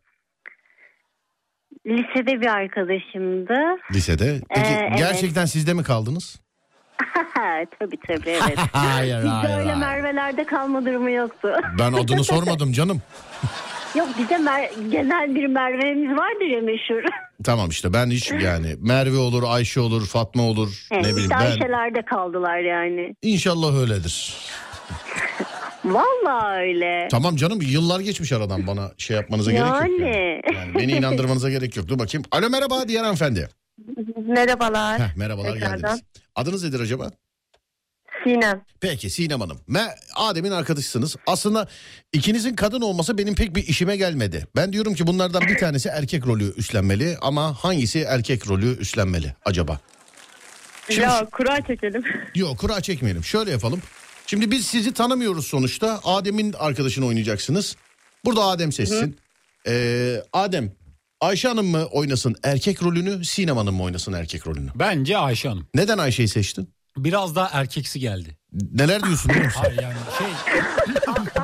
Lisede 1.87 2.41
bir 2.41 2.47
arkadaşımdı. 2.47 3.59
Lisede. 3.93 4.41
Peki 4.55 4.69
Ee, 4.71 4.87
evet. 4.89 4.99
gerçekten 4.99 5.45
sizde 5.45 5.75
mi 5.75 5.83
kaldınız? 5.83 6.41
tabii 7.81 7.99
tabii 8.07 8.31
evet. 8.31 8.59
hayır 8.73 9.17
Bizde 9.19 9.55
öyle 9.59 9.75
Merve'lerde 9.75 10.45
kalma 10.45 10.87
durumu 10.87 11.11
yoktu. 11.11 11.49
Ben 11.79 11.93
adını 11.93 12.25
sormadım 12.25 12.73
canım. 12.73 13.03
Yok 13.95 14.09
bize 14.19 14.35
Mer- 14.35 14.91
genel 14.91 15.35
bir 15.35 15.47
Merve'miz 15.47 16.19
vardır 16.19 16.47
ya 16.55 16.61
meşhur. 16.61 17.03
Tamam 17.45 17.69
işte 17.71 17.93
ben 17.93 18.11
hiç 18.11 18.31
yani 18.33 18.75
Merve 18.79 19.17
olur, 19.17 19.43
Ayşe 19.47 19.81
olur, 19.81 20.07
Fatma 20.07 20.43
olur 20.43 20.87
Evet, 20.93 21.05
ne 21.05 21.13
bileyim 21.13 21.31
ben. 21.31 21.37
Ayşe'lerde 21.47 22.03
kaldılar 22.03 22.59
yani. 22.59 23.15
İnşallah 23.23 23.75
öyledir. 23.81 24.35
Vallahi 25.85 26.61
öyle. 26.61 27.09
Tamam 27.11 27.37
canım 27.37 27.61
yıllar 27.63 28.01
geçmiş 28.01 28.33
aradan 28.33 28.67
bana 28.67 28.93
şey 28.99 29.17
yapmanıza 29.17 29.53
gerek 29.53 29.67
yok. 29.67 29.81
Yani. 29.83 30.01
Yani. 30.03 30.41
Yani 30.57 30.75
beni 30.75 30.93
inandırmanıza 30.93 31.51
gerek 31.51 31.77
yok. 31.77 31.89
Dur 31.89 31.99
bakayım. 31.99 32.25
Alo 32.31 32.51
merhaba 32.51 32.89
diğer 32.89 33.01
hanımefendi. 33.03 33.49
Merhabalar. 34.27 35.01
Heh, 35.01 35.17
merhabalar 35.17 35.53
Tekrardan. 35.53 35.81
geldiniz. 35.81 36.03
Adınız 36.37 36.65
nedir 36.65 36.81
acaba? 36.81 37.11
Sinem. 38.25 38.63
Peki 38.81 39.11
Sinem 39.11 39.41
Hanım. 39.41 39.61
Me- 39.69 39.95
Adem'in 40.17 40.51
arkadaşısınız. 40.51 41.17
Aslında 41.27 41.69
ikinizin 42.13 42.55
kadın 42.57 42.81
olması 42.81 43.19
benim 43.19 43.35
pek 43.35 43.57
bir 43.57 43.67
işime 43.67 43.97
gelmedi. 43.97 44.47
Ben 44.57 44.73
diyorum 44.73 44.95
ki 44.95 45.07
bunlardan 45.07 45.43
bir 45.43 45.59
tanesi 45.59 45.89
erkek 45.89 46.27
rolü 46.27 46.55
üstlenmeli 46.57 47.17
ama 47.23 47.55
hangisi 47.55 48.01
erkek 48.01 48.49
rolü 48.49 48.77
üstlenmeli 48.79 49.35
acaba? 49.45 49.81
Şimdi- 50.89 51.01
Ya 51.01 51.27
kura 51.33 51.61
çekelim. 51.67 52.05
Yok 52.35 52.59
kura 52.59 52.81
çekmeyelim. 52.81 53.25
Şöyle 53.25 53.51
yapalım. 53.51 53.83
Şimdi 54.27 54.51
biz 54.51 54.67
sizi 54.67 54.93
tanımıyoruz 54.95 55.47
sonuçta. 55.47 56.01
Adem'in 56.05 56.53
arkadaşını 56.53 57.07
oynayacaksınız. 57.07 57.77
Burada 58.25 58.45
Adem 58.45 58.73
seçsin. 58.73 59.17
Ee, 59.67 60.23
Adem, 60.33 60.73
Ayşe 61.21 61.49
Hanım 61.49 61.67
mı 61.67 61.85
oynasın 61.85 62.37
erkek 62.45 62.83
rolünü, 62.83 63.25
Sinem 63.25 63.57
Hanım 63.57 63.75
mı 63.75 63.83
oynasın 63.83 64.13
erkek 64.13 64.47
rolünü? 64.47 64.71
Bence 64.75 65.19
Ayşe 65.19 65.49
Hanım. 65.49 65.67
Neden 65.75 65.99
Ayşe'yi 65.99 66.29
seçtin? 66.29 66.69
Biraz 66.97 67.37
daha 67.37 67.49
erkeksi 67.61 68.01
geldi. 68.01 68.37
Neler 68.73 69.03
diyorsun? 69.03 69.31
Hayır 69.55 69.83
yani 69.83 69.95
şey 70.19 70.27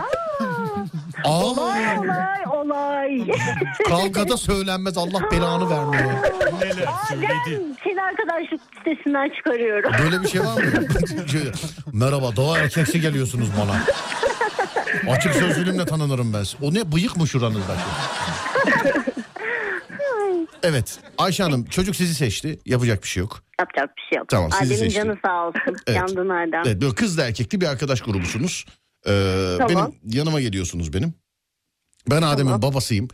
Aa, 1.24 1.44
Olay 1.44 1.98
olay 1.98 2.46
olay. 2.52 3.30
kavgada 3.88 4.36
söylenmez 4.36 4.98
Allah 4.98 5.30
belanı 5.32 5.70
vermiyor. 5.70 6.12
neler 6.60 6.86
ben 7.12 7.74
seni 7.84 8.02
arkadaşlık 8.02 8.60
sitesinden 8.78 9.30
çıkarıyorum. 9.36 9.92
Böyle 10.04 10.22
bir 10.22 10.28
şey 10.28 10.40
var 10.40 10.62
mı? 10.62 10.70
Merhaba 11.92 12.36
doğa 12.36 12.58
erkeksi 12.58 13.00
geliyorsunuz 13.00 13.48
bana. 13.60 13.80
Açık 15.14 15.34
sözlülüğümle 15.34 15.84
tanınırım 15.86 16.32
ben. 16.32 16.44
O 16.62 16.74
ne 16.74 16.92
bıyık 16.92 17.16
mı 17.16 17.26
şuranızdaki? 17.28 17.80
Evet 20.62 20.98
Ayşe 21.18 21.42
Hanım 21.42 21.64
çocuk 21.64 21.96
sizi 21.96 22.14
seçti. 22.14 22.58
Yapacak 22.66 23.02
bir 23.02 23.08
şey 23.08 23.20
yok. 23.20 23.42
Yapacak 23.60 23.96
bir 23.96 24.02
şey 24.02 24.18
yok. 24.18 24.28
Tamam, 24.28 24.50
sizi 24.52 24.74
Adem'in 24.74 24.88
seçtim. 24.90 25.04
canı 25.04 25.16
sağ 25.26 25.46
olsun. 25.46 25.76
Evet. 25.86 25.96
Yandın 25.98 26.28
Adem. 26.28 26.62
Evet 26.66 26.82
böyle 26.82 26.94
kızla 26.94 27.24
erkekli 27.26 27.60
bir 27.60 27.66
arkadaş 27.66 28.00
grubusunuz. 28.00 28.66
Ee, 29.06 29.54
Tamam. 29.58 29.92
Benim 30.02 30.16
yanıma 30.18 30.40
geliyorsunuz 30.40 30.92
benim. 30.92 31.14
Ben 32.10 32.22
Adem'in 32.22 32.62
babasıyım. 32.62 33.08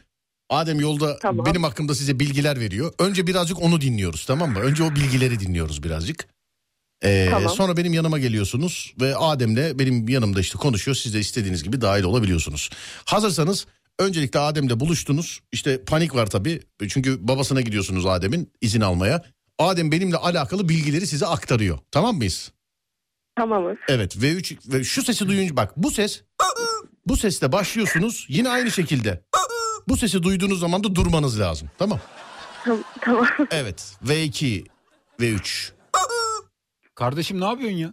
Adem 0.50 0.80
yolda 0.80 1.18
Tamam. 1.18 1.46
benim 1.46 1.62
hakkımda 1.64 1.94
size 1.94 2.20
bilgiler 2.20 2.60
veriyor. 2.60 2.92
Önce 2.98 3.26
birazcık 3.26 3.62
onu 3.62 3.80
dinliyoruz 3.80 4.24
tamam 4.26 4.52
mı? 4.52 4.60
Önce 4.60 4.82
o 4.82 4.94
bilgileri 4.94 5.40
dinliyoruz 5.40 5.82
birazcık. 5.82 6.28
Ee, 7.04 7.28
Tamam. 7.30 7.54
Sonra 7.54 7.76
benim 7.76 7.92
yanıma 7.92 8.18
geliyorsunuz 8.18 8.94
ve 9.00 9.16
Adem'le 9.16 9.78
benim 9.78 10.08
yanımda 10.08 10.40
işte 10.40 10.58
konuşuyor. 10.58 10.94
Siz 10.94 11.14
de 11.14 11.20
istediğiniz 11.20 11.62
gibi 11.62 11.80
dahil 11.80 12.02
olabiliyorsunuz. 12.04 12.70
Hazırsanız 13.04 13.66
öncelikle 13.98 14.38
Adem'le 14.38 14.80
buluştunuz. 14.80 15.40
İşte 15.52 15.84
panik 15.84 16.14
var 16.14 16.26
tabii. 16.26 16.60
Çünkü 16.88 17.28
babasına 17.28 17.60
gidiyorsunuz 17.60 18.06
Adem'in 18.06 18.52
izin 18.60 18.80
almaya. 18.80 19.22
Adem 19.58 19.92
benimle 19.92 20.16
alakalı 20.16 20.68
bilgileri 20.68 21.06
size 21.06 21.26
aktarıyor. 21.26 21.78
Tamam 21.90 22.16
mıyız? 22.16 22.52
Tamamız. 23.36 23.76
Evet 23.88 24.16
V3 24.16 24.72
ve 24.72 24.84
şu 24.84 25.02
sesi 25.02 25.28
duyunca 25.28 25.56
bak 25.56 25.72
bu 25.76 25.90
ses 25.90 26.22
bu 27.06 27.16
sesle 27.16 27.52
başlıyorsunuz 27.52 28.26
yine 28.28 28.48
aynı 28.48 28.70
şekilde. 28.70 29.22
Bu 29.88 29.96
sesi 29.96 30.22
duyduğunuz 30.22 30.60
zaman 30.60 30.84
da 30.84 30.94
durmanız 30.94 31.40
lazım. 31.40 31.70
Tamam. 31.78 32.00
Tamam. 32.64 32.82
tamam. 33.00 33.26
Evet 33.50 33.96
V2 34.06 34.64
V3. 35.20 35.70
kardeşim 36.94 37.40
ne 37.40 37.44
yapıyorsun 37.44 37.78
ya? 37.78 37.92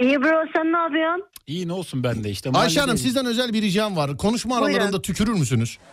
İyi 0.00 0.20
bro 0.22 0.44
sen 0.56 0.72
ne 0.72 0.76
yapıyorsun? 0.78 1.24
İyi 1.46 1.68
ne 1.68 1.72
olsun 1.72 2.04
ben 2.04 2.24
de 2.24 2.30
işte. 2.30 2.50
Ayşe 2.54 2.80
Hanım 2.80 2.98
sizden 2.98 3.26
özel 3.26 3.52
bir 3.52 3.62
ricam 3.62 3.96
var. 3.96 4.16
Konuşma 4.16 4.60
Buyurun. 4.60 4.74
aralarında 4.74 5.02
tükürür 5.02 5.32
müsünüz? 5.32 5.78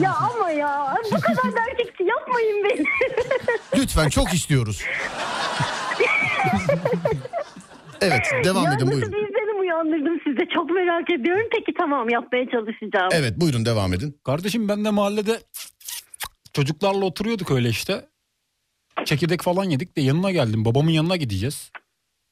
Ya 0.00 0.14
ama 0.14 0.50
ya 0.50 0.96
bu 1.12 1.20
kadar 1.20 1.52
da 1.56 1.60
erkeksi 1.70 2.04
yapmayın 2.04 2.64
beni. 2.64 2.84
Lütfen 3.76 4.08
çok 4.08 4.34
istiyoruz. 4.34 4.82
Evet 8.00 8.22
devam 8.44 8.64
ya 8.64 8.74
edin 8.74 8.86
nasıl 8.86 8.92
buyurun. 8.92 9.12
bir 9.12 9.16
izlenim 9.28 9.60
uyandırdım 9.60 10.20
size 10.24 10.48
çok 10.54 10.70
merak 10.70 11.10
ediyorum. 11.10 11.46
Peki 11.52 11.74
tamam 11.78 12.08
yapmaya 12.08 12.50
çalışacağım. 12.50 13.08
Evet 13.12 13.40
buyurun 13.40 13.64
devam 13.64 13.94
edin. 13.94 14.18
Kardeşim 14.24 14.68
ben 14.68 14.84
de 14.84 14.90
mahallede 14.90 15.40
çocuklarla 16.52 17.04
oturuyorduk 17.04 17.50
öyle 17.50 17.68
işte. 17.68 18.08
Çekirdek 19.04 19.42
falan 19.42 19.64
yedik 19.64 19.96
de 19.96 20.00
yanına 20.00 20.30
geldim. 20.30 20.64
Babamın 20.64 20.90
yanına 20.90 21.16
gideceğiz. 21.16 21.70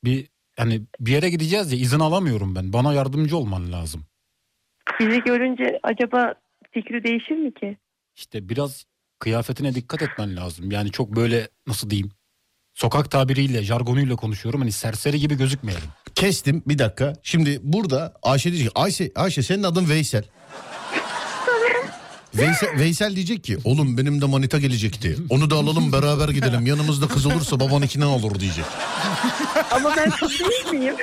Bir 0.04 0.28
yani 0.58 0.82
bir 1.00 1.12
yere 1.12 1.30
gideceğiz 1.30 1.72
ya 1.72 1.78
izin 1.78 2.00
alamıyorum 2.00 2.54
ben. 2.54 2.72
Bana 2.72 2.92
yardımcı 2.94 3.36
olman 3.36 3.72
lazım. 3.72 4.04
Bizi 5.00 5.20
görünce 5.20 5.80
acaba 5.82 6.34
fikri 6.72 7.04
değişir 7.04 7.34
mi 7.36 7.54
ki? 7.54 7.76
İşte 8.16 8.48
biraz 8.48 8.84
kıyafetine 9.18 9.74
dikkat 9.74 10.02
etmen 10.02 10.36
lazım. 10.36 10.70
Yani 10.70 10.90
çok 10.92 11.16
böyle 11.16 11.48
nasıl 11.66 11.90
diyeyim? 11.90 12.10
Sokak 12.76 13.10
tabiriyle, 13.10 13.62
jargonuyla 13.62 14.16
konuşuyorum. 14.16 14.60
Hani 14.60 14.72
serseri 14.72 15.20
gibi 15.20 15.34
gözükmeyelim. 15.36 15.84
Kestim 16.14 16.62
bir 16.66 16.78
dakika. 16.78 17.12
Şimdi 17.22 17.58
burada 17.62 18.14
Ayşe 18.22 18.52
diyecek 18.52 18.74
ki 18.74 18.80
Ayşe, 18.80 19.10
Ayşe 19.14 19.42
senin 19.42 19.62
adın 19.62 19.88
Veysel. 19.88 20.24
Veysel, 22.34 22.78
Veysel 22.78 23.16
diyecek 23.16 23.44
ki 23.44 23.58
oğlum 23.64 23.98
benim 23.98 24.20
de 24.20 24.24
manita 24.24 24.58
gelecekti. 24.58 25.16
Onu 25.30 25.50
da 25.50 25.54
alalım 25.54 25.92
beraber 25.92 26.28
gidelim. 26.28 26.66
Yanımızda 26.66 27.08
kız 27.08 27.26
olursa 27.26 27.60
babanınkinden 27.60 28.06
olur 28.06 28.40
diyecek. 28.40 28.64
Ama 29.70 29.94
ben 29.96 30.10
kız 30.10 30.30
değil 30.40 30.80
miyim? 30.80 30.94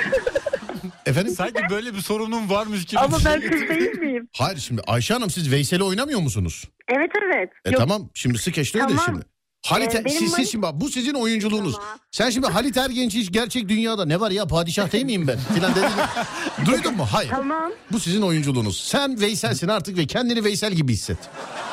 Efendim? 1.05 1.34
Sanki 1.36 1.61
böyle 1.69 1.93
bir 1.95 2.01
sorunun 2.01 2.49
varmış 2.49 2.86
gibi. 2.86 2.99
Ama 2.99 3.17
ben 3.26 3.41
kız 3.41 3.61
değil 3.69 3.99
miyim? 3.99 4.28
Hayır 4.38 4.57
şimdi 4.57 4.82
Ayşe 4.88 5.13
Hanım 5.13 5.30
siz 5.30 5.51
Veysel'i 5.51 5.84
oynamıyor 5.84 6.19
musunuz? 6.19 6.63
Evet 6.89 7.11
evet. 7.26 7.49
E 7.65 7.71
tamam 7.71 8.09
şimdi 8.13 8.38
skeçte 8.38 8.80
öyle 8.80 8.88
Tamam. 8.88 9.05
şimdi. 9.05 9.32
Halit, 9.66 9.95
Ee, 9.95 10.03
siz, 10.09 10.34
siz 10.34 10.51
şimdi 10.51 10.61
bak 10.61 10.74
bu 10.82 10.89
sizin 10.89 11.14
oyunculuğunuz. 11.14 11.74
Tamam. 11.76 11.89
Sen 12.11 12.30
şimdi 12.30 12.47
Halit 12.51 12.78
Ergenç 12.78 13.14
hiç 13.16 13.32
gerçek 13.32 13.70
dünyada 13.70 14.05
ne 14.05 14.20
var 14.20 14.32
ya 14.32 14.45
padişah 14.47 14.91
değil 14.91 15.05
miyim 15.05 15.28
ben 15.28 15.38
filan 15.55 15.76
dedin. 15.76 15.88
Duydun 16.66 16.95
mu? 16.97 17.05
Hayır. 17.11 17.30
Tamam. 17.30 17.72
Bu 17.91 17.99
sizin 17.99 18.22
oyunculuğunuz. 18.22 18.80
Sen 18.84 19.22
Veysel'sin 19.22 19.68
artık 19.68 19.97
ve 19.97 20.07
kendini 20.07 20.43
Veysel 20.43 20.74
gibi 20.74 20.93
hisset. 20.93 21.18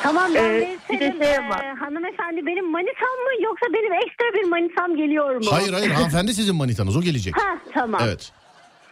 Tamam 0.02 0.30
ben 0.34 0.44
Ee, 0.44 0.50
Veysel'im. 0.50 1.22
şey 1.22 1.34
Ee, 1.34 1.48
var. 1.48 1.76
hanımefendi 1.78 2.46
benim 2.46 2.70
manitam 2.70 3.16
mı 3.24 3.42
yoksa 3.44 3.66
benim 3.74 3.92
ekstra 3.92 4.24
bir 4.34 4.48
manitam 4.48 4.96
geliyor 4.96 5.34
mu? 5.36 5.46
Hayır 5.50 5.72
hayır 5.72 5.90
hanımefendi 5.94 6.34
sizin 6.34 6.56
manitanız 6.56 6.96
o 6.96 7.00
gelecek. 7.02 7.36
Ha 7.36 7.58
tamam. 7.74 8.00
Evet. 8.04 8.32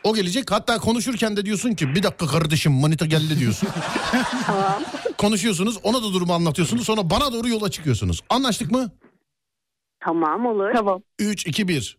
O 0.04 0.14
gelecek 0.14 0.50
hatta 0.50 0.78
konuşurken 0.78 1.36
de 1.36 1.44
diyorsun 1.46 1.74
ki 1.74 1.94
bir 1.94 2.02
dakika 2.02 2.26
kardeşim 2.26 2.72
manita 2.72 3.06
geldi 3.06 3.38
diyorsun. 3.38 3.68
Tamam. 4.46 4.82
Konuşuyorsunuz 5.18 5.78
ona 5.82 5.96
da 6.02 6.12
durumu 6.12 6.32
anlatıyorsunuz 6.32 6.84
sonra 6.86 7.10
bana 7.10 7.32
doğru 7.32 7.48
yola 7.48 7.70
çıkıyorsunuz. 7.70 8.20
Anlaştık 8.30 8.70
mı? 8.70 8.90
Tamam 10.04 10.46
olur. 10.46 10.70
Tamam. 10.74 11.02
3, 11.18 11.46
2, 11.46 11.68
1. 11.68 11.98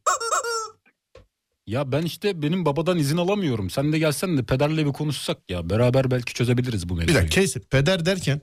Ya 1.67 1.91
ben 1.91 2.01
işte 2.01 2.41
benim 2.41 2.65
babadan 2.65 2.97
izin 2.97 3.17
alamıyorum. 3.17 3.69
Sen 3.69 3.93
de 3.93 3.99
gelsen 3.99 4.37
de 4.37 4.43
pederle 4.43 4.85
bir 4.85 4.93
konuşsak 4.93 5.37
ya. 5.49 5.69
Beraber 5.69 6.11
belki 6.11 6.33
çözebiliriz 6.33 6.89
bu 6.89 6.93
Bir 6.93 6.99
mevzuyu. 6.99 7.17
dakika 7.17 7.41
kes. 7.41 7.57
Peder 7.57 8.05
derken 8.05 8.41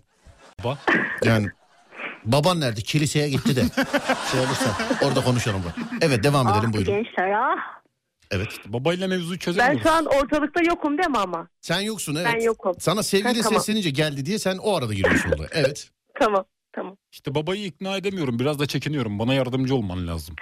Baba. 0.64 0.78
yani 1.24 1.48
baban 2.24 2.60
nerede? 2.60 2.80
Kiliseye 2.80 3.28
gitti 3.28 3.56
de. 3.56 3.60
şey 4.32 4.40
olursa 4.40 4.76
orada 5.02 5.24
konuşalım. 5.24 5.62
bak. 5.66 5.74
Evet 6.00 6.24
devam 6.24 6.48
edelim 6.48 6.68
Ah 6.68 6.72
buyurun. 6.72 6.92
gençler 6.94 7.30
ah. 7.30 7.76
Evet. 8.30 8.48
Babayla 8.66 9.08
mevzuyu 9.08 9.32
Ben 9.32 9.38
çözemiyoruz. 9.38 9.82
şu 9.82 9.90
an 9.92 10.06
ortalıkta 10.06 10.60
yokum 10.62 10.98
değil 10.98 11.08
mi 11.10 11.18
ama? 11.18 11.48
Sen 11.60 11.80
yoksun 11.80 12.14
evet. 12.14 12.28
Ben 12.34 12.44
yokum. 12.44 12.72
Sana 12.78 13.02
sevgili 13.02 13.28
Ha, 13.28 13.42
tamam. 13.42 13.60
seslenince 13.60 13.90
geldi 13.90 14.26
diye 14.26 14.38
sen 14.38 14.56
o 14.62 14.76
arada 14.76 14.94
giriyorsun 14.94 15.32
olaya. 15.32 15.48
Evet. 15.52 15.90
Tamam. 16.20 16.44
Tamam. 16.72 16.96
İşte 17.12 17.34
babayı 17.34 17.64
ikna 17.64 17.96
edemiyorum. 17.96 18.38
Biraz 18.38 18.58
da 18.58 18.66
çekiniyorum. 18.66 19.18
Bana 19.18 19.34
yardımcı 19.34 19.74
olman 19.74 20.06
lazım. 20.06 20.34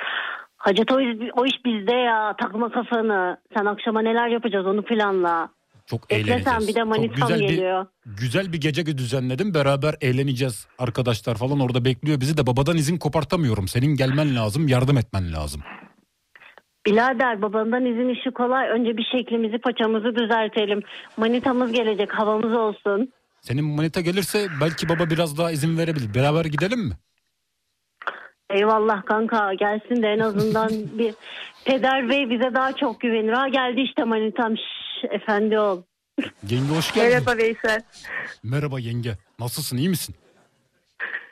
Hacet 0.57 0.93
o 0.93 1.01
iş, 1.01 1.17
o 1.37 1.47
iş 1.47 1.53
bizde 1.65 1.95
ya. 1.97 2.35
Takma 2.43 2.73
kafanı. 2.73 3.37
Sen 3.57 3.65
akşama 3.65 4.03
neler 4.03 4.29
yapacağız 4.29 4.67
onu 4.67 4.85
planla. 4.85 5.49
Çok 5.87 6.11
Bekle 6.11 6.17
eğleneceğiz. 6.17 6.45
sen 6.45 6.69
bir 6.69 6.75
de 6.75 6.83
manitam 6.83 7.29
güzel 7.29 7.39
geliyor. 7.41 7.87
bir 8.07 8.17
güzel 8.17 8.53
bir 8.53 8.61
gece 8.61 8.87
düzenledim. 8.99 9.55
Beraber 9.55 9.95
eğleneceğiz. 10.01 10.67
Arkadaşlar 10.79 11.35
falan 11.35 11.61
orada 11.61 11.85
bekliyor 11.85 12.21
bizi 12.21 12.37
de 12.37 12.47
babadan 12.47 12.77
izin 12.77 12.99
kopartamıyorum. 12.99 13.69
Senin 13.69 13.97
gelmen 13.97 14.37
lazım, 14.37 14.69
yardım 14.69 14.99
etmen 14.99 15.33
lazım. 15.33 15.63
Birader 16.87 17.43
babandan 17.43 17.87
izin 17.87 18.09
işi 18.09 18.31
kolay. 18.31 18.69
Önce 18.69 18.97
bir 18.97 19.05
şeklimizi 19.13 19.59
paçamızı 19.59 20.17
düzeltelim. 20.17 20.83
Manitamız 21.17 21.73
gelecek 21.73 22.13
havamız 22.13 22.53
olsun. 22.53 23.13
Senin 23.41 23.65
manita 23.65 24.01
gelirse 24.01 24.47
belki 24.61 24.89
baba 24.89 25.11
biraz 25.11 25.39
daha 25.39 25.51
izin 25.53 25.79
verebilir. 25.79 26.15
Beraber 26.15 26.45
gidelim 26.45 26.81
mi? 26.81 26.95
Eyvallah 28.51 29.05
kanka 29.07 29.55
gelsin 29.55 30.03
de 30.03 30.07
en 30.09 30.19
azından 30.19 30.71
bir 30.99 31.15
peder 31.65 32.09
bey 32.09 32.31
bize 32.31 32.55
daha 32.55 32.73
çok 32.77 33.01
güvenir. 33.01 33.33
Ha 33.33 33.49
geldi 33.49 33.81
işte 33.81 34.05
manitam 34.05 34.57
Şş, 34.57 35.05
efendi 35.11 35.59
ol. 35.59 35.83
Yenge 36.51 36.75
hoş 36.77 36.95
geldin. 36.95 37.09
Merhaba 37.11 37.37
Veysel. 37.37 37.83
Merhaba 38.43 38.81
yenge. 38.81 39.11
Nasılsın 39.39 39.77
iyi 39.77 39.89
misin? 39.89 40.15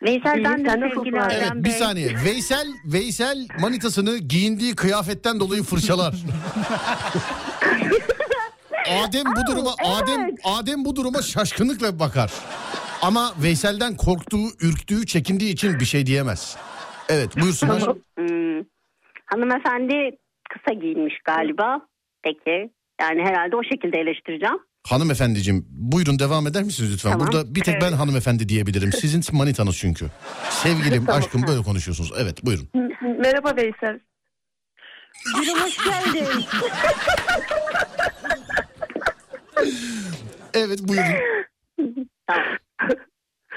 Veysel 0.03 0.45
ben 0.45 0.65
de? 0.65 0.71
Adem 0.71 0.91
Evet 1.31 1.53
bir 1.55 1.71
saniye. 1.71 2.09
Veysel 2.25 2.67
Veysel 2.85 3.47
manitasını 3.61 4.19
giyindiği 4.19 4.75
kıyafetten 4.75 5.41
dolayı 5.41 5.63
fırçalar. 5.63 6.15
Adem 9.05 9.25
bu 9.25 9.53
duruma 9.53 9.71
Adem 9.85 10.31
Adem 10.45 10.85
bu 10.85 10.97
duruma 10.97 11.23
şaşkınlıkla 11.23 11.99
bakar. 11.99 12.33
Ama 13.03 13.33
Veysel'den 13.43 13.97
korktuğu, 13.97 14.47
ürktüğü, 14.61 15.07
çekindiği 15.07 15.53
için 15.53 15.81
bir 15.81 15.85
şey 15.85 16.07
diyemez. 16.07 16.57
Evet 17.09 17.37
buyursunlar. 17.41 17.83
Hmm. 18.19 18.65
Hanımefendi 19.27 20.17
kısa 20.51 20.75
giyinmiş 20.81 21.15
galiba. 21.25 21.81
Peki. 22.23 22.71
Yani 23.01 23.23
herhalde 23.23 23.57
o 23.57 23.63
şekilde 23.63 23.99
eleştireceğim. 23.99 24.59
Hanımefendiciğim 24.89 25.67
buyurun 25.71 26.19
devam 26.19 26.47
eder 26.47 26.63
misiniz 26.63 26.93
lütfen? 26.93 27.13
Tamam. 27.13 27.27
Burada 27.27 27.55
bir 27.55 27.61
tek 27.61 27.81
ben 27.83 27.93
hanımefendi 27.93 28.49
diyebilirim. 28.49 28.93
Sizin 28.93 29.23
manitanız 29.37 29.77
çünkü. 29.79 30.07
Sevgilim, 30.51 31.05
Tamam. 31.07 31.21
aşkım 31.23 31.47
böyle 31.47 31.63
konuşuyorsunuz. 31.63 32.13
Evet 32.19 32.45
buyurun. 32.47 32.69
Merhaba 33.19 33.57
Veysel. 33.57 34.01
Gülüm 35.41 35.59
hoş 35.61 35.77
geldin. 35.85 36.27
Evet 40.55 40.79
buyurun. 40.89 41.15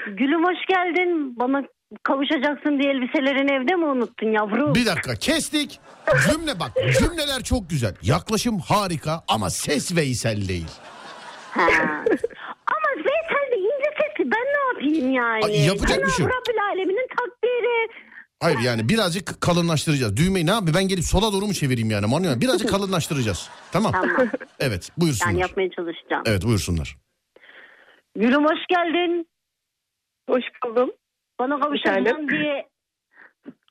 Gülüm 0.06 0.44
hoş 0.44 0.58
geldin. 0.68 1.36
Bana 1.38 1.62
kavuşacaksın 2.02 2.78
diye 2.82 2.92
elbiselerini 2.92 3.52
evde 3.52 3.74
mi 3.74 3.84
unuttun 3.84 4.26
yavrum? 4.32 4.74
Bir 4.74 4.86
dakika 4.86 5.14
kestik. 5.14 5.80
Cümle 6.32 6.60
bak 6.60 6.70
cümleler 6.98 7.42
çok 7.42 7.70
güzel. 7.70 7.94
Yaklaşım 8.02 8.58
harika 8.58 9.24
ama 9.28 9.50
ses 9.50 9.96
Veysel 9.96 10.48
değil. 10.48 10.66
Ha. 11.56 12.04
Ama 12.74 12.88
Veysel 12.96 13.52
de 13.52 13.56
ince 13.58 13.90
sesli 14.00 14.30
ben 14.30 14.44
ne 14.44 14.66
yapayım 14.68 15.12
yani? 15.14 15.44
Ay, 15.44 15.66
yapacak 15.66 16.06
bir 16.06 16.10
şey 16.10 16.24
yok. 16.26 16.34
Rabbül 16.34 16.60
Alemin'in 16.72 17.08
takdiri. 17.08 17.88
Hayır 18.42 18.58
yani 18.58 18.88
birazcık 18.88 19.40
kalınlaştıracağız. 19.40 20.16
Düğmeyi 20.16 20.46
ne 20.46 20.50
yapayım 20.50 20.74
ben 20.74 20.88
gelip 20.88 21.04
sola 21.04 21.32
doğru 21.32 21.46
mu 21.46 21.54
çevireyim 21.54 21.90
yani? 21.90 22.06
Manuel 22.06 22.40
birazcık 22.40 22.70
kalınlaştıracağız. 22.70 23.50
Tamam. 23.72 23.92
Tamam. 23.92 24.28
Evet 24.60 24.90
buyursunlar. 24.98 25.30
Yani 25.32 25.40
yapmaya 25.40 25.70
çalışacağım. 25.70 26.22
Evet 26.26 26.44
buyursunlar. 26.44 26.96
Gülüm 28.16 28.44
hoş 28.44 28.66
geldin. 28.68 29.28
Hoş 30.30 30.44
buldum. 30.64 30.90
Bana 31.38 31.60
kavuşacağım 31.60 32.28
diye 32.30 32.66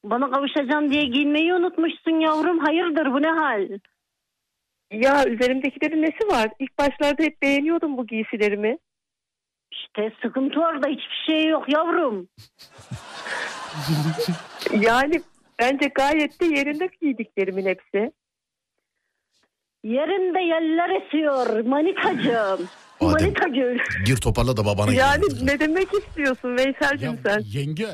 bana 0.04 0.32
kavuşacağım 0.32 0.92
diye 0.92 1.06
giyinmeyi 1.06 1.54
unutmuşsun 1.54 2.20
yavrum. 2.20 2.60
Hayırdır 2.60 3.14
bu 3.14 3.22
ne 3.22 3.30
hal? 3.30 3.68
Ya 4.92 5.26
üzerimdekilerin 5.26 6.02
nesi 6.02 6.28
var? 6.28 6.50
İlk 6.60 6.78
başlarda 6.80 7.24
hep 7.24 7.42
beğeniyordum 7.42 7.98
bu 7.98 8.08
giysilerimi. 8.08 8.78
İşte 9.72 10.12
sıkıntı 10.22 10.60
orada 10.60 10.88
hiçbir 10.88 11.24
şey 11.34 11.46
yok 11.48 11.74
yavrum. 11.74 12.28
Yani 14.80 15.22
bence 15.60 15.88
gayet 15.96 16.42
de 16.42 16.46
yerinde 16.46 16.90
giydiklerimin 17.02 17.66
hepsi. 17.66 18.12
Yerinde 19.84 20.40
yeller 20.40 20.90
esiyor 20.90 21.60
manikacığım. 21.66 22.70
Adem. 23.02 23.34
Gül. 23.54 23.80
Gir 24.06 24.18
toparla 24.18 24.58
da 24.58 24.66
babana 24.66 24.94
Yani 24.94 25.24
ne 25.44 25.60
demek 25.60 25.94
istiyorsun 25.94 26.58
Veysel'cim 26.58 27.12
Ya 27.12 27.18
sen? 27.26 27.42
yenge 27.46 27.88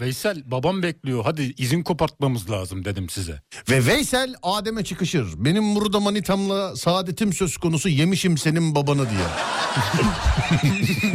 Veysel 0.00 0.50
babam 0.50 0.82
bekliyor. 0.82 1.24
Hadi 1.24 1.42
izin 1.58 1.82
kopartmamız 1.82 2.50
lazım 2.50 2.84
dedim 2.84 3.08
size. 3.08 3.40
Ve 3.70 3.86
Veysel 3.86 4.34
Adem'e 4.42 4.84
çıkışır. 4.84 5.28
Benim 5.36 5.74
burada 5.74 6.00
manitamla 6.00 6.76
saadetim 6.76 7.32
söz 7.32 7.56
konusu 7.56 7.88
yemişim 7.88 8.38
senin 8.38 8.74
babanı 8.74 9.06
diye. 9.10 9.26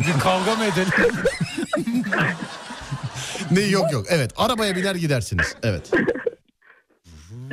Bir 0.08 0.20
kavga 0.20 0.56
mı 0.56 0.64
edelim? 0.66 0.92
Ne 3.52 3.60
yok 3.62 3.92
yok. 3.92 4.06
Evet 4.10 4.32
arabaya 4.38 4.76
biner 4.76 4.96
gidersiniz. 4.96 5.56
Evet. 5.64 5.92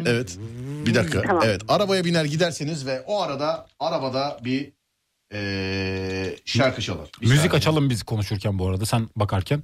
Evet. 0.06 0.38
Bir 0.86 0.94
dakika. 0.94 1.22
Tamam. 1.22 1.42
Evet 1.46 1.62
arabaya 1.68 2.04
biner 2.04 2.24
gidersiniz 2.24 2.86
ve 2.86 3.00
o 3.06 3.22
arada 3.22 3.66
arabada 3.80 4.38
bir 4.44 4.72
eee, 5.34 6.36
şarkı 6.44 6.82
çalar. 6.82 7.08
Bir 7.20 7.26
Müzik 7.26 7.36
saniye. 7.42 7.56
açalım 7.56 7.90
biz 7.90 8.02
konuşurken 8.02 8.58
bu 8.58 8.68
arada 8.68 8.86
sen 8.86 9.08
bakarken. 9.16 9.62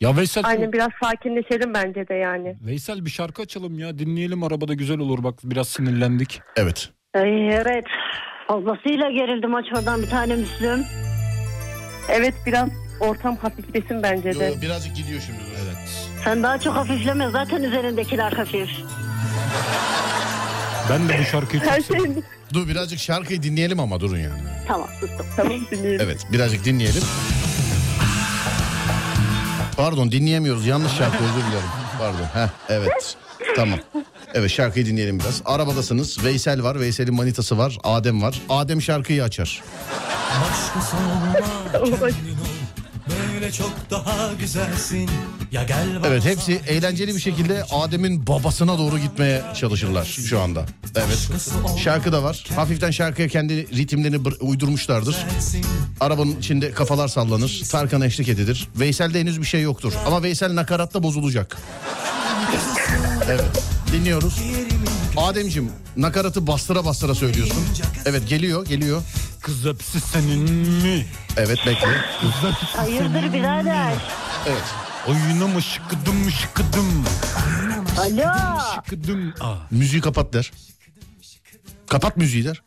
Ya 0.00 0.16
Veysel 0.16 0.42
Aynen 0.46 0.72
biraz 0.72 0.88
sakinleşelim 1.02 1.74
bence 1.74 2.08
de 2.08 2.14
yani. 2.14 2.56
Veysel 2.66 3.04
bir 3.04 3.10
şarkı 3.10 3.42
açalım 3.42 3.78
ya 3.78 3.98
dinleyelim 3.98 4.42
arabada 4.42 4.74
güzel 4.74 4.98
olur 4.98 5.22
bak 5.24 5.34
biraz 5.44 5.68
sinirlendik. 5.68 6.40
Evet. 6.56 6.88
Evet. 7.14 7.84
Fazlasıyla 8.48 9.10
gerildim 9.10 9.54
aç 9.54 9.66
oradan 9.76 10.02
bir 10.02 10.10
tane 10.10 10.36
Müslüm. 10.36 10.84
Evet 12.10 12.34
biraz 12.46 12.68
ortam 13.00 13.36
hafiflesin 13.36 14.02
bence 14.02 14.40
de. 14.40 14.44
yo, 14.44 14.60
birazcık 14.62 14.96
gidiyor 14.96 15.20
şimdi. 15.20 15.38
Evet. 15.64 15.76
Sen 16.24 16.42
daha 16.42 16.58
çok 16.58 16.74
hafifleme 16.76 17.30
zaten 17.30 17.62
üzerindekiler 17.62 18.32
hafif. 18.32 18.70
Ben 20.90 21.08
de 21.08 21.18
bu 21.20 21.24
şarkıyı 21.24 21.62
çok 21.62 21.72
Her 21.72 21.80
seviyorum. 21.80 22.12
şey 22.14 22.22
Dur 22.54 22.68
birazcık 22.68 22.98
şarkıyı 22.98 23.42
dinleyelim 23.42 23.80
ama 23.80 24.00
durun 24.00 24.18
yani. 24.18 24.40
Tamam 24.68 24.88
sustum. 25.00 25.26
tamam 25.36 25.60
dinleyelim. 25.70 26.00
Evet 26.06 26.26
birazcık 26.32 26.64
dinleyelim. 26.64 27.02
Pardon 29.78 30.12
dinleyemiyoruz. 30.12 30.66
Yanlış 30.66 30.92
şarkı 30.92 31.16
özür 31.24 31.46
dilerim. 31.50 31.68
Pardon. 31.98 32.24
Heh, 32.34 32.48
evet. 32.68 33.16
Tamam. 33.56 33.78
Evet 34.34 34.50
şarkıyı 34.50 34.86
dinleyelim 34.86 35.20
biraz. 35.20 35.42
Arabadasınız. 35.44 36.24
Veysel 36.24 36.62
var. 36.62 36.80
Veysel'in 36.80 37.14
manitası 37.14 37.58
var. 37.58 37.78
Adem 37.84 38.22
var. 38.22 38.42
Adem 38.48 38.82
şarkıyı 38.82 39.24
açar. 39.24 39.62
Başkası 40.42 40.96
olma. 40.96 42.08
Böyle 43.10 43.52
çok 43.52 43.72
daha 43.90 44.32
güzelsin 44.40 45.10
Ya 45.52 45.64
gel 45.64 45.86
Evet 46.06 46.24
hepsi 46.24 46.60
eğlenceli 46.66 47.14
bir 47.14 47.20
şekilde 47.20 47.64
Adem'in 47.70 48.26
babasına 48.26 48.78
doğru 48.78 48.98
gitmeye 48.98 49.42
çalışırlar 49.54 50.04
şu 50.04 50.40
anda. 50.40 50.66
Evet. 50.94 51.28
Şarkı 51.84 52.12
da 52.12 52.22
var. 52.22 52.44
Hafiften 52.56 52.90
şarkıya 52.90 53.28
kendi 53.28 53.76
ritimlerini 53.76 54.28
uydurmuşlardır. 54.40 55.16
Arabanın 56.00 56.36
içinde 56.36 56.72
kafalar 56.72 57.08
sallanır. 57.08 57.62
Tarkan 57.70 58.00
eşlik 58.00 58.28
edilir. 58.28 58.68
Veysel'de 58.76 59.20
henüz 59.20 59.40
bir 59.40 59.46
şey 59.46 59.62
yoktur. 59.62 59.92
Ama 60.06 60.22
Veysel 60.22 60.54
nakaratta 60.54 61.02
bozulacak. 61.02 61.56
Evet. 63.28 63.44
Dinliyoruz. 63.92 64.40
Ademciğim 65.16 65.70
nakaratı 65.96 66.46
bastıra 66.46 66.84
bastıra 66.84 67.14
söylüyorsun. 67.14 67.64
Evet 68.06 68.28
geliyor 68.28 68.66
geliyor. 68.66 69.02
Kız 69.48 69.64
hepsi 69.66 70.00
senin 70.00 70.50
mi? 70.82 71.06
Evet 71.36 71.58
bekle. 71.66 71.88
Kız 72.20 72.30
hepsi 72.30 72.76
Hayırdır 72.76 73.32
birader? 73.32 73.92
Evet. 74.46 74.64
Oyuna 75.08 75.46
mı 75.46 75.62
şıkıdım 75.62 76.30
şıkıdım 76.30 77.04
Alo. 77.98 78.60
şıkıdım. 78.74 79.34
Aa, 79.40 79.54
Müziği 79.70 80.00
kapat 80.02 80.32
der. 80.32 80.52
Kapat 81.88 82.16
müziği 82.16 82.44
der. 82.44 82.62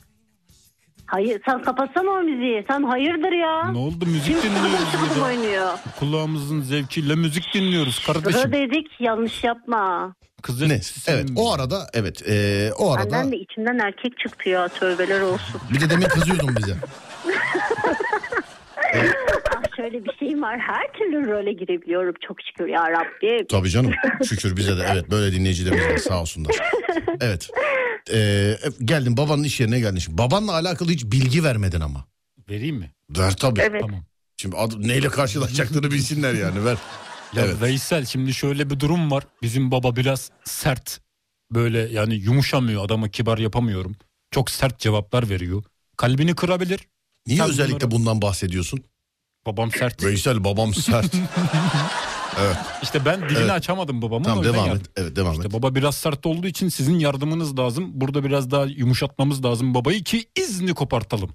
Hayır 1.05 1.41
sen 1.45 1.61
kapatsana 1.63 2.09
o 2.09 2.21
müziği. 2.23 2.65
Sen 2.67 2.83
hayırdır 2.83 3.31
ya? 3.31 3.71
ne 3.71 3.77
oldu 3.77 4.05
müzik 4.05 4.41
Kim 4.41 4.51
dinliyoruz 4.51 4.87
sıkıdım 4.91 5.09
burada. 5.09 5.25
oynuyor. 5.25 5.73
Kulağımızın 5.99 6.61
zevkiyle 6.61 7.15
müzik 7.15 7.53
dinliyoruz 7.53 7.95
Sıra 7.95 8.13
kardeşim. 8.21 8.51
dedik 8.51 8.87
yanlış 8.99 9.43
yapma. 9.43 10.13
Kız 10.41 10.61
Ne? 10.61 10.81
Evet 11.07 11.29
o 11.35 11.53
arada 11.53 11.87
evet 11.93 12.23
ee, 12.29 12.71
o 12.77 12.91
arada 12.91 13.11
Benden 13.11 13.31
de 13.31 13.37
içimden 13.37 13.79
erkek 13.79 14.19
çıktı 14.19 14.49
ya 14.49 14.67
tövbeler 14.67 15.21
olsun. 15.21 15.61
bir 15.73 15.81
de 15.81 15.89
demin 15.89 16.05
kızıyordun 16.05 16.55
bize. 16.55 16.75
ah 19.55 19.75
şöyle 19.77 20.05
bir 20.05 20.11
şeyim 20.19 20.41
var 20.41 20.59
her 20.59 20.93
türlü 20.93 21.31
role 21.31 21.53
girebiliyorum 21.53 22.15
çok 22.27 22.37
şükür 22.41 22.67
ya 22.67 22.91
Rabbim. 22.91 23.47
Tabii 23.47 23.69
canım 23.69 23.91
şükür 24.25 24.57
bize 24.57 24.77
de 24.77 24.85
evet 24.91 25.11
böyle 25.11 25.35
dinleyicilerimiz 25.35 25.85
var 25.85 25.97
sağ 25.97 26.21
olsunlar. 26.21 26.55
Evet 27.21 27.49
ee, 28.13 28.57
geldin 28.85 29.17
babanın 29.17 29.43
iş 29.43 29.59
yerine 29.59 29.79
geldin. 29.79 29.99
Şimdi 29.99 30.17
babanla 30.17 30.53
alakalı 30.53 30.89
hiç 30.89 31.05
bilgi 31.05 31.43
vermedin 31.43 31.81
ama. 31.81 32.05
Vereyim 32.49 32.75
mi? 32.75 32.91
Ver 33.09 33.35
tabii. 33.35 33.61
Evet. 33.61 33.81
Tamam. 33.81 34.03
Şimdi 34.37 34.57
ad- 34.57 34.87
neyle 34.87 35.09
karşılaşacaklarını 35.09 35.91
bilsinler 35.91 36.33
yani 36.33 36.65
ver. 36.65 36.77
Ya 37.35 37.43
Evet. 37.45 37.61
Veysel 37.61 38.05
şimdi 38.05 38.33
şöyle 38.33 38.69
bir 38.69 38.79
durum 38.79 39.11
var. 39.11 39.23
Bizim 39.41 39.71
baba 39.71 39.95
biraz 39.95 40.31
sert. 40.43 41.01
Böyle 41.51 41.79
yani 41.79 42.15
yumuşamıyor 42.15 42.85
adama 42.85 43.09
kibar 43.09 43.37
yapamıyorum. 43.37 43.95
Çok 44.31 44.49
sert 44.51 44.79
cevaplar 44.79 45.29
veriyor. 45.29 45.63
Kalbini 45.97 46.35
kırabilir. 46.35 46.79
Niye 47.27 47.37
Sen 47.39 47.49
özellikle 47.49 47.75
bunları- 47.75 47.91
bundan 47.91 48.21
bahsediyorsun? 48.21 48.83
Babam 49.45 49.71
sert. 49.71 50.03
Veysel 50.03 50.43
babam 50.43 50.73
sert. 50.73 51.13
evet 52.39 52.55
İşte 52.83 53.05
ben 53.05 53.21
dilini 53.21 53.37
Evet. 53.39 53.51
açamadım 53.51 54.01
babamın. 54.01 54.23
tamam 54.23 54.43
devam 54.43 54.67
yardım- 54.67 54.81
et. 54.81 54.89
Evet 54.95 55.15
devam 55.15 55.33
İşte 55.33 55.47
et. 55.47 55.53
baba 55.53 55.75
biraz 55.75 55.95
sert 55.95 56.25
olduğu 56.25 56.47
için 56.47 56.69
sizin 56.69 56.99
yardımınız 56.99 57.57
lazım. 57.59 57.89
Burada 57.93 58.23
biraz 58.23 58.51
daha 58.51 58.65
yumuşatmamız 58.65 59.45
lazım 59.45 59.73
babayı 59.73 60.03
ki 60.03 60.25
izni 60.35 60.73
kopartalım. 60.73 61.29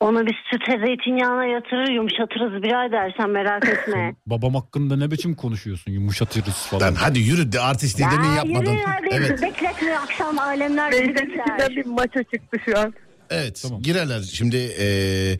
Onu 0.00 0.26
biz 0.26 0.32
süte 0.50 0.86
zeytinyağına 0.86 1.44
yatırır 1.44 1.88
yumuşatırız 1.94 2.62
birader 2.62 3.14
sen 3.20 3.30
merak 3.30 3.68
etme. 3.68 4.14
Babam 4.26 4.54
hakkında 4.54 4.96
ne 4.96 5.10
biçim 5.10 5.34
konuşuyorsun 5.34 5.92
yumuşatırız 5.92 6.54
falan. 6.66 6.82
Lan 6.86 6.94
hadi 6.94 7.18
yürü 7.20 7.52
de 7.52 7.60
artistliği 7.60 8.08
demin 8.10 8.28
Ya 8.28 8.34
yapmadın. 8.34 8.70
yürü 8.72 8.80
ya, 8.80 9.00
Evet. 9.10 9.42
Bekletme 9.42 9.96
akşam 9.98 10.38
alemler 10.38 10.92
bizi 10.92 11.14
bekler. 11.14 11.70
bir 11.76 11.86
maço 11.86 12.22
çıktı 12.22 12.58
şu 12.64 12.78
an. 12.78 12.94
Evet 13.30 13.60
Tamam. 13.62 13.82
girerler. 13.82 14.20
Şimdi 14.20 14.56
eee, 14.56 15.38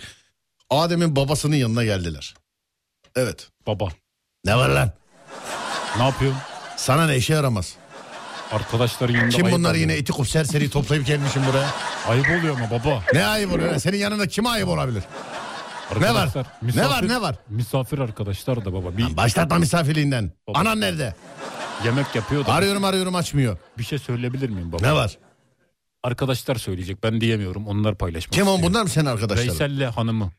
Adem'in 0.71 1.17
babasının 1.17 1.57
yanına 1.57 1.85
geldiler. 1.85 2.35
Evet. 3.17 3.49
Baba. 3.67 3.89
Ne 4.45 4.57
var 4.57 4.69
lan? 4.69 4.91
Ne 5.99 6.05
yapıyorsun? 6.05 6.41
Sana 6.77 7.07
ne 7.07 7.17
işe 7.17 7.33
yaramaz. 7.35 7.77
Arkadaşların 8.53 9.15
yanında 9.15 9.29
Kim 9.37 9.45
ayıp 9.45 9.59
bunlar 9.59 9.71
oluyor. 9.71 9.83
yine 9.83 9.99
iti 9.99 10.13
kup 10.13 10.29
serseri 10.29 10.71
toplayıp 10.71 11.07
gelmişim 11.07 11.43
buraya. 11.47 11.71
Ayıp 12.09 12.27
oluyor 12.31 12.57
ama 12.61 12.71
baba. 12.71 13.03
Ne 13.15 13.27
ayıp 13.27 13.53
oluyor? 13.53 13.79
Senin 13.79 13.97
yanında 13.97 14.27
kime 14.29 14.49
ayıp 14.49 14.69
olabilir? 14.69 15.03
Ne 16.01 16.15
var? 16.15 16.23
Arkadaşlar, 16.27 16.47
Ne 16.77 16.89
var 16.89 17.09
ne 17.09 17.21
var? 17.21 17.37
Misafir 17.49 17.99
arkadaşlar 17.99 18.65
da 18.65 18.73
baba. 18.73 18.97
Bir 18.97 19.03
Lan 19.03 19.17
Başlatma 19.17 19.59
misafirliğinden. 19.59 20.33
Baba. 20.49 20.59
Anan 20.59 20.81
nerede? 20.81 21.15
yemek 21.85 22.15
yapıyor 22.15 22.47
da. 22.47 22.53
Arıyorum 22.53 22.85
arıyorum 22.85 23.15
açmıyor. 23.15 23.59
Bir 23.79 23.85
şey 23.85 23.99
söyleyebilir 23.99 24.49
miyim 24.49 24.73
baba? 24.73 24.87
Ne 24.87 24.93
var? 24.93 25.19
Arkadaşlar 26.03 26.55
söyleyecek. 26.57 27.03
Ben 27.05 27.21
diyemiyorum. 27.21 27.67
Onlar 27.69 27.95
paylaşmak 27.95 28.33
Kim 28.33 28.49
o 28.49 28.51
istiyor. 28.55 28.71
bunlar 28.71 28.83
mı 28.83 28.89
senin 28.89 29.07
arkadaşların? 29.07 29.49
Veysel'le 29.49 29.91
hanımı. 29.91 30.33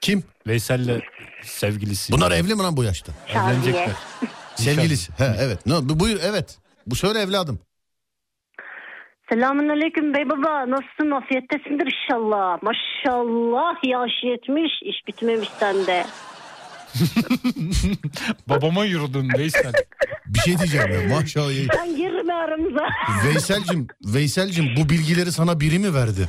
Kim? 0.00 0.22
Veysel'le 0.46 1.00
sevgilisi. 1.44 2.12
Bunlar 2.12 2.32
evli 2.32 2.54
mi 2.54 2.62
lan 2.62 2.76
bu 2.76 2.84
yaşta? 2.84 3.12
evlenecekler. 3.28 3.90
Sevgilisi. 4.56 5.12
He, 5.12 5.36
evet. 5.38 5.66
Ne, 5.66 5.74
bu- 5.88 6.00
buyur 6.00 6.20
evet. 6.22 6.58
Bu 6.86 6.94
söyle 6.94 7.18
evladım. 7.18 7.58
Selamun 9.32 9.68
aleyküm 9.68 10.14
bey 10.14 10.28
baba. 10.28 10.70
Nasılsın? 10.70 11.10
Afiyettesindir 11.10 11.86
inşallah. 11.86 12.62
Maşallah 12.62 13.74
yaş 13.84 14.12
yetmiş. 14.24 14.72
iş 14.82 14.96
bitmemiş 15.08 15.48
sende. 15.48 16.06
Babama 18.48 18.84
yürüdün 18.84 19.30
Veysel. 19.38 19.72
Bir 20.26 20.38
şey 20.38 20.58
diyeceğim 20.58 20.92
ya 20.92 21.16
maşallah. 21.16 21.74
Sen 21.76 21.96
girme 21.96 22.32
aramıza. 22.34 22.86
Veyselcim, 23.26 23.86
Veyselcim 24.04 24.68
bu 24.76 24.88
bilgileri 24.88 25.32
sana 25.32 25.60
biri 25.60 25.78
mi 25.78 25.94
verdi? 25.94 26.28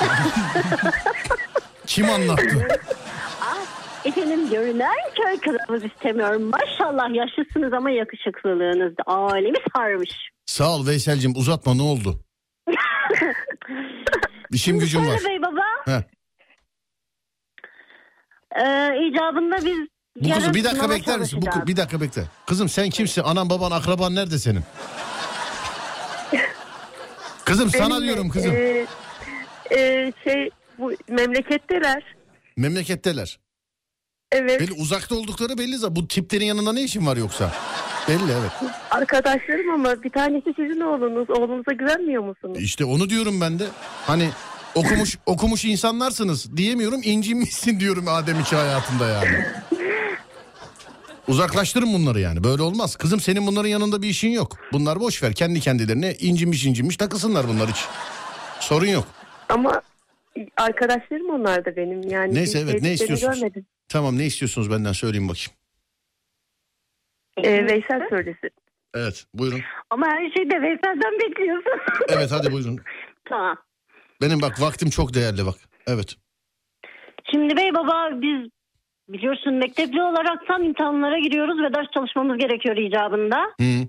Kim 1.86 2.10
anlattı? 2.10 2.68
Efendim 4.04 4.50
görünen 4.50 4.96
köy 5.16 5.40
kılavuz 5.40 5.84
istemiyorum. 5.84 6.42
Maşallah 6.50 7.14
yaşlısınız 7.14 7.72
ama 7.72 7.90
yakışıklılığınız 7.90 8.98
da 8.98 9.02
alemi 9.06 9.56
sarmış. 9.76 10.10
Sağ 10.46 10.74
ol 10.74 10.86
Veyselcim 10.86 11.32
uzatma 11.36 11.74
ne 11.74 11.82
oldu? 11.82 12.20
İşim 14.50 14.78
gücüm 14.78 15.06
var. 15.06 15.20
Bey 15.28 15.42
baba. 15.42 15.62
Heh. 15.84 16.02
Ee, 18.60 19.06
icabında 19.08 19.56
biz 19.56 19.78
Bu 20.20 20.34
kızım 20.34 20.54
bir 20.54 20.64
dakika 20.64 20.90
bekler 20.90 21.18
misin? 21.18 21.42
Bu, 21.42 21.66
bir 21.66 21.76
dakika 21.76 22.00
bekle. 22.00 22.22
Kızım 22.46 22.68
sen 22.68 22.90
kimsin? 22.90 23.22
Anan 23.22 23.50
baban 23.50 23.70
akraban 23.70 24.14
nerede 24.14 24.38
senin? 24.38 24.62
Kızım 27.44 27.70
sana 27.70 27.94
Benim, 27.94 28.02
diyorum 28.04 28.28
kızım. 28.30 28.52
e, 28.54 28.86
e, 29.70 30.12
şey 30.24 30.50
bu 30.78 30.92
memleketteler. 31.08 32.16
Memleketteler. 32.56 33.38
Evet. 34.34 34.60
Belli 34.60 34.72
uzakta 34.72 35.14
oldukları 35.14 35.58
belli 35.58 35.78
zaten. 35.78 35.96
Bu 35.96 36.08
tiplerin 36.08 36.44
yanında 36.44 36.72
ne 36.72 36.82
işin 36.82 37.06
var 37.06 37.16
yoksa? 37.16 37.52
Belli 38.08 38.32
evet. 38.40 38.72
Arkadaşlarım 38.90 39.70
ama 39.70 40.02
bir 40.02 40.10
tanesi 40.10 40.54
sizin 40.56 40.80
oğlunuz. 40.80 41.30
Oğlunuza 41.30 41.72
güvenmiyor 41.72 42.22
musunuz? 42.22 42.58
İşte 42.60 42.84
onu 42.84 43.10
diyorum 43.10 43.40
ben 43.40 43.58
de. 43.58 43.64
Hani 44.06 44.28
okumuş 44.74 45.18
okumuş 45.26 45.64
insanlarsınız 45.64 46.56
diyemiyorum 46.56 47.00
incinmişsin 47.04 47.80
diyorum 47.80 48.08
Adem 48.08 48.40
içi 48.40 48.56
hayatında 48.56 49.08
yani. 49.08 49.44
Uzaklaştırın 51.28 51.92
bunları 51.92 52.20
yani 52.20 52.44
böyle 52.44 52.62
olmaz. 52.62 52.96
Kızım 52.96 53.20
senin 53.20 53.46
bunların 53.46 53.68
yanında 53.68 54.02
bir 54.02 54.08
işin 54.08 54.30
yok. 54.30 54.56
Bunlar 54.72 55.00
boş 55.00 55.22
ver 55.22 55.32
kendi 55.32 55.60
kendilerine 55.60 56.14
incinmiş 56.14 56.66
incinmiş 56.66 56.96
takılsınlar 56.96 57.48
bunlar 57.48 57.70
hiç. 57.70 57.84
Sorun 58.60 58.86
yok. 58.86 59.04
Ama 59.48 59.82
arkadaşlarım 60.56 61.30
onlar 61.30 61.64
da 61.64 61.76
benim. 61.76 62.08
Yani 62.08 62.34
Neyse 62.34 62.58
evet 62.58 62.82
ne 62.82 62.92
istiyorsunuz? 62.92 63.40
Görmedim. 63.40 63.66
Tamam 63.88 64.18
ne 64.18 64.24
istiyorsunuz 64.26 64.70
benden 64.70 64.92
söyleyin 64.92 65.28
bakayım. 65.28 65.52
E, 67.36 67.66
Veysel 67.72 68.08
söylesin. 68.08 68.50
Evet 68.94 69.26
buyurun. 69.34 69.60
Ama 69.90 70.06
her 70.06 70.30
şeyi 70.30 70.50
de 70.50 70.62
Veysel'den 70.62 71.12
bekliyorsun. 71.20 71.80
Evet 72.08 72.28
hadi 72.32 72.52
buyurun. 72.52 72.80
tamam. 73.24 73.56
Benim 74.22 74.42
bak 74.42 74.60
vaktim 74.60 74.90
çok 74.90 75.14
değerli 75.14 75.46
bak. 75.46 75.54
Evet. 75.86 76.16
Şimdi 77.30 77.56
bey 77.56 77.74
baba 77.74 78.10
biz 78.12 78.50
biliyorsun 79.08 79.54
mektepli 79.54 80.02
olaraktan 80.02 80.62
imtihanlara 80.62 81.18
giriyoruz 81.18 81.58
ve 81.62 81.74
ders 81.74 81.90
çalışmamız 81.94 82.38
gerekiyor 82.38 82.76
icabında. 82.76 83.40
Hı. 83.60 83.88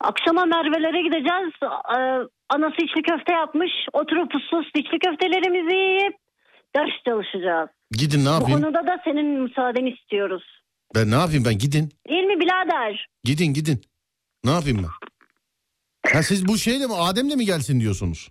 Akşama 0.00 0.44
Merve'lere 0.44 1.02
gideceğiz. 1.02 1.52
Ee, 1.96 2.28
anası 2.48 2.76
içli 2.84 3.02
köfte 3.02 3.32
yapmış. 3.32 3.70
Oturup 3.92 4.32
sus 4.50 4.66
içli 4.74 4.98
köftelerimizi 4.98 5.76
yiyip 5.76 6.16
ders 6.76 7.04
çalışacağız. 7.08 7.68
Gidin 7.98 8.20
ne 8.24 8.28
Bu 8.28 8.30
yapayım? 8.32 8.60
konuda 8.62 8.86
da 8.86 9.00
senin 9.04 9.42
müsaadeni 9.42 9.90
istiyoruz. 9.90 10.42
Ben 10.94 11.10
ne 11.10 11.14
yapayım 11.14 11.44
ben 11.44 11.58
gidin. 11.58 11.92
Değil 12.08 12.24
mi 12.24 12.40
birader? 12.40 13.06
Gidin 13.24 13.46
gidin. 13.54 13.82
Ne 14.44 14.50
yapayım 14.50 14.78
ben? 14.78 14.90
Ha 16.14 16.22
siz 16.22 16.48
bu 16.48 16.58
şeyle 16.58 16.86
mi 16.86 16.94
Adem'le 16.94 17.36
mi 17.36 17.44
gelsin 17.46 17.80
diyorsunuz? 17.80 18.28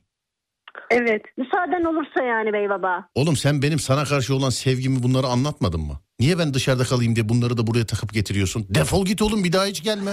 Evet. 0.89 1.21
Müsaaden 1.37 1.83
olursa 1.83 2.23
yani 2.23 2.53
bey 2.53 2.69
baba. 2.69 3.07
Oğlum 3.15 3.35
sen 3.35 3.61
benim 3.61 3.79
sana 3.79 4.03
karşı 4.05 4.35
olan 4.35 4.49
sevgimi 4.49 5.03
bunları 5.03 5.27
anlatmadın 5.27 5.81
mı? 5.81 5.99
Niye 6.19 6.39
ben 6.39 6.53
dışarıda 6.53 6.83
kalayım 6.83 7.15
diye 7.15 7.29
bunları 7.29 7.57
da 7.57 7.67
buraya 7.67 7.85
takıp 7.85 8.13
getiriyorsun? 8.13 8.65
Defol 8.69 9.05
git 9.05 9.21
oğlum 9.21 9.43
bir 9.43 9.53
daha 9.53 9.65
hiç 9.65 9.83
gelme. 9.83 10.11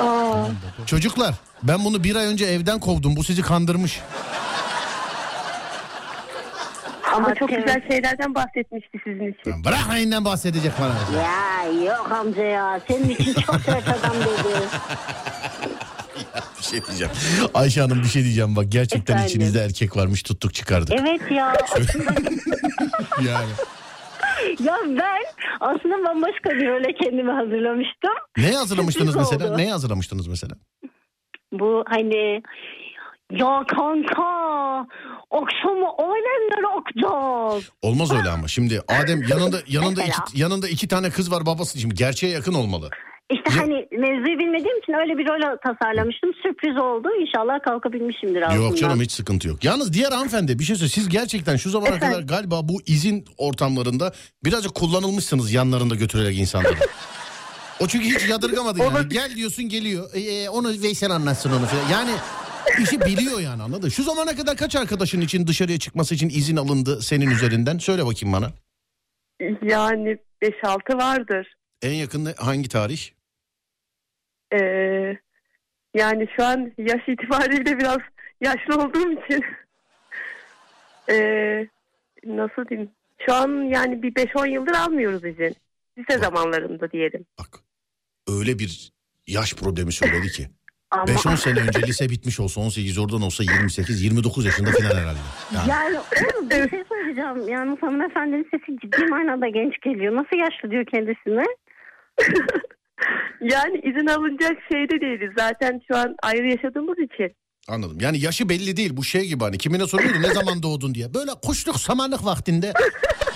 Aa, 0.00 0.44
Çocuklar 0.86 1.34
ben 1.62 1.84
bunu 1.84 2.04
bir 2.04 2.16
ay 2.16 2.26
önce 2.26 2.46
evden 2.46 2.80
kovdum. 2.80 3.16
Bu 3.16 3.24
sizi 3.24 3.42
kandırmış. 3.42 4.00
Ama 7.16 7.34
çok 7.34 7.52
evet. 7.52 7.66
güzel 7.66 7.88
şeylerden 7.90 8.34
bahsetmişti 8.34 8.98
sizin 9.04 9.32
için. 9.32 9.50
Lan 9.50 9.64
Bırak 9.64 9.88
neyinden 9.92 10.24
bahsedecek 10.24 10.72
bana. 10.80 11.22
Ya 11.22 11.82
yok 11.84 12.12
amca 12.12 12.44
ya. 12.44 12.80
Senin 12.88 13.08
için 13.08 13.34
çok 13.34 13.60
sert 13.60 13.88
adam 13.88 14.16
dedi. 14.20 14.58
Bir 16.58 16.62
şey 16.64 16.84
diyeceğim. 16.86 17.12
Ayşe 17.54 17.80
Hanım 17.80 18.02
bir 18.02 18.08
şey 18.08 18.22
diyeceğim 18.24 18.56
bak. 18.56 18.64
Gerçekten 18.68 19.14
Efendim? 19.14 19.30
içinizde 19.30 19.60
erkek 19.60 19.96
varmış 19.96 20.22
tuttuk 20.22 20.54
çıkardık. 20.54 21.00
Evet 21.00 21.20
ya. 21.30 21.52
Yani. 23.26 23.50
ya 24.60 24.76
ben 24.86 25.22
aslında 25.60 26.08
bambaşka 26.08 26.50
bir 26.50 26.68
öyle 26.68 26.92
kendimi 26.92 27.32
hazırlamıştım. 27.32 28.12
Neye 28.38 28.56
hazırlamıştınız 28.56 29.16
mesela? 29.16 29.46
oldu. 29.48 29.58
Neye 29.58 29.70
hazırlamıştınız 29.70 30.26
mesela? 30.26 30.54
Bu 31.52 31.84
hani 31.88 32.42
ya 33.30 33.64
kanka 33.76 34.86
akşama 35.30 35.88
ailemlere 35.98 36.66
akacağız. 36.78 37.70
Olmaz 37.82 38.12
öyle 38.12 38.28
ama. 38.28 38.48
Şimdi 38.48 38.80
Adem 38.88 39.22
yanında 39.28 39.56
yanında 39.68 40.00
Mesela. 40.00 40.24
iki, 40.28 40.40
yanında 40.40 40.68
iki 40.68 40.88
tane 40.88 41.10
kız 41.10 41.32
var 41.32 41.46
babası. 41.46 41.78
Şimdi 41.78 41.94
gerçeğe 41.94 42.32
yakın 42.32 42.54
olmalı. 42.54 42.90
İşte 43.30 43.50
hani 43.60 43.72
mevzuyu 43.92 44.38
bilmediğim 44.38 44.78
için 44.78 44.92
öyle 44.92 45.18
bir 45.18 45.28
rol 45.28 45.56
tasarlamıştım. 45.66 46.30
Sürpriz 46.42 46.76
oldu. 46.82 47.08
İnşallah 47.20 47.62
kalkabilmişimdir 47.62 48.42
altından. 48.42 48.62
Yok 48.62 48.78
canım 48.78 49.00
hiç 49.00 49.12
sıkıntı 49.12 49.48
yok. 49.48 49.64
Yalnız 49.64 49.92
diğer 49.92 50.12
hanımefendi 50.12 50.58
bir 50.58 50.64
şey 50.64 50.76
söyle. 50.76 50.90
Siz 50.90 51.08
gerçekten 51.08 51.56
şu 51.56 51.70
zamana 51.70 51.98
kadar 51.98 52.22
galiba 52.22 52.68
bu 52.68 52.80
izin 52.86 53.24
ortamlarında 53.38 54.12
birazcık 54.44 54.74
kullanılmışsınız 54.74 55.52
yanlarında 55.52 55.94
götürerek 55.94 56.38
insanları. 56.38 56.74
O 57.80 57.86
çünkü 57.86 58.06
hiç 58.06 58.28
yadırgamadı 58.28 58.78
yani. 58.82 59.08
Gel 59.08 59.36
diyorsun 59.36 59.68
geliyor. 59.68 60.10
Ee, 60.14 60.48
onu 60.48 60.68
Veysel 60.68 61.10
anlatsın 61.10 61.50
onu 61.50 61.66
falan. 61.66 61.88
Yani 61.92 62.10
işi 62.82 63.00
biliyor 63.00 63.40
yani 63.40 63.62
anladın. 63.62 63.88
Şu 63.88 64.02
zamana 64.02 64.36
kadar 64.36 64.56
kaç 64.56 64.76
arkadaşın 64.76 65.20
için 65.20 65.46
dışarıya 65.46 65.78
çıkması 65.78 66.14
için 66.14 66.28
izin 66.28 66.56
alındı 66.56 67.02
senin 67.02 67.30
üzerinden? 67.30 67.78
Söyle 67.78 68.06
bakayım 68.06 68.32
bana. 68.32 68.52
Yani 69.62 70.18
5-6 70.42 70.98
vardır. 70.98 71.56
En 71.82 71.92
yakın 71.92 72.24
hangi 72.36 72.68
tarih? 72.68 73.00
Ee, 74.52 74.58
yani 75.94 76.28
şu 76.36 76.44
an 76.44 76.72
yaş 76.78 77.08
itibariyle 77.08 77.78
biraz 77.78 77.98
yaşlı 78.40 78.82
olduğum 78.82 79.12
için 79.12 79.44
ee, 81.10 81.68
nasıl 82.24 82.68
diyeyim? 82.68 82.90
Şu 83.26 83.34
an 83.34 83.48
yani 83.72 84.02
bir 84.02 84.14
5-10 84.14 84.48
yıldır 84.50 84.72
almıyoruz 84.72 85.24
izin. 85.24 85.56
Lise 85.98 86.18
zamanlarında 86.18 86.90
diyelim. 86.90 87.26
Bak 87.38 87.58
öyle 88.28 88.58
bir 88.58 88.92
yaş 89.26 89.54
problemi 89.54 89.92
söyledi 89.92 90.28
ki. 90.28 90.48
Ama 90.90 91.04
5-10 91.04 91.36
sene 91.36 91.60
önce 91.60 91.82
lise 91.82 92.08
bitmiş 92.08 92.40
olsa 92.40 92.60
18 92.60 92.98
oradan 92.98 93.22
olsa 93.22 93.44
28-29 93.44 94.44
yaşında 94.44 94.70
falan 94.70 95.00
herhalde. 95.00 95.18
Yani. 95.54 95.68
yani 95.68 95.98
bir 96.50 96.70
şey 96.70 96.84
söyleyeceğim. 96.88 97.48
Yani 97.48 97.76
hanımefendinin 97.80 98.48
sesi 98.50 98.80
ciddi 98.80 99.06
manada 99.06 99.48
genç 99.48 99.80
geliyor. 99.80 100.14
Nasıl 100.16 100.36
yaşlı 100.36 100.70
diyor 100.70 100.84
kendisine? 100.86 101.44
Yani 103.40 103.78
izin 103.78 104.06
alınacak 104.06 104.58
şeyde 104.72 105.00
değiliz. 105.00 105.30
Zaten 105.38 105.80
şu 105.88 105.96
an 105.96 106.16
ayrı 106.22 106.50
yaşadığımız 106.50 106.98
için. 106.98 107.36
Anladım. 107.68 107.98
Yani 108.00 108.18
yaşı 108.18 108.48
belli 108.48 108.76
değil. 108.76 108.96
Bu 108.96 109.04
şey 109.04 109.26
gibi 109.26 109.44
hani 109.44 109.58
kimine 109.58 109.86
soruyordu 109.86 110.22
ne 110.22 110.34
zaman 110.34 110.62
doğdun 110.62 110.94
diye. 110.94 111.14
Böyle 111.14 111.30
kuşluk 111.34 111.80
samanlık 111.80 112.24
vaktinde 112.24 112.72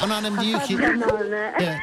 anneannem 0.02 0.40
diyor 0.40 0.62
ki. 0.62 0.78
Evet. 1.60 1.78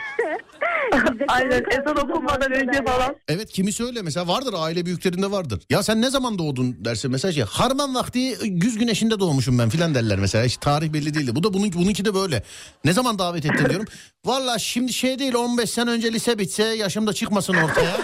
Aynen 1.28 1.64
ezan 1.72 1.98
okunmadan 1.98 2.52
önce 2.52 2.84
falan. 2.86 3.16
Evet 3.28 3.52
kimisi 3.52 3.84
öyle 3.84 4.02
mesela 4.02 4.28
vardır 4.28 4.54
aile 4.58 4.86
büyüklerinde 4.86 5.32
vardır. 5.32 5.62
Ya 5.70 5.84
sen 5.84 6.02
ne 6.02 6.10
zaman 6.10 6.38
doğdun 6.38 6.86
derse 6.86 7.08
mesela 7.08 7.32
şey 7.32 7.44
harman 7.44 7.96
vakti 7.96 8.38
güz 8.44 8.78
güneşinde 8.78 9.20
doğmuşum 9.20 9.60
ben 9.60 9.70
filan 9.70 9.96
derler 9.96 10.20
mesela. 10.20 10.46
Hiç 10.46 10.58
tarih 10.58 10.94
belli 10.94 11.14
değildi. 11.14 11.36
Bu 11.36 11.44
da 11.44 11.54
bunun, 11.54 11.74
bununki 11.74 12.06
de 12.06 12.14
böyle. 12.14 12.44
Ne 12.86 12.94
zaman 12.94 13.20
davet 13.20 13.46
ettin 13.46 13.70
diyorum. 13.70 13.86
Valla 14.26 14.60
şimdi 14.60 14.94
şey 14.94 15.20
değil 15.20 15.34
15 15.34 15.70
sene 15.70 15.90
önce 15.90 16.14
lise 16.14 16.40
bitse 16.40 16.64
yaşım 16.64 17.08
da 17.08 17.14
çıkmasın 17.14 17.54
ortaya. 17.54 17.98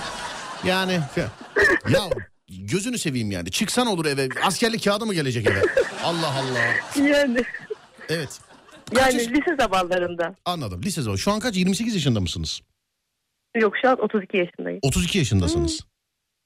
Yani 0.66 1.00
ya 1.90 2.10
gözünü 2.60 2.98
seveyim 2.98 3.32
yani. 3.32 3.52
Çıksan 3.52 3.88
olur 3.88 4.06
eve. 4.06 4.30
Askerlik 4.44 4.84
kağıdı 4.84 5.06
mı 5.06 5.14
gelecek 5.14 5.48
eve? 5.48 5.62
Allah 6.04 6.34
Allah. 6.38 7.06
Yani, 7.08 7.44
Evet. 8.10 8.40
Kaç 8.96 9.14
yani 9.14 9.24
yaş- 9.24 9.32
lise 9.32 9.56
zamanlarında. 9.60 10.36
Anladım. 10.46 10.82
Lise 10.84 11.02
zamanı. 11.02 11.20
Şu 11.20 11.32
an 11.32 11.40
kaç? 11.40 11.56
28 11.58 11.94
yaşında 11.96 12.20
mısınız? 12.20 12.62
Yok 13.56 13.74
şu 13.82 13.90
an 13.90 13.98
32 14.04 14.38
yaşındayım. 14.38 14.80
32 14.82 15.18
yaşındasınız. 15.18 15.80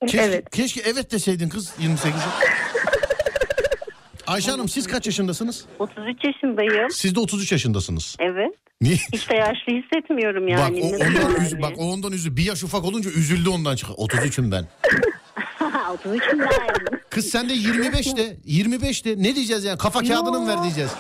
Keşke, 0.02 0.18
Evet. 0.22 0.50
keşke 0.52 0.82
evet 0.86 1.12
deseydin 1.12 1.50
kız 1.50 1.74
28'e. 1.82 2.12
Ayşe 4.28 4.52
Hanım 4.52 4.70
siz 4.70 4.88
kaç 4.88 5.06
yaşındasınız? 5.06 5.66
33 5.80 6.24
yaşındayım. 6.24 6.90
Siz 6.92 7.16
de 7.16 7.20
33 7.20 7.52
yaşındasınız. 7.52 8.16
Evet. 8.20 8.54
Niye? 8.82 8.96
Hiç 9.14 9.30
de 9.30 9.36
yaşlı 9.36 9.74
hissetmiyorum 9.74 10.44
bak 10.44 10.52
yani. 10.60 10.82
o 10.84 11.00
Ne 11.00 11.08
ondan 11.08 11.32
yani? 11.32 11.46
üzü, 11.46 11.62
bak 11.62 11.74
o 11.78 11.92
ondan 11.92 12.12
üzü 12.18 12.38
bir 12.38 12.44
yaş 12.44 12.64
ufak 12.64 12.84
olunca 12.86 13.10
üzüldü 13.10 13.50
ondan 13.50 13.76
çık. 13.76 13.90
33'üm 13.90 14.52
ben. 14.52 14.68
33'üm 15.94 16.40
ben. 16.40 17.00
Kız 17.10 17.26
sen 17.30 17.50
de 17.50 17.54
25'te 17.54 18.38
25'te 18.48 19.24
ne 19.24 19.36
diyeceğiz 19.36 19.64
yani 19.64 19.78
kafa 19.78 20.00
kağıdını 20.00 20.40
mı 20.40 20.48
ver 20.48 20.64
diyeceğiz. 20.64 20.92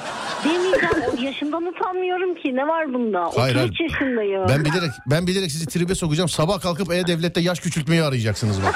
Demeyeceğim. 0.44 0.96
O 1.18 1.22
yaşımdan 1.22 1.66
utanmıyorum 1.66 2.36
ki. 2.36 2.56
Ne 2.56 2.68
var 2.68 2.94
bunda? 2.94 3.30
Hayır, 3.36 3.56
33 3.56 3.80
hayır. 3.80 3.92
yaşındayım. 3.92 4.46
Ben 4.50 4.66
bilerek 4.66 4.92
ben 5.06 5.28
bilerek 5.28 5.52
sizi 5.52 5.66
tribe 5.66 5.96
sokacağım. 5.96 6.30
Sabah 6.30 6.62
kalkıp 6.62 6.92
E-Devlet'te 6.94 7.42
yaş 7.42 7.60
küçültmeyi 7.60 8.04
arayacaksınız 8.04 8.58
bak. 8.64 8.76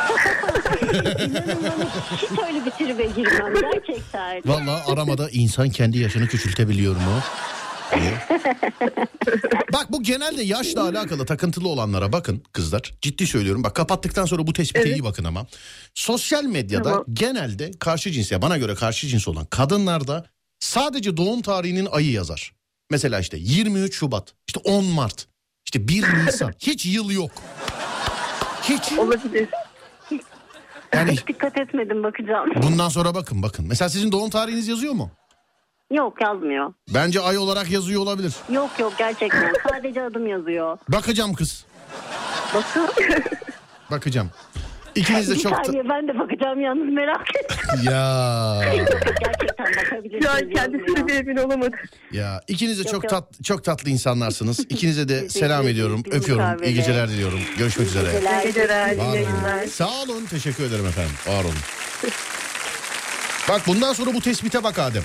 Hiç 2.21 2.39
öyle 2.47 2.65
bir 2.65 2.71
tribe 2.71 3.03
girmem. 3.05 3.53
Gerçekten. 3.73 4.41
Vallahi 4.45 4.91
aramada 4.93 5.29
insan 5.29 5.69
kendi 5.69 5.97
yaşını 5.99 6.27
küçültebiliyor 6.27 6.95
mu? 6.95 7.19
Bak 9.73 9.91
bu 9.91 10.03
genelde 10.03 10.43
yaşla 10.43 10.83
alakalı 10.83 11.25
takıntılı 11.25 11.67
olanlara 11.67 12.13
bakın 12.13 12.43
kızlar. 12.53 12.93
Ciddi 13.01 13.27
söylüyorum. 13.27 13.63
Bak 13.63 13.75
kapattıktan 13.75 14.25
sonra 14.25 14.47
bu 14.47 14.53
tespite 14.53 14.91
iyi 14.93 15.03
bakın 15.03 15.23
ama. 15.23 15.45
Sosyal 15.93 16.43
medyada 16.43 16.83
Tamam. 16.83 17.05
genelde 17.13 17.71
karşı 17.79 18.11
cins 18.11 18.31
ya 18.31 18.41
bana 18.41 18.57
göre 18.57 18.75
karşı 18.75 19.07
cins 19.07 19.27
olan 19.27 19.45
kadınlarda 19.45 20.25
sadece 20.59 21.17
doğum 21.17 21.41
tarihinin 21.41 21.87
ayı 21.91 22.11
yazar. 22.11 22.53
Mesela 22.91 23.19
işte 23.19 23.37
23 23.39 23.95
Şubat, 23.95 24.33
işte 24.47 24.59
10 24.63 24.85
Mart, 24.85 25.27
işte 25.65 25.87
1 25.87 26.03
Nisan. 26.25 26.53
Hiç 26.59 26.85
yıl 26.85 27.11
yok. 27.11 27.31
Hiç. 28.63 28.91
Olabilir. 28.97 29.47
Yani 30.93 31.11
Hiç 31.11 31.27
dikkat 31.27 31.57
etmedim 31.57 32.03
bakacağım. 32.03 32.49
bundan 32.63 32.89
sonra 32.89 33.15
bakın 33.15 33.43
bakın. 33.43 33.65
Mesela 33.67 33.89
sizin 33.89 34.11
doğum 34.11 34.29
tarihiniz 34.29 34.67
yazıyor 34.67 34.93
mu? 34.93 35.11
Yok 35.91 36.21
yazmıyor. 36.21 36.73
Bence 36.93 37.21
ay 37.21 37.37
olarak 37.37 37.71
yazıyor 37.71 38.01
olabilir. 38.01 38.33
Yok 38.51 38.69
yok 38.79 38.93
gerçekten. 38.97 39.53
Sadece 39.69 40.03
adım 40.03 40.27
yazıyor. 40.27 40.77
Bakacağım 40.89 41.33
kız. 41.33 41.65
Bakın. 42.55 42.89
Bakacağım. 43.91 44.29
İkiniz 44.95 45.29
de 45.29 45.33
bir 45.35 45.39
çok... 45.39 45.65
saniye 45.65 45.89
ben 45.89 46.07
de 46.07 46.19
bakacağım 46.19 46.61
yalnız 46.61 46.93
merak 46.93 47.35
ettim. 47.35 47.57
Ya. 47.91 48.61
Gerçekten 49.19 49.65
bakabilirsiniz. 49.77 50.23
Şu 50.23 50.31
an 50.31 50.39
kendisine 50.39 50.99
yazmıyor. 50.99 51.07
bir 51.07 51.13
emin 51.13 51.37
olamadı. 51.37 51.75
Ya 52.11 52.41
ikiniz 52.47 52.77
de 52.77 52.81
Yok, 52.81 52.91
çok 52.91 53.03
yok. 53.03 53.09
tat 53.09 53.43
çok 53.43 53.63
tatlı 53.63 53.89
insanlarsınız. 53.89 54.59
İkinize 54.69 55.09
de 55.09 55.29
selam 55.29 55.67
ediyorum. 55.67 56.03
Bizim 56.05 56.19
Öpüyorum. 56.19 56.45
kahvede. 56.45 56.67
İyi 56.67 56.75
geceler 56.75 57.09
diliyorum. 57.09 57.39
Görüşmek 57.57 57.87
üzere. 57.87 58.11
Geceler. 58.11 58.41
İyi 58.43 58.45
geceler, 58.45 58.85
Var 58.87 58.91
iyi 58.95 59.01
olun. 59.01 59.13
yayınlar. 59.13 59.65
Sağ 59.65 60.01
olun. 60.01 60.25
Teşekkür 60.29 60.63
ederim 60.63 60.85
efendim. 60.85 61.11
Var 61.27 61.43
olun. 61.43 61.55
Bak 63.49 63.61
bundan 63.67 63.93
sonra 63.93 64.13
bu 64.13 64.21
tespite 64.21 64.63
bak 64.63 64.79
Adem. 64.79 65.03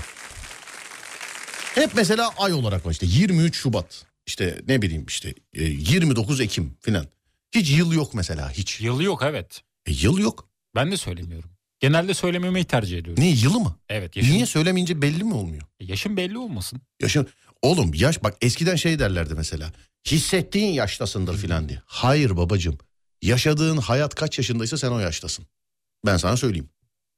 Hep 1.77 1.95
mesela 1.97 2.31
ay 2.39 2.53
olarak 2.53 2.87
var 2.87 2.91
işte 2.91 3.07
23 3.07 3.57
Şubat. 3.57 4.07
işte 4.27 4.61
ne 4.69 4.83
bileyim 4.83 5.07
işte 5.09 5.35
e, 5.55 5.65
29 5.65 6.41
Ekim 6.41 6.77
filan. 6.81 7.07
Hiç 7.55 7.71
yıl 7.71 7.93
yok 7.93 8.15
mesela 8.15 8.51
hiç. 8.51 8.81
Yılı 8.81 9.03
yok 9.05 9.23
evet. 9.25 9.63
E, 9.87 9.93
yıl 9.93 10.19
yok. 10.19 10.49
Ben 10.75 10.93
de 10.93 10.97
söylemiyorum. 10.97 11.51
Genelde 11.81 12.15
söylememeyi 12.15 12.65
tercih 12.65 12.99
ediyorum. 12.99 13.23
Ne 13.25 13.29
yılı 13.29 13.61
mı? 13.61 13.77
Evet 13.89 14.17
yaşım, 14.17 14.33
Niye 14.35 14.47
söylemeyince 14.47 15.03
belli 15.03 15.25
mi 15.25 15.35
olmuyor? 15.35 15.63
yaşım 15.81 16.17
belli 16.17 16.39
olmasın. 16.39 16.81
Yaşın 17.03 17.29
oğlum 17.63 17.95
yaş 17.95 18.23
bak 18.23 18.37
eskiden 18.41 18.77
şey 18.77 18.99
derlerdi 18.99 19.35
mesela. 19.35 19.73
Hissettiğin 20.07 20.73
yaştasındır 20.73 21.37
filan 21.39 21.69
diye. 21.69 21.83
Hayır 21.87 22.37
babacığım. 22.37 22.79
Yaşadığın 23.23 23.77
hayat 23.77 24.15
kaç 24.15 24.39
yaşındaysa 24.39 24.77
sen 24.79 24.91
o 24.91 24.99
yaştasın. 24.99 25.47
Ben 26.07 26.17
sana 26.17 26.37
söyleyeyim. 26.37 26.69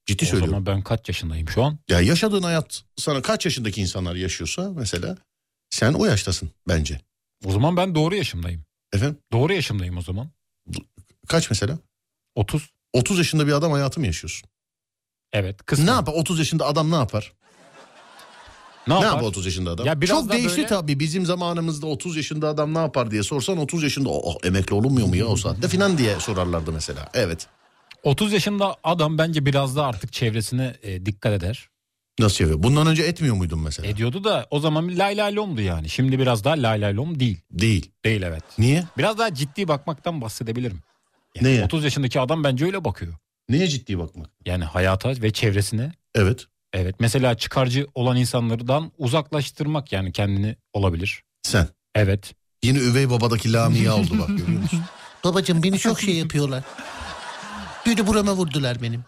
Ciddi 0.08 0.24
o 0.24 0.28
söylüyorum. 0.28 0.50
zaman 0.50 0.66
ben 0.66 0.82
kaç 0.82 1.08
yaşındayım 1.08 1.48
şu 1.48 1.64
an? 1.64 1.78
Ya 1.88 2.00
yaşadığın 2.00 2.42
hayat 2.42 2.82
sana 2.96 3.22
kaç 3.22 3.44
yaşındaki 3.44 3.80
insanlar 3.80 4.14
yaşıyorsa 4.14 4.70
mesela 4.76 5.16
sen 5.70 5.92
o 5.92 6.04
yaştasın 6.04 6.50
bence. 6.68 7.00
O 7.44 7.52
zaman 7.52 7.76
ben 7.76 7.94
doğru 7.94 8.14
yaşımdayım. 8.14 8.64
Efendim 8.92 9.18
Doğru 9.32 9.52
yaşımdayım 9.52 9.96
o 9.98 10.02
zaman. 10.02 10.30
kaç 11.28 11.50
mesela? 11.50 11.78
30. 12.34 12.70
30 12.92 13.18
yaşında 13.18 13.46
bir 13.46 13.52
adam 13.52 13.72
hayatı 13.72 14.00
mı 14.00 14.06
yaşıyorsun? 14.06 14.48
Evet 15.32 15.62
kısmen. 15.66 15.86
Ne 15.86 15.90
yapar? 15.90 16.12
30 16.12 16.38
yaşında 16.38 16.66
adam 16.66 16.90
ne 16.90 16.94
yapar? 16.94 17.32
Ne 18.86 18.94
Ne 18.94 18.98
yapar? 18.98 19.16
yapar 19.16 19.28
30 19.28 19.46
yaşında 19.46 19.70
adam? 19.70 19.86
Ya 19.86 20.00
Çok 20.00 20.32
değişti 20.32 20.56
böyle- 20.56 20.66
tabii. 20.68 21.00
Bizim 21.00 21.26
zamanımızda 21.26 21.86
30 21.86 22.16
yaşında 22.16 22.48
adam 22.48 22.74
ne 22.74 22.78
yapar 22.78 23.10
diye 23.10 23.22
sorsan 23.22 23.58
30 23.58 23.82
yaşında 23.82 24.08
oh, 24.08 24.36
emekli 24.44 24.74
olunmuyor 24.74 25.06
mu 25.08 25.16
ya 25.16 25.26
o 25.26 25.36
saatte 25.36 25.68
filan 25.68 25.98
diye 25.98 26.20
sorarlardı 26.20 26.72
mesela. 26.72 27.08
Evet. 27.14 27.46
30 28.02 28.32
yaşında 28.32 28.76
adam 28.84 29.18
bence 29.18 29.46
biraz 29.46 29.76
da 29.76 29.86
artık 29.86 30.12
çevresine 30.12 30.74
e, 30.82 31.06
dikkat 31.06 31.32
eder. 31.32 31.68
Nasıl 32.18 32.36
çeviriyor? 32.36 32.62
Bundan 32.62 32.86
önce 32.86 33.02
etmiyor 33.02 33.34
muydun 33.34 33.60
mesela? 33.60 33.88
Ediyordu 33.88 34.24
da 34.24 34.46
o 34.50 34.60
zaman 34.60 34.98
lay 34.98 35.16
lay 35.16 35.36
lomdu 35.36 35.60
yani. 35.60 35.88
Şimdi 35.88 36.18
biraz 36.18 36.44
daha 36.44 36.54
lay 36.54 36.80
lay 36.80 36.96
lom 36.96 37.20
değil. 37.20 37.40
Değil. 37.50 37.90
Değil 38.04 38.22
evet. 38.22 38.42
Niye? 38.58 38.84
Biraz 38.98 39.18
daha 39.18 39.34
ciddi 39.34 39.68
bakmaktan 39.68 40.20
bahsedebilirim. 40.20 40.78
Yani 41.36 41.48
Neye? 41.48 41.64
30 41.64 41.84
yaşındaki 41.84 42.20
adam 42.20 42.44
bence 42.44 42.64
öyle 42.64 42.84
bakıyor. 42.84 43.14
Neye 43.48 43.68
ciddi 43.68 43.98
bakmak? 43.98 44.30
Yani 44.46 44.64
hayata 44.64 45.08
ve 45.10 45.32
çevresine. 45.32 45.92
Evet. 46.14 46.46
Evet 46.72 46.94
mesela 47.00 47.36
çıkarcı 47.36 47.86
olan 47.94 48.16
insanlardan 48.16 48.92
uzaklaştırmak 48.98 49.92
yani 49.92 50.12
kendini 50.12 50.56
olabilir. 50.72 51.22
Sen. 51.42 51.68
Evet. 51.94 52.34
Yine 52.62 52.78
üvey 52.78 53.10
babadaki 53.10 53.52
Lamia 53.52 53.94
oldu 53.94 54.18
bak 54.18 54.28
görüyor 54.28 54.62
musun? 54.62 54.80
Babacım 55.24 55.62
beni 55.62 55.78
çok 55.78 56.00
şey 56.00 56.14
yapıyorlar. 56.14 56.64
Biri 57.88 58.06
burama 58.06 58.32
vurdular 58.32 58.82
benim. 58.82 59.04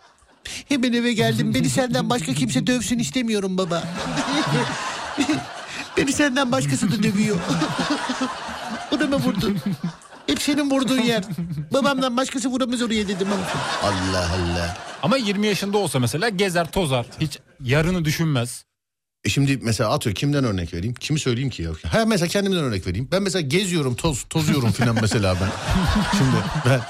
Hemen 0.68 0.92
eve 0.92 1.12
geldim. 1.12 1.54
Beni 1.54 1.70
senden 1.70 2.10
başka 2.10 2.34
kimse 2.34 2.66
dövsün 2.66 2.98
istemiyorum 2.98 3.58
baba. 3.58 3.82
beni 5.96 6.12
senden 6.12 6.52
başkası 6.52 6.92
da 6.92 7.02
dövüyor. 7.02 7.36
burama 8.90 9.16
vurdun. 9.16 9.58
Hep 10.26 10.42
senin 10.42 10.70
vurduğun 10.70 11.00
yer. 11.00 11.24
Babamdan 11.72 12.16
başkası 12.16 12.48
vuramaz 12.48 12.82
oraya 12.82 13.08
dedim 13.08 13.28
ama. 13.32 13.42
Allah 13.82 14.28
Allah. 14.28 14.76
Ama 15.02 15.16
20 15.16 15.46
yaşında 15.46 15.78
olsa 15.78 15.98
mesela 15.98 16.28
gezer 16.28 16.70
tozar. 16.70 17.06
Hiç 17.20 17.38
yarını 17.60 18.04
düşünmez. 18.04 18.64
E 19.24 19.28
şimdi 19.28 19.58
mesela 19.62 19.90
atıyor 19.90 20.16
kimden 20.16 20.44
örnek 20.44 20.74
vereyim? 20.74 20.94
Kimi 20.94 21.20
söyleyeyim 21.20 21.50
ki 21.50 21.62
ya? 21.62 21.70
Ha 21.92 22.04
mesela 22.04 22.28
kendimden 22.28 22.60
örnek 22.60 22.86
vereyim. 22.86 23.08
Ben 23.12 23.22
mesela 23.22 23.40
geziyorum, 23.40 23.94
toz 23.94 24.24
tozuyorum 24.30 24.72
filan 24.72 24.98
mesela 25.00 25.36
ben. 25.40 25.48
Şimdi 26.18 26.36
ben 26.66 26.80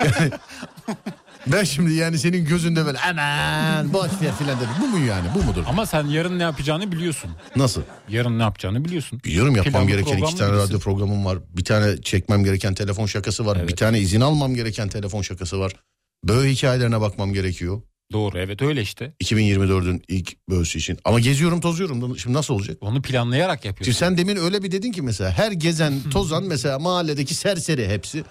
yani, 0.00 0.30
ben 1.46 1.64
şimdi 1.64 1.92
yani 1.92 2.18
senin 2.18 2.44
gözünde 2.44 2.86
böyle 2.86 2.98
aman 2.98 3.92
boş 3.92 4.10
ver 4.22 4.34
filan 4.38 4.56
dedim. 4.60 4.70
Bu 4.80 4.86
mu 4.86 5.06
yani? 5.06 5.28
Bu 5.34 5.42
mudur? 5.42 5.64
Ama 5.68 5.86
sen 5.86 6.06
yarın 6.06 6.38
ne 6.38 6.42
yapacağını 6.42 6.92
biliyorsun. 6.92 7.30
Nasıl? 7.56 7.82
Yarın 8.08 8.38
ne 8.38 8.42
yapacağını 8.42 8.84
biliyorsun. 8.84 9.20
Biliyorum 9.24 9.56
yapmam 9.56 9.72
Planlı 9.72 9.86
gereken 9.88 10.18
iki 10.18 10.36
tane 10.36 10.52
radyo 10.52 10.78
programım 10.78 11.24
var. 11.24 11.38
Bir 11.56 11.64
tane 11.64 12.02
çekmem 12.02 12.44
gereken 12.44 12.74
telefon 12.74 13.06
şakası 13.06 13.46
var. 13.46 13.68
Bir 13.68 13.76
tane 13.76 14.00
izin 14.00 14.20
almam 14.20 14.54
gereken 14.54 14.88
telefon 14.88 15.22
şakası 15.22 15.60
var. 15.60 15.72
Böyle 16.24 16.50
hikayelerine 16.50 17.00
bakmam 17.00 17.32
gerekiyor. 17.32 17.82
Doğru 18.12 18.38
evet 18.38 18.62
öyle 18.62 18.82
işte. 18.82 19.12
2024'ün 19.24 20.02
ilk 20.08 20.48
bölüsü 20.48 20.78
için. 20.78 20.98
Ama 21.04 21.20
geziyorum 21.20 21.60
tozuyorum. 21.60 22.18
Şimdi 22.18 22.36
nasıl 22.36 22.54
olacak? 22.54 22.76
Onu 22.80 23.02
planlayarak 23.02 23.64
yapıyorsun. 23.64 23.92
Şimdi 23.92 23.98
sen 23.98 24.18
demin 24.18 24.36
öyle 24.44 24.62
bir 24.62 24.72
dedin 24.72 24.92
ki 24.92 25.02
mesela 25.02 25.30
her 25.30 25.52
gezen 25.52 25.94
tozan 26.10 26.44
mesela 26.44 26.78
mahalledeki 26.78 27.34
serseri 27.34 27.88
hepsi. 27.88 28.24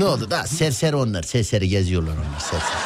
Ne 0.00 0.04
oldu 0.06 0.30
da 0.30 0.46
serseri 0.46 0.96
onlar 0.96 1.22
serseri 1.22 1.68
geziyorlar 1.68 2.12
onlar 2.12 2.40
serseri. 2.40 2.80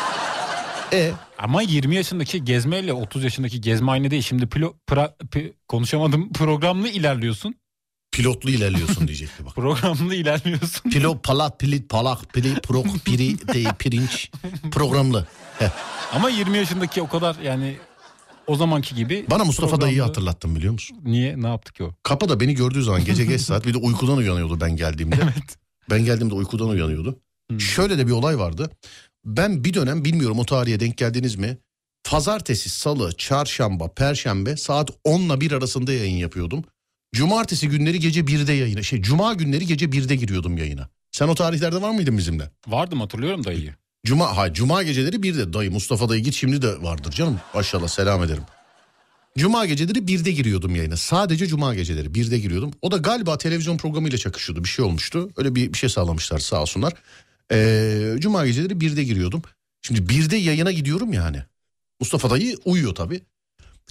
E 0.93 1.13
Ama 1.39 1.63
20 1.63 1.95
yaşındaki 1.95 2.45
gezmeyle 2.45 2.93
30 2.93 3.25
yaşındaki 3.25 3.61
gezme 3.61 3.91
aynı 3.93 4.11
değil. 4.11 4.23
Şimdi 4.23 4.47
plo, 4.47 4.75
pra, 4.87 5.15
pi- 5.23 5.53
konuşamadım 5.69 6.33
programlı 6.33 6.89
ilerliyorsun. 6.89 7.55
Pilotlu 8.13 8.51
ilerliyorsun 8.51 9.09
diyecekti 9.09 9.45
bak. 9.47 9.55
Programlı 9.55 10.15
ilerliyorsun. 10.15 10.91
Pilot, 10.91 11.25
palat, 11.25 11.61
pilit, 11.61 11.89
palak, 11.89 12.33
pili, 12.33 12.55
prok, 12.55 12.87
piri, 13.05 13.39
de, 13.49 13.65
pirinç. 13.79 14.31
Programlı. 14.73 15.27
Ama 16.13 16.31
20 16.31 16.59
yaşındaki 16.59 17.03
o 17.03 17.09
kadar 17.09 17.37
yani 17.45 17.77
o 18.47 18.57
zamanki 18.57 18.95
gibi. 18.95 19.27
Bana 19.31 19.45
Mustafa 19.45 19.81
dayıyı 19.81 19.99
programlı- 19.99 20.07
hatırlattın 20.09 20.57
biliyor 20.57 20.73
musun? 20.73 20.97
Niye? 21.05 21.43
Ne 21.43 21.49
yaptı 21.49 21.73
ki 21.73 21.85
o? 21.85 21.95
Kapıda 22.03 22.41
beni 22.41 22.55
gördüğü 22.55 22.83
zaman 22.83 23.05
gece 23.05 23.25
geç 23.25 23.41
saat 23.41 23.67
bir 23.67 23.75
de 23.75 23.79
uykudan 23.79 24.17
uyanıyordu 24.17 24.61
ben 24.61 24.77
geldiğimde. 24.77 25.17
Ben 25.91 26.05
geldiğimde 26.05 26.35
uykudan 26.35 26.69
uyanıyordu. 26.69 27.21
Şöyle 27.59 27.99
de 27.99 28.07
bir 28.07 28.13
olay 28.13 28.39
vardı. 28.39 28.71
Ben 29.25 29.65
bir 29.65 29.75
dönem 29.75 30.05
bilmiyorum 30.05 30.39
o 30.39 30.45
tarihe 30.45 30.81
denk 30.81 30.97
geldiniz 30.99 31.37
mi? 31.37 31.59
Pazartesi, 32.05 32.71
salı, 32.71 33.13
çarşamba, 33.13 33.89
perşembe 33.95 34.57
saat 34.57 34.91
10 35.05 35.21
ile 35.21 35.41
1 35.41 35.53
arasında 35.53 35.93
yayın 35.93 36.17
yapıyordum. 36.17 36.65
Cumartesi 37.15 37.69
günleri 37.69 38.01
gece 38.01 38.21
1'de 38.21 38.53
yayına, 38.53 38.83
şey 38.83 39.03
cuma 39.03 39.35
günleri 39.35 39.67
gece 39.67 39.87
1'de 39.87 40.17
giriyordum 40.17 40.59
yayına. 40.59 40.89
Sen 41.13 41.29
o 41.29 41.35
tarihlerde 41.35 41.83
var 41.83 41.91
mıydın 41.91 42.19
bizimle? 42.19 42.51
Vardım 42.67 43.01
hatırlıyorum 43.01 43.45
dayıyı. 43.45 43.75
Cuma, 44.07 44.37
ha, 44.37 44.53
cuma 44.53 44.83
geceleri 44.83 45.17
1'de 45.17 45.53
dayı 45.53 45.71
Mustafa 45.71 46.09
dayı 46.09 46.23
git 46.23 46.35
şimdi 46.35 46.63
de 46.63 46.83
vardır 46.83 47.11
canım. 47.11 47.41
Maşallah 47.55 47.89
selam 47.89 48.25
ederim. 48.25 48.43
Cuma 49.39 49.67
geceleri 49.67 49.99
1'de 49.99 50.33
giriyordum 50.33 50.75
yayına. 50.75 50.97
Sadece 50.97 51.47
cuma 51.47 51.75
geceleri 51.75 52.09
1'de 52.09 52.39
giriyordum. 52.39 52.71
O 52.83 52.91
da 52.91 52.97
galiba 52.97 53.39
televizyon 53.39 53.77
programıyla 53.77 54.19
çakışıyordu. 54.19 54.65
Bir 54.65 54.69
şey 54.69 54.85
olmuştu. 54.85 55.31
Öyle 55.37 55.55
bir, 55.55 55.73
bir 55.73 55.79
şey 55.79 55.89
sağlamışlar 55.89 56.39
sağ 56.39 56.63
olsunlar. 56.63 56.93
Ee, 57.53 58.15
cuma 58.19 58.47
geceleri 58.47 58.73
1'de 58.75 59.05
giriyordum. 59.05 59.43
Şimdi 59.83 60.01
1'de 60.01 60.37
yayına 60.37 60.73
gidiyorum 60.73 61.13
yani. 61.13 61.43
Mustafa 62.01 62.31
dayı 62.31 62.57
uyuyor 62.65 62.95
tabii. 62.95 63.23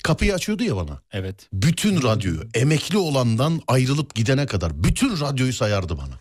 Kapıyı 0.04 0.34
açıyordu 0.34 0.64
ya 0.64 0.76
bana. 0.76 1.02
Evet. 1.12 1.48
Bütün 1.54 2.04
radyoyu 2.04 2.44
emekli 2.54 2.98
olandan 2.98 3.62
ayrılıp 3.68 4.16
gidene 4.16 4.46
kadar 4.46 4.84
bütün 4.84 5.20
radyoyu 5.20 5.54
sayardı 5.54 5.98
bana. 5.98 6.20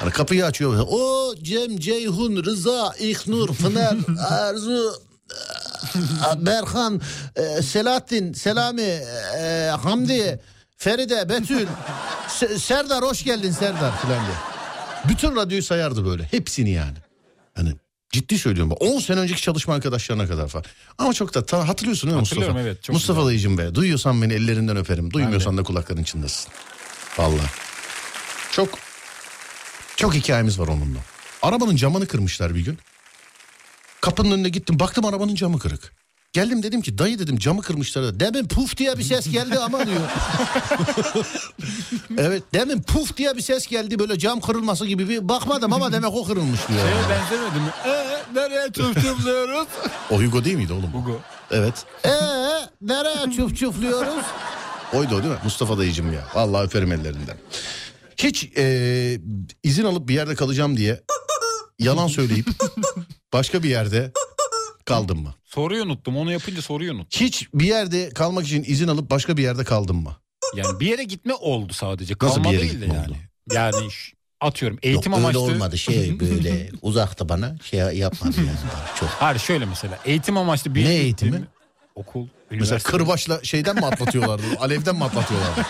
Hani 0.00 0.10
kapıyı 0.10 0.46
açıyor. 0.46 0.86
O 0.88 1.34
Cem, 1.42 1.78
Ceyhun, 1.78 2.44
Rıza, 2.44 2.94
İknur, 3.00 3.48
Pınar, 3.48 3.96
Arzu, 4.28 4.92
Berhan, 6.46 7.00
e, 7.36 7.62
Selahattin, 7.62 8.32
Selami, 8.32 9.00
e, 9.38 9.70
Hamdi, 9.82 10.40
Feride, 10.76 11.28
Betül, 11.28 11.66
Se- 12.28 12.58
Serdar 12.58 13.04
hoş 13.04 13.24
geldin 13.24 13.50
Serdar 13.50 14.00
filan 14.00 14.26
diye. 14.26 14.36
Bütün 15.08 15.36
radyoyu 15.36 15.62
sayardı 15.62 16.06
böyle. 16.06 16.22
Hepsini 16.24 16.70
yani. 16.70 16.96
Hani 17.54 17.72
ciddi 18.10 18.38
söylüyorum. 18.38 18.72
10 18.80 18.98
sene 18.98 19.20
önceki 19.20 19.42
çalışma 19.42 19.74
arkadaşlarına 19.74 20.26
kadar 20.26 20.48
falan. 20.48 20.64
Ama 20.98 21.12
çok 21.12 21.34
da 21.34 21.46
ta, 21.46 21.68
hatırlıyorsun 21.68 22.10
değil 22.10 22.16
mi 22.16 22.20
Mustafa? 22.20 22.60
Evet, 22.60 22.82
çok 22.82 22.94
Mustafa 22.94 23.20
güzel. 23.20 23.28
dayıcım 23.28 23.58
be. 23.58 23.74
Duyuyorsan 23.74 24.22
beni 24.22 24.32
ellerinden 24.32 24.76
öperim. 24.76 25.10
Duymuyorsan 25.10 25.58
da 25.58 25.62
kulakların 25.62 26.02
içindesin. 26.02 26.52
Vallahi. 27.18 27.50
Çok 28.52 28.68
çok 29.96 30.14
hikayemiz 30.14 30.58
var 30.58 30.68
onunla. 30.68 30.98
Arabanın 31.42 31.76
camını 31.76 32.06
kırmışlar 32.06 32.54
bir 32.54 32.60
gün. 32.64 32.78
Kapının 34.02 34.30
önüne 34.30 34.48
gittim. 34.48 34.80
Baktım 34.80 35.04
arabanın 35.04 35.34
camı 35.34 35.58
kırık. 35.58 35.92
Geldim 36.32 36.62
dedim 36.62 36.82
ki 36.82 36.98
dayı 36.98 37.18
dedim 37.18 37.38
camı 37.38 37.62
kırmışlar. 37.62 38.20
Demin 38.20 38.48
puf 38.48 38.76
diye 38.76 38.98
bir 38.98 39.02
ses 39.02 39.30
geldi 39.30 39.58
ama 39.58 39.86
diyor. 39.86 40.00
evet 42.18 42.42
demin 42.54 42.82
puf 42.82 43.16
diye 43.16 43.36
bir 43.36 43.42
ses 43.42 43.66
geldi 43.66 43.98
böyle 43.98 44.18
cam 44.18 44.40
kırılması 44.40 44.86
gibi 44.86 45.08
bir 45.08 45.28
bakmadım 45.28 45.72
ama 45.72 45.92
demek 45.92 46.14
o 46.14 46.24
kırılmış 46.24 46.60
diyor. 46.68 46.80
Şeye 46.80 47.10
benzemedi 47.10 47.58
mi? 47.58 47.70
Eee 47.86 48.22
nereye 48.34 48.70
tüftüflüyoruz? 48.72 49.66
O 50.10 50.22
Hugo 50.22 50.44
değil 50.44 50.56
miydi 50.56 50.72
oğlum? 50.72 50.92
Hugo. 50.94 51.20
Evet. 51.50 51.74
Ee 52.04 52.10
nereye 52.80 53.32
çuf 53.36 53.56
çufluyoruz? 53.56 54.24
Oydu 54.92 55.14
o 55.14 55.22
değil 55.22 55.32
mi? 55.32 55.38
Mustafa 55.44 55.78
dayıcım 55.78 56.12
ya. 56.12 56.24
Vallahi 56.34 56.64
öperim 56.64 56.92
ellerinden. 56.92 57.36
Hiç 58.16 58.50
e, 58.56 59.18
izin 59.62 59.84
alıp 59.84 60.08
bir 60.08 60.14
yerde 60.14 60.34
kalacağım 60.34 60.76
diye 60.76 61.00
yalan 61.82 62.06
söyleyip 62.08 62.46
başka 63.32 63.62
bir 63.62 63.68
yerde 63.68 64.12
kaldım 64.84 65.22
mı? 65.22 65.34
Soruyu 65.44 65.82
unuttum. 65.84 66.16
Onu 66.16 66.32
yapınca 66.32 66.62
soruyu 66.62 66.92
unuttum. 66.92 67.20
Hiç 67.26 67.48
bir 67.54 67.64
yerde 67.66 68.10
kalmak 68.10 68.46
için 68.46 68.64
izin 68.66 68.88
alıp 68.88 69.10
başka 69.10 69.36
bir 69.36 69.42
yerde 69.42 69.64
kaldım 69.64 69.96
mı? 70.02 70.16
Yani 70.56 70.80
bir 70.80 70.86
yere 70.86 71.04
gitme 71.04 71.34
oldu 71.34 71.72
sadece. 71.72 72.14
Nasıl 72.22 72.34
Kalma 72.34 72.50
bir 72.50 72.54
yere 72.58 72.62
değil 72.62 72.80
de 72.80 72.86
gitme 72.86 72.94
yani. 72.94 73.08
oldu? 73.10 73.16
Yani 73.52 73.90
ş- 73.92 74.12
atıyorum 74.40 74.78
eğitim 74.82 75.12
Yok 75.12 75.18
öyle 75.18 75.26
amaçlı. 75.38 75.40
olmadı 75.40 75.78
şey 75.78 76.20
böyle 76.20 76.70
uzakta 76.82 77.28
bana 77.28 77.56
şey 77.70 77.78
yapmadı 77.80 78.34
yani. 78.38 78.48
Çok. 79.00 79.08
Hayır 79.08 79.38
şöyle 79.38 79.64
mesela 79.66 79.98
eğitim 80.04 80.36
amaçlı 80.36 80.74
bir 80.74 80.84
Ne 80.84 80.88
yere 80.92 81.02
eğitimi? 81.02 81.42
Okul, 81.94 82.26
Mesela 82.50 82.64
üniversite. 82.66 82.90
kırbaçla 82.92 83.44
şeyden 83.44 83.76
mi 83.76 83.86
atlatıyorlardı? 83.86 84.42
Alevden 84.60 84.96
mi 84.96 85.04
atlatıyorlardı? 85.04 85.60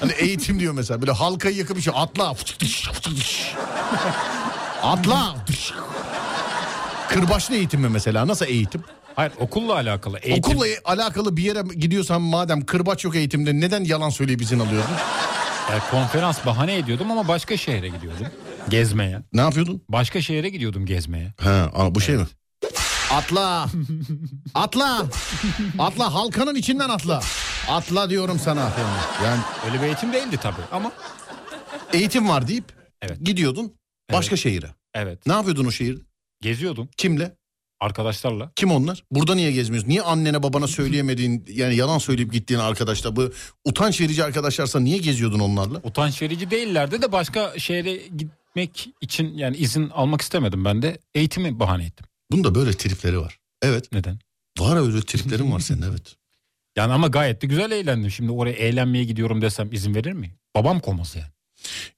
Hani 0.00 0.12
eğitim 0.12 0.60
diyor 0.60 0.72
mesela. 0.72 1.00
Böyle 1.02 1.12
halkayı 1.12 1.56
yakıp 1.56 1.78
işte 1.78 1.90
atla. 1.90 2.34
Atla. 4.82 5.34
Kırbaçlı 7.08 7.54
eğitim 7.56 7.80
mi 7.80 7.88
mesela? 7.88 8.26
Nasıl 8.26 8.46
eğitim? 8.46 8.82
Hayır 9.16 9.32
okulla 9.38 9.74
alakalı. 9.74 10.18
Eğitim. 10.18 10.44
Okulla 10.56 10.66
alakalı 10.84 11.36
bir 11.36 11.42
yere 11.42 11.62
gidiyorsan 11.76 12.22
madem 12.22 12.66
kırbaç 12.66 13.04
yok 13.04 13.16
eğitimde 13.16 13.60
neden 13.60 13.84
yalan 13.84 14.10
söyleyip 14.10 14.42
izin 14.42 14.58
alıyordun? 14.58 14.90
Yani 15.70 15.80
konferans 15.90 16.46
bahane 16.46 16.76
ediyordum 16.76 17.10
ama 17.10 17.28
başka 17.28 17.56
şehre 17.56 17.88
gidiyordum. 17.88 18.26
Gezmeye. 18.68 19.22
Ne 19.32 19.40
yapıyordun? 19.40 19.82
Başka 19.88 20.22
şehre 20.22 20.48
gidiyordum 20.48 20.86
gezmeye. 20.86 21.34
Ha, 21.40 21.70
aa, 21.74 21.94
bu 21.94 22.00
şey 22.00 22.16
mi? 22.16 22.26
Atla. 23.12 23.66
Atla. 24.54 25.02
Atla 25.78 26.14
halkanın 26.14 26.54
içinden 26.54 26.88
atla. 26.88 27.20
Atla 27.68 28.10
diyorum 28.10 28.38
sana. 28.38 28.72
Yani 29.24 29.40
Öyle 29.66 29.82
bir 29.82 29.86
eğitim 29.86 30.12
değildi 30.12 30.38
tabii 30.42 30.62
ama. 30.72 30.92
eğitim 31.92 32.28
var 32.28 32.48
deyip 32.48 32.64
Evet. 33.02 33.18
gidiyordun 33.24 33.72
başka 34.12 34.36
şehire. 34.36 34.74
Evet. 34.94 35.26
Ne 35.26 35.32
yapıyordun 35.32 35.64
o 35.64 35.70
şehirde? 35.70 36.00
Geziyordum 36.42 36.88
Kimle? 36.96 37.36
arkadaşlarla. 37.80 38.52
Kim 38.56 38.70
onlar? 38.70 39.04
Burada 39.10 39.34
niye 39.34 39.52
gezmiyorsun? 39.52 39.88
Niye 39.90 40.02
annene 40.02 40.42
babana 40.42 40.66
söyleyemediğin 40.66 41.44
yani 41.48 41.76
yalan 41.76 41.98
söyleyip 41.98 42.32
gittiğin 42.32 42.60
arkadaşlar 42.60 43.16
bu 43.16 43.32
utanç 43.64 44.00
verici 44.00 44.24
arkadaşlarsa 44.24 44.80
niye 44.80 44.98
geziyordun 44.98 45.38
onlarla? 45.38 45.80
Utanç 45.84 46.22
verici 46.22 46.50
değillerdi 46.50 47.02
de 47.02 47.12
başka 47.12 47.58
şehre 47.58 47.96
gitmek 47.96 48.88
için 49.00 49.34
yani 49.38 49.56
izin 49.56 49.90
almak 49.90 50.20
istemedim 50.20 50.64
ben 50.64 50.82
de. 50.82 50.98
Eğitimi 51.14 51.60
bahane 51.60 51.84
ettim. 51.84 52.06
Bunda 52.30 52.54
böyle 52.54 52.72
tripleri 52.72 53.20
var. 53.20 53.38
Evet. 53.62 53.92
Neden? 53.92 54.18
Var 54.58 54.76
öyle 54.76 55.00
triplerin 55.02 55.52
var 55.52 55.60
senin 55.60 55.82
evet. 55.82 56.16
Yani 56.76 56.92
ama 56.92 57.06
gayet 57.08 57.42
de 57.42 57.46
güzel 57.46 57.70
eğlendim. 57.70 58.10
Şimdi 58.10 58.32
oraya 58.32 58.52
eğlenmeye 58.52 59.04
gidiyorum 59.04 59.42
desem 59.42 59.72
izin 59.72 59.94
verir 59.94 60.12
mi? 60.12 60.34
Babam 60.56 60.80
koması 60.80 61.18
yani. 61.18 61.30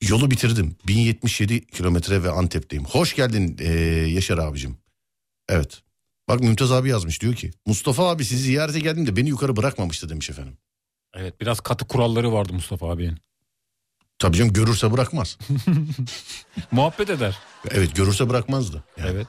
Yolu 0.00 0.30
bitirdim. 0.30 0.76
1077 0.88 1.66
kilometre 1.66 2.22
ve 2.22 2.30
Antep'teyim. 2.30 2.84
Hoş 2.84 3.14
geldin 3.14 3.56
ee, 3.60 3.72
Yaşar 4.08 4.38
abicim. 4.38 4.76
Evet. 5.48 5.82
Bak 6.28 6.40
Mümtaz 6.40 6.72
abi 6.72 6.88
yazmış 6.88 7.22
diyor 7.22 7.34
ki 7.34 7.50
Mustafa 7.66 8.10
abi 8.10 8.24
sizi 8.24 8.42
ziyarete 8.42 8.80
geldim 8.80 9.06
de 9.06 9.16
beni 9.16 9.28
yukarı 9.28 9.56
bırakmamıştı 9.56 10.08
demiş 10.08 10.30
efendim. 10.30 10.58
Evet 11.14 11.40
biraz 11.40 11.60
katı 11.60 11.84
kuralları 11.84 12.32
vardı 12.32 12.52
Mustafa 12.52 12.90
abinin. 12.90 13.18
Tabii 14.18 14.36
canım 14.36 14.52
görürse 14.52 14.92
bırakmaz. 14.92 15.38
Muhabbet 16.70 17.10
eder. 17.10 17.38
Evet 17.70 17.96
görürse 17.96 18.28
bırakmazdı. 18.28 18.84
Yani. 18.98 19.10
Evet. 19.10 19.26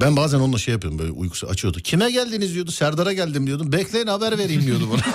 Ben 0.00 0.16
bazen 0.16 0.38
onunla 0.38 0.58
şey 0.58 0.72
yapıyorum 0.72 0.98
böyle 0.98 1.12
uykusu 1.12 1.46
açıyordu. 1.46 1.80
Kime 1.80 2.10
geldiniz 2.10 2.54
diyordu. 2.54 2.70
Serdar'a 2.70 3.12
geldim 3.12 3.46
diyordum. 3.46 3.72
Bekleyin 3.72 4.06
haber 4.06 4.38
vereyim 4.38 4.62
diyordu 4.62 4.88
bana. 4.90 5.02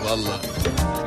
Vallahi. 0.04 0.99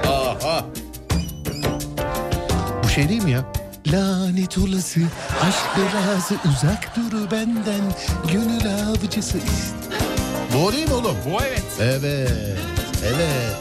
Bu 2.84 2.90
şey 2.90 3.10
değil 3.10 3.24
mi 3.24 3.32
ya? 3.32 3.46
Lanet 3.88 4.58
olası 4.58 5.00
aşk 5.42 5.66
belası 5.78 6.36
uzak 6.50 6.96
dur 6.96 7.32
benden 7.32 7.82
gönül 8.32 8.62
avcısı 8.90 9.38
ist- 9.38 9.74
Bu 10.54 10.66
o 10.66 10.72
değil 10.74 10.88
mi 10.88 10.94
oğlum? 10.94 11.16
Bu 11.26 11.42
evet. 11.44 11.64
Evet. 11.82 12.32
Evet. 13.06 13.56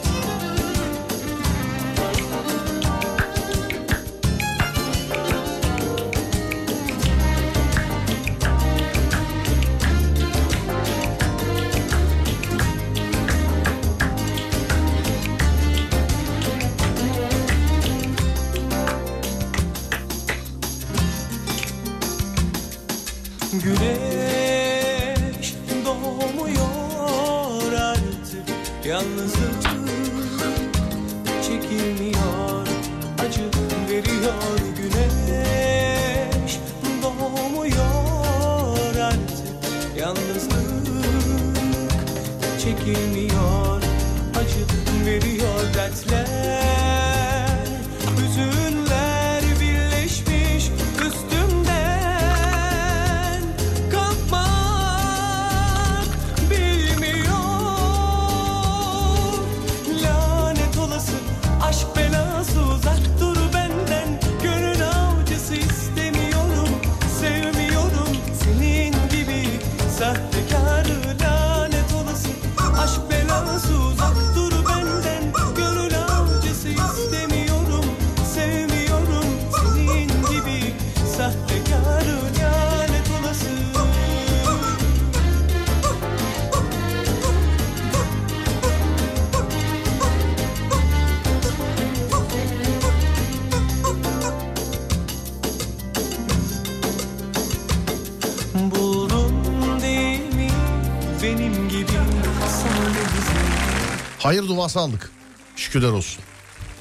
Duası 104.57 104.81
aldık. 104.81 105.11
Şükürler 105.57 105.89
olsun. 105.89 106.23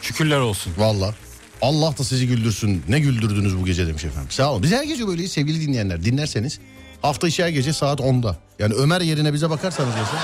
Şükürler 0.01 0.39
olsun. 0.39 0.73
Valla. 0.77 1.15
Allah 1.61 1.97
da 1.97 2.03
sizi 2.03 2.27
güldürsün. 2.27 2.83
Ne 2.89 2.99
güldürdünüz 2.99 3.57
bu 3.57 3.65
gece 3.65 3.87
demiş 3.87 4.05
efendim. 4.05 4.31
Sağ 4.31 4.51
olun. 4.51 4.63
Biz 4.63 4.71
her 4.71 4.83
gece 4.83 5.07
böyleyiz 5.07 5.31
sevgili 5.31 5.61
dinleyenler. 5.67 6.05
Dinlerseniz 6.05 6.59
hafta 7.01 7.27
içi 7.27 7.43
her 7.43 7.49
gece 7.49 7.73
saat 7.73 7.99
10'da. 7.99 8.37
Yani 8.59 8.73
Ömer 8.73 9.01
yerine 9.01 9.33
bize 9.33 9.49
bakarsanız 9.49 9.89
mesela. 9.89 10.21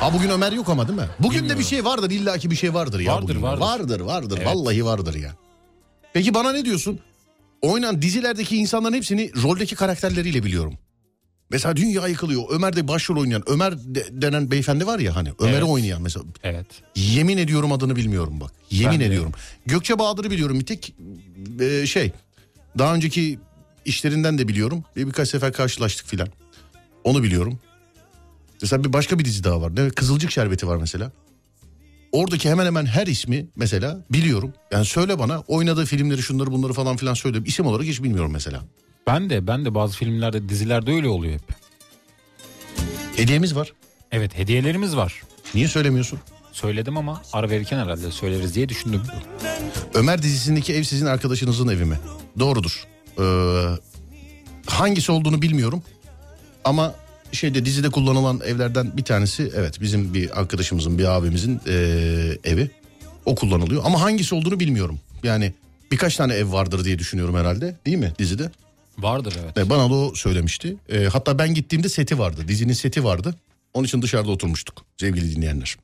Ha 0.00 0.12
bugün 0.14 0.30
Ömer 0.30 0.52
yok 0.52 0.68
ama 0.68 0.88
değil 0.88 0.98
mi? 0.98 1.06
Bugün 1.20 1.48
de 1.48 1.58
bir 1.58 1.64
şey 1.64 1.84
vardır. 1.84 2.10
illaki 2.10 2.50
bir 2.50 2.56
şey 2.56 2.74
vardır 2.74 3.00
ya. 3.00 3.14
Vardır, 3.14 3.28
bugün. 3.28 3.42
vardır. 3.42 3.60
Vardır 3.60 4.00
vardır. 4.00 4.38
Evet. 4.38 4.46
Vallahi 4.54 4.84
vardır 4.84 5.14
ya. 5.14 5.34
Peki 6.12 6.34
bana 6.34 6.52
ne 6.52 6.64
diyorsun? 6.64 7.00
Oynanan 7.62 8.02
dizilerdeki 8.02 8.56
insanların 8.56 8.94
hepsini 8.94 9.42
roldeki 9.42 9.74
karakterleriyle 9.74 10.44
biliyorum. 10.44 10.74
Mesela 11.52 11.76
dünya 11.76 12.08
yıkılıyor. 12.08 12.42
Ömer'de 12.50 12.88
başrol 12.88 13.16
oynayan 13.16 13.42
Ömer 13.46 13.78
de- 13.78 14.22
denen 14.22 14.50
beyefendi 14.50 14.86
var 14.86 14.98
ya 14.98 15.16
hani 15.16 15.28
Ömer'i 15.38 15.54
Evet. 15.56 15.64
oynayan 15.68 16.02
mesela. 16.02 16.24
Evet. 16.42 16.66
Yemin 16.96 17.38
ediyorum 17.38 17.72
adını 17.72 17.96
bilmiyorum 17.96 18.40
bak. 18.40 18.52
Yemin 18.70 18.92
Ben 18.92 19.00
de. 19.00 19.06
ediyorum. 19.06 19.32
Gökçe 19.66 19.98
Bahadır'ı 19.98 20.30
biliyorum 20.30 20.60
bir 20.60 20.66
tek 20.66 20.94
e, 21.60 21.86
şey. 21.86 22.12
Daha 22.78 22.94
önceki 22.94 23.38
işlerinden 23.84 24.38
de 24.38 24.48
biliyorum. 24.48 24.84
Bir 24.96 25.06
birkaç 25.06 25.28
sefer 25.28 25.52
karşılaştık 25.52 26.06
filan. 26.06 26.28
Onu 27.04 27.22
biliyorum. 27.22 27.58
Mesela 28.62 28.84
bir 28.84 28.92
başka 28.92 29.18
bir 29.18 29.24
dizi 29.24 29.44
daha 29.44 29.60
var. 29.60 29.76
Ne? 29.76 29.90
Kızılcık 29.90 30.30
Şerbeti 30.30 30.66
var 30.68 30.76
mesela. 30.76 31.12
Oradaki 32.12 32.50
hemen 32.50 32.66
hemen 32.66 32.86
her 32.86 33.06
ismi 33.06 33.46
mesela 33.56 34.04
biliyorum. 34.10 34.52
Yani 34.72 34.84
söyle 34.84 35.18
bana 35.18 35.40
oynadığı 35.40 35.84
filmleri 35.84 36.22
şunları 36.22 36.52
bunları 36.52 36.72
falan 36.72 36.96
filan 36.96 37.14
söyle. 37.14 37.38
İsim 37.46 37.66
olarak 37.66 37.84
hiç 37.86 38.02
bilmiyorum 38.02 38.30
mesela. 38.32 38.62
Ben 39.06 39.30
de 39.30 39.46
ben 39.46 39.64
de 39.64 39.74
bazı 39.74 39.96
filmlerde 39.96 40.48
dizilerde 40.48 40.92
öyle 40.92 41.08
oluyor 41.08 41.34
hep. 41.34 41.42
Hediyemiz 43.16 43.56
var. 43.56 43.72
Evet 44.12 44.38
hediyelerimiz 44.38 44.96
var. 44.96 45.22
Niye 45.54 45.68
söylemiyorsun? 45.68 46.18
Söyledim 46.52 46.96
ama 46.96 47.22
ara 47.32 47.50
verirken 47.50 47.78
herhalde 47.78 48.10
söyleriz 48.10 48.54
diye 48.54 48.68
düşündüm. 48.68 49.02
Ömer 49.94 50.22
dizisindeki 50.22 50.74
ev 50.74 50.82
sizin 50.82 51.06
arkadaşınızın 51.06 51.68
evi 51.68 51.84
mi? 51.84 51.98
Doğrudur. 52.38 52.84
Ee, 53.18 53.24
hangisi 54.66 55.12
olduğunu 55.12 55.42
bilmiyorum. 55.42 55.82
Ama 56.64 56.94
şeyde 57.32 57.64
dizide 57.64 57.90
kullanılan 57.90 58.40
evlerden 58.46 58.96
bir 58.96 59.04
tanesi 59.04 59.52
evet 59.56 59.80
bizim 59.80 60.14
bir 60.14 60.40
arkadaşımızın 60.40 60.98
bir 60.98 61.04
abimizin 61.04 61.60
ee, 61.68 61.72
evi. 62.44 62.70
O 63.24 63.34
kullanılıyor 63.34 63.82
ama 63.84 64.00
hangisi 64.00 64.34
olduğunu 64.34 64.60
bilmiyorum. 64.60 65.00
Yani 65.22 65.52
birkaç 65.90 66.16
tane 66.16 66.34
ev 66.34 66.52
vardır 66.52 66.84
diye 66.84 66.98
düşünüyorum 66.98 67.36
herhalde 67.36 67.76
değil 67.86 67.98
mi 67.98 68.12
dizide? 68.18 68.50
Vardır 69.02 69.34
evet. 69.44 69.58
E, 69.58 69.70
bana 69.70 69.90
da 69.90 69.94
o 69.94 70.14
söylemişti. 70.14 70.76
E, 70.88 71.04
hatta 71.04 71.38
ben 71.38 71.54
gittiğimde 71.54 71.88
seti 71.88 72.18
vardı. 72.18 72.48
Dizinin 72.48 72.72
seti 72.72 73.04
vardı. 73.04 73.34
Onun 73.74 73.84
için 73.84 74.02
dışarıda 74.02 74.30
oturmuştuk 74.30 74.84
sevgili 74.96 75.36
dinleyenler. 75.36 75.76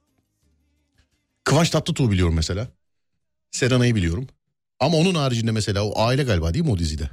Kıvanç 1.45 1.71
Tatlıtuğ'u 1.71 2.11
biliyorum 2.11 2.35
mesela. 2.35 2.69
Serenay'ı 3.51 3.95
biliyorum. 3.95 4.27
Ama 4.81 4.97
onun 4.97 5.15
haricinde 5.15 5.51
mesela 5.51 5.85
o 5.85 6.03
aile 6.03 6.23
galiba 6.23 6.55
değil 6.55 6.65
mi 6.65 6.71
o 6.71 6.79
dizide? 6.79 7.11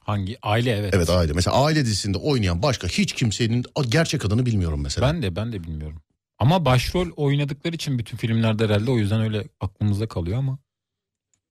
Hangi? 0.00 0.38
Aile 0.42 0.70
evet. 0.76 0.94
Evet 0.94 1.10
aile. 1.10 1.32
Mesela 1.32 1.64
aile 1.64 1.84
dizisinde 1.84 2.18
oynayan 2.18 2.62
başka 2.62 2.88
hiç 2.88 3.12
kimsenin 3.12 3.64
gerçek 3.88 4.24
adını 4.24 4.46
bilmiyorum 4.46 4.80
mesela. 4.82 5.08
Ben 5.08 5.22
de 5.22 5.36
ben 5.36 5.52
de 5.52 5.62
bilmiyorum. 5.64 6.02
Ama 6.38 6.64
başrol 6.64 7.10
oynadıkları 7.16 7.74
için 7.74 7.98
bütün 7.98 8.16
filmlerde 8.16 8.64
herhalde 8.64 8.90
o 8.90 8.98
yüzden 8.98 9.20
öyle 9.20 9.48
aklımızda 9.60 10.08
kalıyor 10.08 10.38
ama 10.38 10.58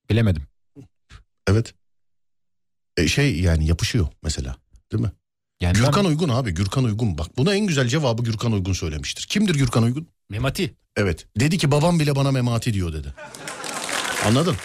bilemedim. 0.09 0.43
Evet. 1.47 1.73
E, 2.97 3.07
şey 3.07 3.39
yani 3.39 3.67
yapışıyor 3.67 4.07
mesela 4.23 4.55
değil 4.91 5.03
mi? 5.03 5.11
Yani 5.61 5.73
Gürkan 5.77 6.05
ben- 6.05 6.09
Uygun 6.09 6.29
abi 6.29 6.51
Gürkan 6.51 6.83
Uygun. 6.83 7.17
Bak 7.17 7.37
buna 7.37 7.55
en 7.55 7.67
güzel 7.67 7.87
cevabı 7.87 8.23
Gürkan 8.23 8.51
Uygun 8.51 8.73
söylemiştir. 8.73 9.23
Kimdir 9.27 9.55
Gürkan 9.55 9.83
Uygun? 9.83 10.07
Memati. 10.29 10.75
Evet. 10.95 11.25
Dedi 11.39 11.57
ki 11.57 11.71
babam 11.71 11.99
bile 11.99 12.15
bana 12.15 12.31
memati 12.31 12.73
diyor 12.73 12.93
dedi. 12.93 13.13
Anladın? 14.25 14.55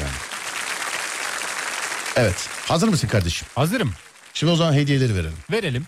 Yani. 0.00 0.10
Evet. 2.16 2.48
Hazır 2.68 2.88
mısın 2.88 3.08
kardeşim? 3.08 3.48
Hazırım. 3.54 3.92
Şimdi 4.34 4.52
o 4.52 4.56
zaman 4.56 4.72
hediyeleri 4.72 5.14
verelim. 5.14 5.38
Verelim. 5.52 5.86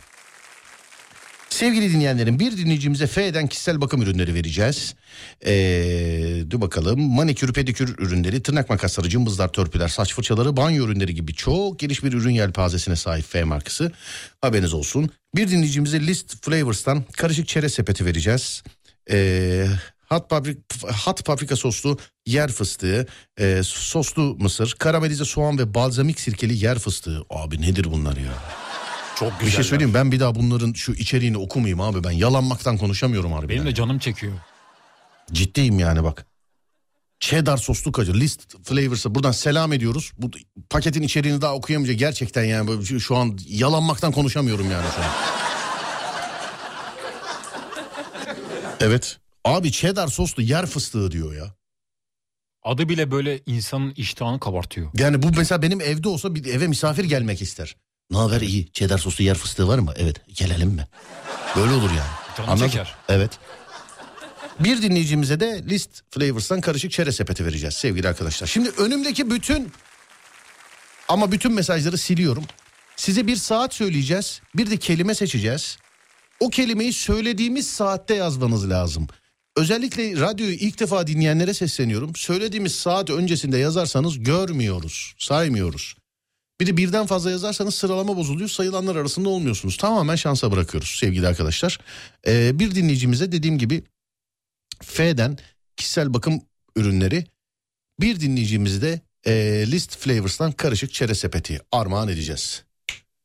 Sevgili 1.51 1.93
dinleyenlerim 1.93 2.39
bir 2.39 2.57
dinleyicimize 2.57 3.07
F'den 3.07 3.47
kişisel 3.47 3.81
bakım 3.81 4.03
ürünleri 4.03 4.35
vereceğiz. 4.35 4.95
Ee, 5.47 6.43
dur 6.51 6.61
bakalım 6.61 7.01
manikür 7.01 7.53
pedikür 7.53 7.99
ürünleri, 7.99 8.43
tırnak 8.43 8.71
makasları, 8.71 9.09
cımbızlar, 9.09 9.49
törpüler, 9.49 9.89
saç 9.89 10.15
fırçaları, 10.15 10.57
banyo 10.57 10.85
ürünleri 10.85 11.15
gibi 11.15 11.35
çok 11.35 11.79
geniş 11.79 12.05
bir 12.05 12.13
ürün 12.13 12.31
yelpazesine 12.31 12.97
sahip 12.97 13.25
F 13.25 13.45
markası. 13.45 13.93
Haberiniz 14.41 14.75
olsun. 14.75 15.11
Bir 15.37 15.49
dinleyicimize 15.49 16.01
List 16.01 16.45
Flavors'tan 16.45 17.05
karışık 17.17 17.49
çerez 17.49 17.75
sepeti 17.75 18.07
vereceğiz. 18.07 18.63
Ee, 19.11 19.67
Hot, 20.09 20.31
paprik, 20.31 20.59
hot 21.05 21.25
paprika 21.25 21.57
soslu 21.57 21.99
yer 22.27 22.53
fıstığı, 22.53 23.07
e, 23.41 23.61
soslu 23.65 24.37
mısır, 24.41 24.75
karamelize 24.79 25.25
soğan 25.25 25.59
ve 25.59 25.75
balzamik 25.75 26.21
sirkeli 26.21 26.65
yer 26.65 26.79
fıstığı. 26.79 27.23
Abi 27.31 27.63
nedir 27.63 27.85
bunlar 27.85 28.17
ya? 28.17 28.33
Çok 29.19 29.41
Bir 29.41 29.51
şey 29.51 29.65
söyleyeyim 29.65 29.95
ben 29.95 30.13
bir 30.13 30.21
daha 30.21 30.35
bunların 30.35 30.73
şu 30.73 30.93
içeriğini 30.93 31.39
okumayayım 31.39 31.81
abi 31.81 32.05
ben 32.05 32.11
yalanmaktan 32.11 32.77
konuşamıyorum 32.77 33.33
harbiden. 33.33 33.57
Benim 33.57 33.67
de 33.67 33.75
canım 33.75 33.99
çekiyor. 33.99 34.33
Ciddiyim 35.33 35.79
yani 35.79 36.05
bak. 36.05 36.27
Cheddar 37.21 37.57
soslu 37.57 37.93
kacı 37.93 38.15
list 38.15 38.57
flavors'a 38.65 39.15
buradan 39.15 39.33
selam 39.33 39.73
ediyoruz. 39.73 40.13
Bu 40.19 40.31
paketin 40.71 41.03
içeriğini 41.03 41.41
daha 41.41 41.55
okuyamayacak 41.55 41.99
gerçekten 41.99 42.45
yani 42.45 42.87
şu 43.01 43.17
an 43.17 43.39
yalanmaktan 43.49 44.13
konuşamıyorum 44.13 44.71
yani 44.71 44.87
şu 44.97 45.03
an. 45.03 45.09
Evet. 48.81 49.19
Abi 49.45 49.73
cheddar 49.73 50.09
soslu 50.09 50.43
yer 50.43 50.67
fıstığı 50.67 51.11
diyor 51.11 51.35
ya. 51.35 51.55
Adı 52.63 52.89
bile 52.89 53.11
böyle 53.11 53.41
insanın 53.47 53.93
iştahını 53.97 54.41
kabartıyor. 54.41 54.91
Yani 54.95 55.23
bu 55.23 55.31
mesela 55.37 55.63
benim 55.63 55.81
evde 55.81 56.09
olsa 56.09 56.35
bir 56.35 56.45
eve 56.45 56.67
misafir 56.67 57.05
gelmek 57.05 57.43
ister. 57.43 57.77
Ne 58.11 58.19
haber 58.19 58.41
iyi 58.41 58.73
cheddar 58.73 58.99
soslu 58.99 59.25
yer 59.25 59.35
fıstığı 59.39 59.69
var 59.69 59.79
mı? 59.79 59.93
Evet 59.97 60.17
gelelim 60.37 60.69
mi? 60.71 60.87
Böyle 61.57 61.73
olur 61.73 61.91
yani. 61.91 62.11
Canım 62.37 62.51
Anladın? 62.51 62.69
çeker. 62.69 62.95
Evet. 63.09 63.39
Bir 64.61 64.83
dinleyicimize 64.83 65.41
de 65.41 65.65
List 65.69 66.03
Flavors'tan 66.11 66.61
karışık 66.61 66.91
çerez 66.93 67.17
sepeti 67.17 67.47
vereceğiz 67.47 67.75
sevgili 67.75 68.09
arkadaşlar. 68.09 68.47
Şimdi 68.47 68.71
önümdeki 68.71 69.31
bütün 69.31 69.73
ama 71.09 71.33
bütün 71.33 71.53
mesajları 71.53 71.99
siliyorum. 71.99 72.45
Size 72.97 73.27
bir 73.27 73.37
saat 73.37 73.75
söyleyeceğiz. 73.75 74.41
Bir 74.55 74.71
de 74.71 74.77
kelime 74.77 75.15
seçeceğiz. 75.15 75.79
O 76.41 76.51
kelimeyi 76.51 76.93
söylediğimiz 76.93 77.71
saatte 77.71 78.15
yazmanız 78.15 78.71
lazım. 78.71 79.07
Özellikle 79.57 80.21
radyoyu 80.21 80.53
ilk 80.53 80.81
defa 80.81 81.07
dinleyenlere 81.07 81.55
sesleniyorum. 81.55 82.17
Söylediğimiz 82.17 82.75
saat 82.75 83.11
öncesinde 83.11 83.59
yazarsanız 83.59 84.23
görmüyoruz, 84.23 85.15
saymıyoruz. 85.19 85.95
Bir 86.61 86.67
de 86.67 86.77
birden 86.77 87.07
fazla 87.07 87.31
yazarsanız 87.31 87.75
sıralama 87.75 88.17
bozuluyor. 88.17 88.49
Sayılanlar 88.49 88.97
arasında 88.97 89.29
olmuyorsunuz. 89.29 89.77
Tamamen 89.77 90.17
şansa 90.17 90.53
bırakıyoruz 90.53 90.89
sevgili 90.89 91.29
arkadaşlar. 91.29 91.81
Ee, 92.27 92.59
bir 92.59 92.75
dinleyicimize 92.75 93.33
dediğim 93.33 93.59
gibi 93.59 93.85
F'den 94.83 95.39
kişisel 95.77 96.15
bakım 96.15 96.43
ürünleri 96.77 97.25
bir 98.01 98.21
dinleyicimizi 98.21 98.83
de 98.83 99.01
e, 99.27 99.65
List 99.71 99.99
Flavors'tan 99.99 100.53
karışık 100.53 100.93
çerez 100.93 101.19
sepeti 101.19 101.61
armağan 101.73 102.09
edeceğiz. 102.09 102.65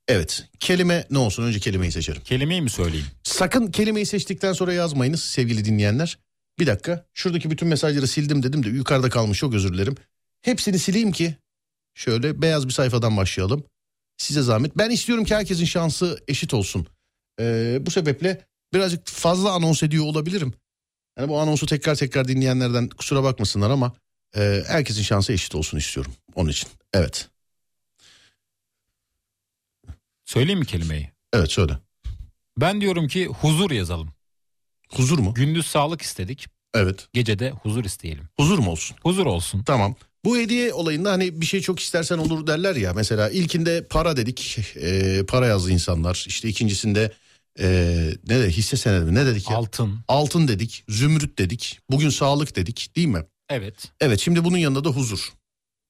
Evet 0.08 0.46
kelime 0.60 1.08
ne 1.10 1.18
olsun 1.18 1.44
önce 1.44 1.60
kelimeyi 1.60 1.92
seçerim. 1.92 2.22
Kelimeyi 2.22 2.62
mi 2.62 2.70
söyleyeyim? 2.70 3.06
Sakın 3.24 3.72
kelimeyi 3.72 4.06
seçtikten 4.06 4.54
sonra 4.54 4.74
yazmayınız 4.74 5.24
sevgili 5.24 5.66
dinleyenler. 5.66 6.18
Bir 6.60 6.68
dakika. 6.68 7.06
Şuradaki 7.14 7.52
bütün 7.52 7.68
mesajları 7.68 8.08
sildim 8.08 8.44
dedim 8.44 8.64
de 8.64 8.70
yukarıda 8.70 9.10
kalmış 9.10 9.40
çok 9.40 9.54
özür 9.54 9.74
dilerim. 9.74 9.96
Hepsini 10.42 10.80
sileyim 10.80 11.12
ki 11.12 11.36
şöyle 11.94 12.42
beyaz 12.42 12.68
bir 12.68 12.74
sayfadan 12.74 13.18
başlayalım. 13.18 13.64
Size 14.18 14.42
zahmet. 14.42 14.78
Ben 14.78 14.90
istiyorum 14.90 15.26
ki 15.26 15.36
herkesin 15.36 15.66
şansı 15.66 16.24
eşit 16.28 16.54
olsun. 16.54 16.88
Ee, 17.40 17.78
bu 17.82 17.92
sebeple 17.92 18.46
birazcık 18.74 19.08
fazla 19.08 19.52
anons 19.52 19.84
ediyor 19.84 20.06
olabilirim. 20.06 20.54
Yani 21.20 21.30
bu 21.30 21.40
anonsu 21.40 21.66
tekrar 21.66 21.96
tekrar 21.96 22.28
dinleyenlerden 22.28 22.90
kusura 22.90 23.24
bakmasınlar 23.24 23.70
ama 23.70 23.94
e, 24.36 24.64
herkesin 24.68 25.02
şansı 25.02 25.34
eşit 25.34 25.56
olsun 25.56 25.78
istiyorum. 25.78 26.14
Onun 26.36 26.50
için. 26.50 26.70
Evet. 26.94 27.30
Söyleyeyim 30.26 30.60
mi 30.60 30.66
kelimeyi? 30.66 31.12
Evet 31.34 31.52
söyle. 31.52 31.78
Ben 32.58 32.82
diyorum 32.82 33.08
ki 33.08 33.26
huzur 33.26 33.72
yazalım. 33.72 34.14
Huzur 34.92 35.20
mu? 35.20 35.34
Gündüz 35.34 35.68
sağlık 35.68 36.02
istedik. 36.02 36.48
Evet. 36.74 37.08
Gece 37.14 37.40
de 37.40 37.52
huzur 37.52 37.86
isteyelim. 37.86 38.30
Huzur 38.40 38.60
mu 38.60 38.72
olsun? 38.72 38.98
Huzur 39.04 39.26
olsun. 39.26 39.64
Tamam. 39.64 39.96
Bu 40.26 40.38
hediye 40.38 40.74
olayında 40.74 41.12
hani 41.12 41.42
bir 41.42 41.46
şey 41.46 41.62
çok 41.62 41.80
istersen 41.80 42.18
olur 42.18 42.48
derler 42.48 42.76
ya. 42.76 42.94
Mesela 42.94 43.30
ilkinde 43.30 43.88
para 43.90 44.18
dedik. 44.18 44.58
e, 44.76 45.24
para 45.26 45.48
yazdı 45.48 45.72
insanlar. 45.72 46.26
İşte 46.28 46.50
ikincisinde 46.50 47.12
e, 47.60 47.66
ne 48.28 48.40
de 48.40 48.50
hisse 48.52 48.78
senedi 48.78 49.06
mi? 49.06 49.16
Ne 49.16 49.26
dedik 49.26 49.50
ya? 49.50 49.58
Altın. 49.58 50.00
Altın 50.08 50.48
dedik. 50.48 50.84
Zümrüt 50.90 51.40
dedik. 51.40 51.80
Bugün 51.90 52.10
sağlık 52.10 52.56
dedik 52.56 52.96
değil 52.96 53.08
mi? 53.08 53.24
Evet. 53.50 53.92
Evet 54.02 54.20
şimdi 54.20 54.44
bunun 54.44 54.58
yanında 54.58 54.84
da 54.84 54.90
huzur. 54.90 55.34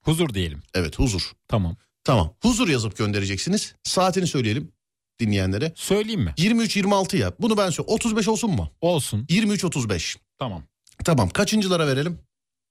Huzur 0.01 0.33
diyelim. 0.33 0.61
Evet 0.73 0.99
huzur. 0.99 1.31
Tamam. 1.47 1.75
Tamam. 2.03 2.33
Huzur 2.41 2.67
yazıp 2.67 2.97
göndereceksiniz. 2.97 3.75
Saatini 3.83 4.27
söyleyelim 4.27 4.71
dinleyenlere. 5.19 5.73
Söyleyeyim 5.75 6.21
mi? 6.21 6.33
23-26 6.37 7.17
ya. 7.17 7.33
Bunu 7.39 7.57
ben 7.57 7.69
söyleyeyim. 7.69 7.95
35 7.95 8.27
olsun 8.27 8.51
mu? 8.51 8.69
Olsun. 8.81 9.25
23-35. 9.29 10.17
Tamam. 10.39 10.63
Tamam. 11.05 11.29
Kaçıncılara 11.29 11.87
verelim? 11.87 12.19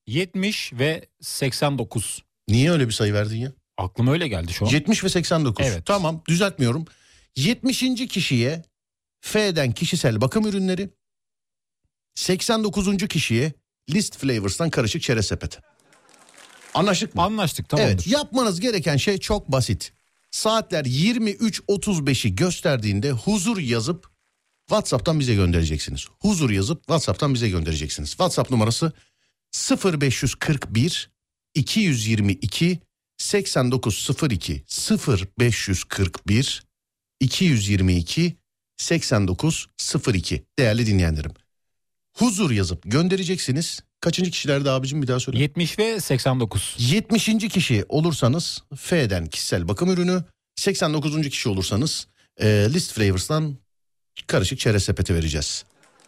70 0.07 0.73
ve 0.73 1.09
89. 1.20 2.23
Niye 2.49 2.70
öyle 2.70 2.87
bir 2.87 2.93
sayı 2.93 3.15
verdin 3.15 3.37
ya? 3.37 3.53
Aklıma 3.79 4.12
öyle 4.12 4.29
geldi 4.29 4.53
şu 4.53 4.66
an. 4.66 4.70
70 4.70 5.05
ve 5.05 5.09
89. 5.09 5.66
Evet. 5.66 5.87
Tamam 5.87 6.23
düzeltmiyorum. 6.29 6.85
70. 7.37 8.09
kişiye 8.09 8.62
F'den 9.20 9.73
kişisel 9.73 10.20
bakım 10.20 10.47
ürünleri. 10.47 10.91
89. 12.15 13.09
kişiye 13.09 13.53
List 13.91 14.19
Flavors'tan 14.19 14.70
karışık 14.70 15.03
çerez 15.03 15.27
sepeti. 15.27 15.61
Anlaştık 16.74 17.15
mı? 17.15 17.23
Anlaştık 17.23 17.69
tamamdır. 17.69 17.93
Evet 17.93 18.07
yapmanız 18.07 18.61
gereken 18.61 18.97
şey 18.97 19.19
çok 19.19 19.53
basit. 19.53 19.93
Saatler 20.31 20.85
23.35'i 20.85 22.35
gösterdiğinde 22.35 23.11
huzur 23.11 23.59
yazıp 23.59 24.07
WhatsApp'tan 24.69 25.20
bize 25.20 25.35
göndereceksiniz. 25.35 26.07
Huzur 26.20 26.51
yazıp 26.51 26.81
WhatsApp'tan 26.81 27.35
bize 27.35 27.49
göndereceksiniz. 27.49 28.11
WhatsApp 28.11 28.51
numarası 28.51 28.93
0541 29.53 31.11
222 31.55 32.79
8902 33.19 34.65
0541 35.09 36.62
222 37.20 38.37
8902 38.77 40.45
değerli 40.59 40.87
dinleyenlerim. 40.87 41.33
Huzur 42.16 42.51
yazıp 42.51 42.83
göndereceksiniz. 42.85 43.81
Kaçıncı 44.01 44.31
kişilerde 44.31 44.70
abicim 44.70 45.03
bir 45.03 45.09
daha 45.09 45.20
söyle. 45.20 45.39
70 45.39 45.79
ve 45.79 46.01
89. 46.01 46.77
70. 46.79 47.27
kişi 47.53 47.85
olursanız 47.89 48.62
F'den 48.77 49.27
kişisel 49.27 49.69
bakım 49.69 49.91
ürünü, 49.91 50.24
89. 50.57 51.29
kişi 51.29 51.49
olursanız 51.49 52.09
e, 52.41 52.47
List 52.47 52.93
Flavors'tan 52.93 53.57
karışık 54.27 54.59
çerez 54.59 54.85
sepeti 54.85 55.15
vereceğiz. 55.15 55.65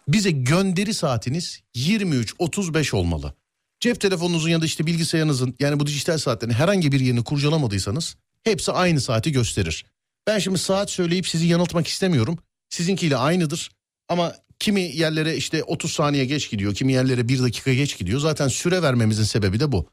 Bize 0.08 0.30
gönderi 0.30 0.94
saatiniz 0.94 1.60
23.35 1.74 2.96
olmalı. 2.96 3.34
Cep 3.80 4.00
telefonunuzun 4.00 4.48
ya 4.48 4.60
da 4.60 4.64
işte 4.64 4.86
bilgisayarınızın 4.86 5.54
yani 5.60 5.80
bu 5.80 5.86
dijital 5.86 6.18
saatlerin 6.18 6.52
herhangi 6.52 6.92
bir 6.92 7.00
yerini 7.00 7.24
kurcalamadıysanız 7.24 8.16
hepsi 8.44 8.72
aynı 8.72 9.00
saati 9.00 9.32
gösterir. 9.32 9.84
Ben 10.26 10.38
şimdi 10.38 10.58
saat 10.58 10.90
söyleyip 10.90 11.28
sizi 11.28 11.46
yanıltmak 11.46 11.86
istemiyorum. 11.86 12.38
Sizinkiyle 12.68 13.16
aynıdır 13.16 13.70
ama 14.08 14.34
kimi 14.58 14.80
yerlere 14.80 15.36
işte 15.36 15.64
30 15.64 15.92
saniye 15.92 16.24
geç 16.24 16.50
gidiyor, 16.50 16.74
kimi 16.74 16.92
yerlere 16.92 17.28
1 17.28 17.42
dakika 17.42 17.74
geç 17.74 17.98
gidiyor. 17.98 18.20
Zaten 18.20 18.48
süre 18.48 18.82
vermemizin 18.82 19.24
sebebi 19.24 19.60
de 19.60 19.72
bu. 19.72 19.88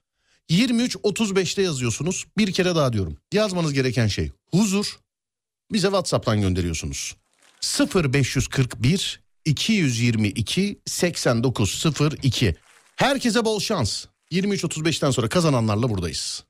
23.35'te 0.50 1.62
yazıyorsunuz. 1.62 2.26
Bir 2.38 2.52
kere 2.52 2.76
daha 2.76 2.94
diyorum. 2.94 3.18
Yazmanız 3.34 3.74
gereken 3.74 4.08
şey 4.08 4.32
huzur. 4.52 5.00
Bize 5.72 5.88
WhatsApp'tan 5.88 6.42
gönderiyorsunuz. 6.42 7.16
0541 7.96 9.21
222 9.46 10.82
8902. 10.86 12.56
Herkese 12.96 13.46
bol 13.46 13.60
şans. 13.60 14.06
23.35'ten 14.32 15.12
sonra 15.12 15.30
kazananlarla 15.30 15.90
buradayız. 15.90 16.44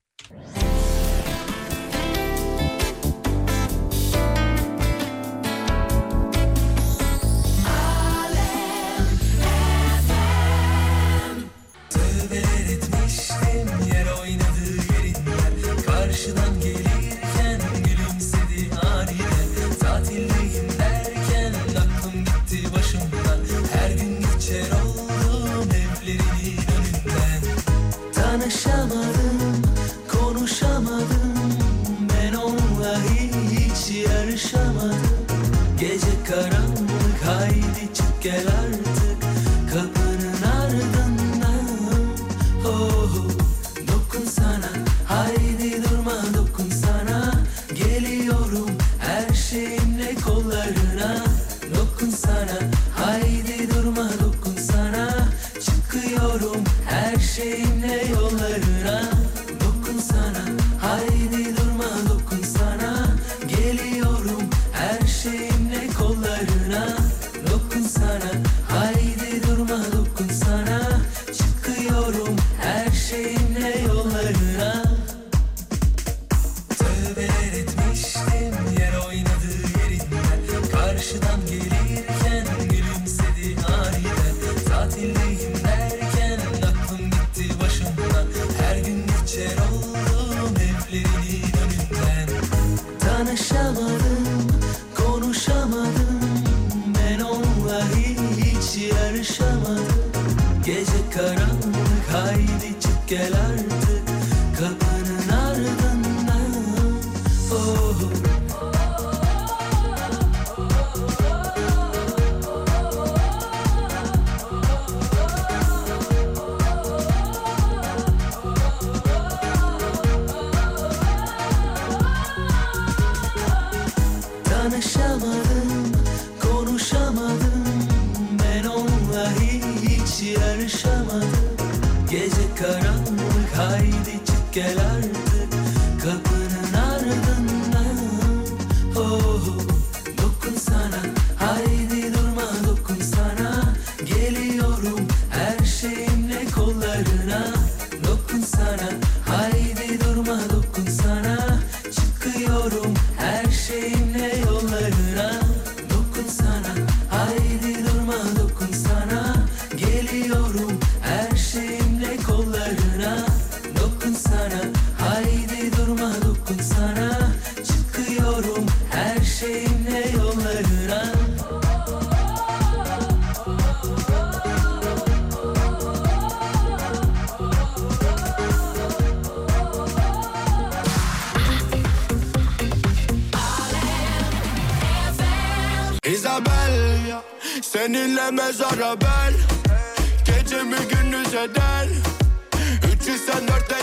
Gel 38.23 38.47
artık 38.47 39.01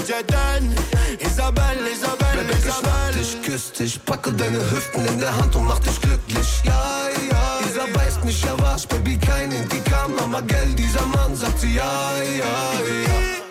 304 0.09 0.21
eceden 0.21 0.75
Isabel, 1.21 1.87
Isabel, 1.93 2.45
mach 2.49 2.59
Isabel 2.59 3.13
dich, 3.19 3.43
küss 3.43 3.73
dich, 3.73 4.03
packe 4.05 4.33
deine 4.33 4.59
Hüften 4.59 5.05
in 5.07 5.21
der 5.21 5.37
Hand 5.37 5.55
und 5.55 5.67
mach 5.67 5.79
dich 5.81 6.01
glücklich. 6.01 6.63
Ja, 6.65 7.09
ja, 7.31 7.59
dieser 7.67 7.95
weiß 7.95 8.25
nicht, 8.25 8.45
er 8.47 8.59
war's, 8.61 8.87
Baby, 8.87 9.19
kein 9.19 9.53
Indikam, 9.53 10.13
aber 10.19 10.43
gell, 10.43 10.75
dieser 10.75 11.05
Mann 11.07 11.37
sagt 11.37 11.61
sie, 11.61 11.75
ja, 11.75 12.13
ja, 12.39 12.45
ja. 12.45 13.48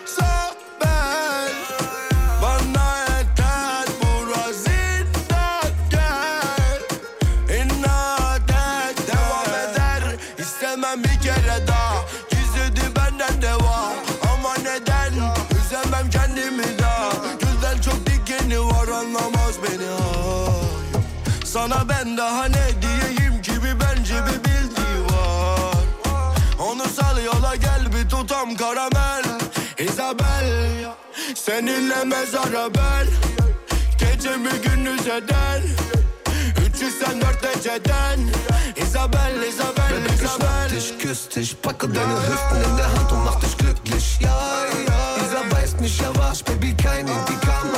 Daha 22.18 22.44
ne 22.44 22.82
diyeyim 22.82 23.42
ki 23.42 23.52
bir 23.52 23.80
bence 23.80 24.14
bir 24.14 24.44
bildiği 24.44 25.04
var 25.04 25.84
Onu 26.58 26.88
sal 26.88 27.24
yola 27.24 27.56
gel 27.56 27.92
bir 27.92 28.08
tutam 28.08 28.56
karamel. 28.56 29.22
Isabel 29.78 30.84
Seninle 31.34 32.04
mezara 32.04 32.74
ben 32.74 33.06
Gecemi 33.98 34.50
gündüz 34.64 35.06
eder? 35.06 35.62
304 36.66 37.56
eceden 37.56 38.20
Isabel, 38.76 39.42
Isabel, 39.48 39.90
Bebek, 39.90 40.12
ich 40.14 40.22
Isabel. 40.22 40.70
dich, 40.70 40.98
küss 40.98 41.28
dich, 41.28 41.56
packe 41.62 41.88
deine 41.94 42.16
Hüften 42.28 42.70
in 42.70 42.76
der 42.76 42.86
Hand 42.86 43.12
und 43.12 43.24
mach 43.24 43.40
dich 43.40 43.56
glücklich. 43.56 44.18
Ja, 44.20 44.38
ja, 44.88 45.16
dieser 45.20 45.56
weiß 45.56 45.80
nicht, 45.80 46.02
er 46.02 46.16
war's, 46.16 46.42
Baby, 46.42 46.74
kein 46.74 47.06
dieser 47.06 47.77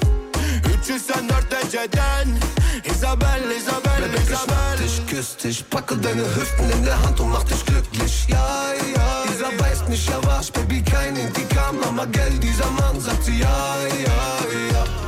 304 0.81 1.61
eceden 1.61 2.39
Isabel, 2.83 3.51
Isabel, 3.55 4.09
ich 4.15 4.29
mach 4.29 4.43
Isabel. 4.43 4.77
dich, 4.81 5.07
küss 5.07 5.37
dich, 5.37 5.69
packe 5.69 5.95
deine 5.97 6.23
Hüften 6.23 6.69
in 6.71 6.83
der 6.83 6.99
Hand 7.03 7.19
und 7.19 7.29
mach 7.29 7.43
dich 7.43 7.63
glücklich. 7.65 8.25
Ja, 8.27 8.71
ja, 8.95 9.23
dieser 9.31 9.59
weiß 9.59 9.87
nicht, 9.89 10.09
er 10.09 10.23
war's, 10.25 10.49
Baby, 10.49 10.81
kein 10.81 11.15
Indikam, 11.15 11.77
aber 11.83 12.07
gell, 12.07 12.31
dieser 12.39 12.69
Mann 12.71 12.99
sagt 12.99 13.23
sie, 13.25 13.39
ja, 13.39 13.75
ja, 14.05 14.73
ja. 14.73 15.00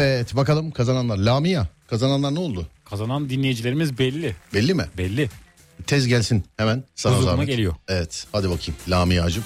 Evet 0.00 0.36
bakalım 0.36 0.70
kazananlar. 0.70 1.16
Lamia 1.18 1.66
kazananlar 1.88 2.34
ne 2.34 2.38
oldu? 2.38 2.66
Kazanan 2.84 3.30
dinleyicilerimiz 3.30 3.98
belli. 3.98 4.36
Belli 4.54 4.74
mi? 4.74 4.84
Belli. 4.98 5.30
Tez 5.86 6.06
gelsin 6.06 6.44
hemen 6.56 6.84
sana 6.94 7.12
Huzuruma 7.14 7.30
zahmet. 7.32 7.48
geliyor. 7.48 7.74
Evet 7.88 8.26
hadi 8.32 8.50
bakayım 8.50 8.74
Lamia'cığım. 8.88 9.44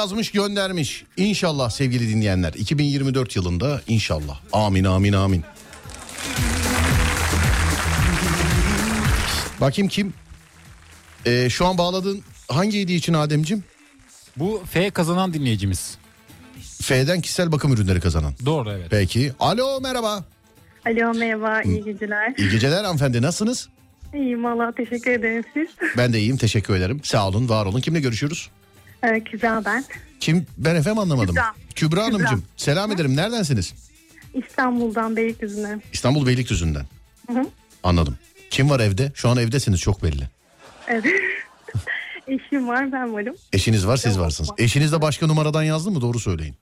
Yazmış 0.00 0.30
göndermiş. 0.32 1.04
İnşallah 1.16 1.70
sevgili 1.70 2.08
dinleyenler 2.08 2.52
2024 2.52 3.36
yılında 3.36 3.82
inşallah. 3.88 4.40
Amin 4.52 4.84
amin 4.84 5.12
amin. 5.12 5.44
Bakayım 9.60 9.88
kim? 9.88 10.12
Ee, 11.26 11.50
şu 11.50 11.66
an 11.66 11.78
bağladığın 11.78 12.22
hangi 12.48 12.80
hediye 12.80 12.98
için 12.98 13.14
Ademcim? 13.14 13.64
Bu 14.36 14.62
F 14.70 14.90
kazanan 14.90 15.34
dinleyicimiz. 15.34 15.98
F'den 16.82 17.20
kişisel 17.20 17.52
bakım 17.52 17.72
ürünleri 17.72 18.00
kazanan. 18.00 18.32
Doğru 18.46 18.72
evet. 18.72 18.86
Peki. 18.90 19.32
Alo 19.40 19.80
merhaba. 19.80 20.24
Alo 20.86 21.14
merhaba 21.14 21.62
iyi 21.62 21.84
geceler. 21.84 22.34
İyi 22.38 22.50
geceler 22.50 22.84
hanımefendi 22.84 23.22
nasılsınız? 23.22 23.68
İyiyim 24.14 24.44
valla 24.44 24.72
teşekkür 24.72 25.10
ederim 25.10 25.44
siz. 25.54 25.68
Ben 25.96 26.12
de 26.12 26.18
iyiyim 26.20 26.36
teşekkür 26.36 26.74
ederim. 26.74 27.00
Sağ 27.04 27.28
olun 27.28 27.48
var 27.48 27.66
olun. 27.66 27.80
Kimle 27.80 28.00
görüşüyoruz? 28.00 28.50
Ee, 29.02 29.20
Kübra 29.24 29.64
ben. 29.64 29.84
Kim? 30.20 30.46
Ben 30.58 30.74
efendim 30.74 30.98
anlamadım. 30.98 31.34
Kübra. 31.34 31.54
Kübra 31.74 32.02
Hanımcığım. 32.04 32.28
Kübra. 32.40 32.40
Selam 32.56 32.92
ederim. 32.92 33.16
Neredensiniz? 33.16 33.74
İstanbul'dan 34.34 35.16
Beylikdüzü'ne. 35.16 35.78
İstanbul 35.92 36.26
Beylikdüzü'nden. 36.26 36.84
Hı 37.26 37.32
hı. 37.40 37.46
Anladım. 37.82 38.16
Kim 38.50 38.70
var 38.70 38.80
evde? 38.80 39.12
Şu 39.14 39.28
an 39.28 39.36
evdesiniz 39.36 39.80
çok 39.80 40.02
belli. 40.02 40.28
Evet. 40.88 41.04
Eşim 42.26 42.68
var 42.68 42.92
ben 42.92 43.14
varım. 43.14 43.34
Eşiniz 43.52 43.86
var 43.86 43.96
siz 43.96 44.18
varsınız. 44.18 44.50
Eşiniz 44.58 44.92
de 44.92 45.02
başka 45.02 45.26
numaradan 45.26 45.62
yazdı 45.62 45.90
mı? 45.90 46.00
Doğru 46.00 46.18
söyleyin. 46.20 46.54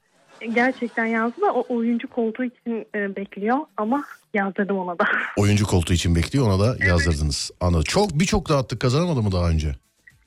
gerçekten 0.54 1.06
yazdı 1.06 1.40
da 1.40 1.52
o 1.52 1.74
oyuncu 1.76 2.08
koltuğu 2.10 2.44
için 2.44 2.86
e, 2.94 3.16
bekliyor 3.16 3.58
ama 3.76 4.04
yazdırdım 4.34 4.78
ona 4.78 4.98
da. 4.98 5.04
Oyuncu 5.36 5.66
koltuğu 5.66 5.92
için 5.92 6.16
bekliyor 6.16 6.46
ona 6.46 6.60
da 6.60 6.84
yazdırdınız. 6.86 7.50
Anladım. 7.60 7.84
Çok 7.84 8.10
birçok 8.20 8.48
dağıttık 8.48 8.80
kazanamadı 8.80 9.22
mı 9.22 9.32
daha 9.32 9.48
önce? 9.48 9.76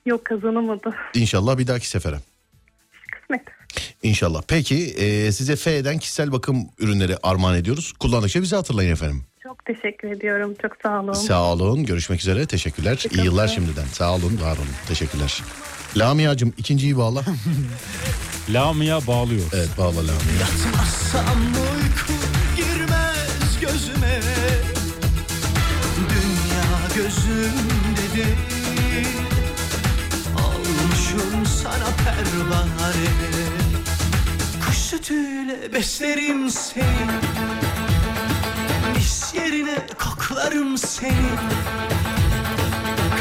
Yok 0.06 0.24
kazanamadı. 0.24 0.94
İnşallah 1.14 1.58
bir 1.58 1.66
dahaki 1.66 1.88
sefere. 1.88 2.16
Kısmet. 3.12 3.42
İnşallah. 4.02 4.42
Peki 4.48 4.76
e, 4.84 5.32
size 5.32 5.56
F'den 5.56 5.98
kişisel 5.98 6.32
bakım 6.32 6.68
ürünleri 6.78 7.16
armağan 7.22 7.56
ediyoruz. 7.56 7.92
Kullandıkça 7.92 8.42
bizi 8.42 8.56
hatırlayın 8.56 8.92
efendim. 8.92 9.24
Çok 9.42 9.64
teşekkür 9.64 10.10
ediyorum. 10.10 10.54
Çok 10.62 10.72
sağ 10.82 11.00
olun. 11.00 11.12
Sağ 11.12 11.52
olun. 11.52 11.84
Görüşmek 11.84 12.20
üzere. 12.20 12.46
Teşekkürler. 12.46 13.04
İyi 13.14 13.24
yıllar 13.24 13.48
şimdiden. 13.48 13.84
Sağ 13.92 14.14
olun. 14.14 14.40
Var 14.42 14.56
olun. 14.56 14.68
Teşekkürler. 14.88 15.42
Lamia'cığım 15.96 16.54
ikinciyi 16.58 16.96
bağla. 16.96 17.22
Lamia 18.50 19.06
bağlıyor. 19.06 19.42
Evet 19.52 19.70
bağla 19.78 19.96
Lamia. 19.96 20.12
Yatmazsam 20.40 21.38
uyku 21.38 22.12
girmez 22.56 23.60
gözüme 23.60 24.20
Dünya 26.10 26.88
gözümde 26.96 28.16
değil 28.16 28.51
sana 31.62 31.88
pervane. 32.04 33.08
Kuş 34.66 34.76
sütüyle 34.76 35.72
beslerim 35.72 36.50
seni. 36.50 36.84
Mis 38.94 39.34
yerine 39.34 39.86
koklarım 39.98 40.78
seni. 40.78 41.30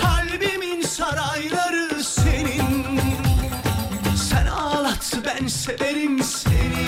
Kalbimin 0.01 0.81
sarayları 0.81 2.03
senin. 2.03 2.85
Sen 4.30 4.45
ağlat 4.45 5.18
ben 5.26 5.47
severim 5.47 6.23
seni 6.23 6.85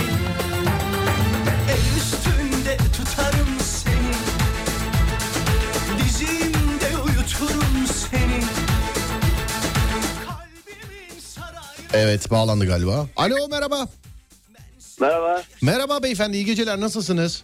Evet 11.93 12.31
bağlandı 12.31 12.65
galiba. 12.67 13.07
Alo 13.15 13.47
merhaba. 13.51 13.87
Merhaba. 14.99 15.43
Merhaba 15.61 16.03
beyefendi 16.03 16.37
iyi 16.37 16.45
geceler 16.45 16.79
nasılsınız? 16.81 17.43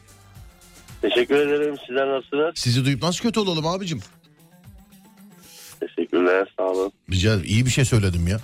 Teşekkür 1.02 1.36
ederim. 1.36 1.76
Sizler 1.88 2.08
nasılsınız? 2.10 2.52
Sizi 2.56 2.86
duyup 2.86 3.04
nasıl 3.04 3.22
kötü 3.22 3.40
olalım 3.40 3.68
abicim? 3.68 4.00
Teşekkürler. 5.80 6.54
Sağ 6.58 6.64
olun. 6.64 6.92
Rica 7.12 7.34
ederim. 7.34 7.46
iyi 7.50 7.66
bir 7.66 7.72
şey 7.72 7.86
söyledim 7.86 8.28
ya. 8.28 8.40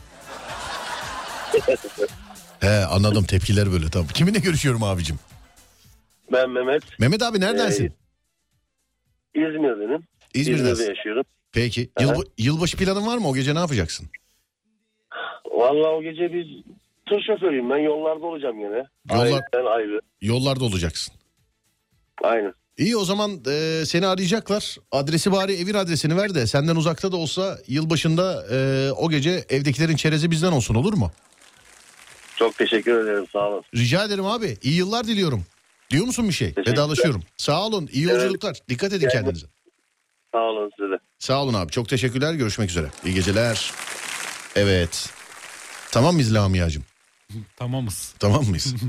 He 2.59 2.85
anladım 2.85 3.23
tepkiler 3.25 3.71
böyle 3.71 3.89
tamam. 3.89 4.07
Kiminle 4.07 4.39
görüşüyorum 4.39 4.83
abicim? 4.83 5.19
Ben 6.31 6.49
Mehmet. 6.49 6.99
Mehmet 6.99 7.23
abi 7.23 7.39
neredensin? 7.39 7.93
İzmir'denim. 9.35 10.03
İzmir'desin. 10.33 10.71
İzmir'de 10.73 10.89
yaşıyorum. 10.97 11.23
Peki. 11.51 11.89
Yıl, 11.99 12.23
yılbaşı 12.37 12.77
planın 12.77 13.07
var 13.07 13.17
mı? 13.17 13.27
O 13.27 13.35
gece 13.35 13.55
ne 13.55 13.59
yapacaksın? 13.59 14.09
Vallahi 15.55 15.87
o 15.87 16.01
gece 16.03 16.33
biz 16.33 16.47
tır 17.09 17.21
şoförüyüm 17.27 17.69
ben. 17.69 17.77
Yollarda 17.77 18.25
olacağım 18.25 18.59
yine. 18.59 18.83
Yollar- 19.09 19.23
Aileden 19.25 19.65
ayrı. 19.75 20.01
Yollarda 20.21 20.63
olacaksın. 20.63 21.15
Aynen. 22.23 22.53
İyi 22.77 22.97
o 22.97 23.05
zaman 23.05 23.31
e, 23.47 23.83
seni 23.85 24.07
arayacaklar. 24.07 24.77
Adresi 24.91 25.31
bari 25.31 25.53
evin 25.53 25.73
adresini 25.73 26.17
ver 26.17 26.35
de 26.35 26.47
senden 26.47 26.75
uzakta 26.75 27.11
da 27.11 27.17
olsa 27.17 27.57
yılbaşında 27.67 28.45
e, 28.51 28.91
o 28.91 29.09
gece 29.09 29.45
evdekilerin 29.49 29.95
çerezi 29.95 30.31
bizden 30.31 30.51
olsun 30.51 30.75
olur 30.75 30.93
mu? 30.93 31.11
Çok 32.35 32.57
teşekkür 32.57 33.03
ederim. 33.03 33.25
Sağ 33.33 33.49
olun. 33.49 33.63
Rica 33.75 34.03
ederim 34.05 34.25
abi. 34.25 34.57
İyi 34.61 34.75
yıllar 34.77 35.07
diliyorum. 35.07 35.43
Diyor 35.89 36.05
musun 36.05 36.27
bir 36.27 36.33
şey? 36.33 36.53
Vedalaşıyorum. 36.57 37.21
Sağ 37.37 37.65
olun. 37.65 37.89
İyi 37.91 38.05
Evet. 38.09 38.21
yolculuklar. 38.21 38.57
Dikkat 38.69 38.93
edin 38.93 39.09
kendinize. 39.09 39.47
Sağ 40.31 40.39
olun 40.41 40.71
size 40.77 40.91
de. 40.91 40.97
Sağ 41.19 41.43
olun 41.43 41.53
abi. 41.53 41.71
Çok 41.71 41.89
teşekkürler. 41.89 42.33
Görüşmek 42.33 42.69
üzere. 42.69 42.87
İyi 43.05 43.15
geceler. 43.15 43.71
Evet. 44.55 45.09
Tamam 45.95 46.13
mıyız 46.13 46.33
Lamia'cığım? 46.33 46.83
Tamamız. 47.57 48.13
Tamam 48.19 48.45
mıyız? 48.45 48.73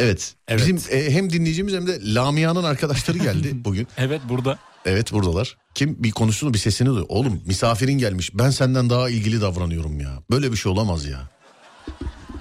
Evet. 0.00 0.34
Bizim 0.50 0.80
e, 0.90 1.10
hem 1.10 1.30
dinleyicimiz 1.32 1.74
hem 1.74 1.86
de 1.86 2.14
Lamia'nın 2.14 2.64
arkadaşları 2.64 3.18
geldi 3.18 3.50
bugün. 3.64 3.88
Evet 3.96 4.20
burada. 4.28 4.58
Evet 4.84 5.12
buradalar. 5.12 5.56
Kim 5.74 6.02
bir 6.02 6.10
konuşsun 6.10 6.54
bir 6.54 6.58
sesini 6.58 6.88
duy. 6.88 7.04
Oğlum 7.08 7.42
misafirin 7.46 7.98
gelmiş. 7.98 8.30
Ben 8.34 8.50
senden 8.50 8.90
daha 8.90 9.10
ilgili 9.10 9.40
davranıyorum 9.40 10.00
ya. 10.00 10.10
Böyle 10.30 10.52
bir 10.52 10.56
şey 10.56 10.72
olamaz 10.72 11.06
ya. 11.06 11.18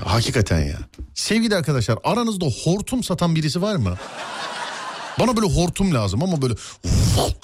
Hakikaten 0.06 0.60
ya. 0.60 0.78
Sevgili 1.14 1.56
arkadaşlar 1.56 1.98
aranızda 2.04 2.46
hortum 2.46 3.04
satan 3.04 3.36
birisi 3.36 3.62
var 3.62 3.76
mı? 3.76 3.98
Bana 5.20 5.38
böyle 5.38 5.54
hortum 5.54 5.94
lazım 5.94 6.24
ama 6.24 6.42
böyle 6.42 6.54
vuk 7.16 7.38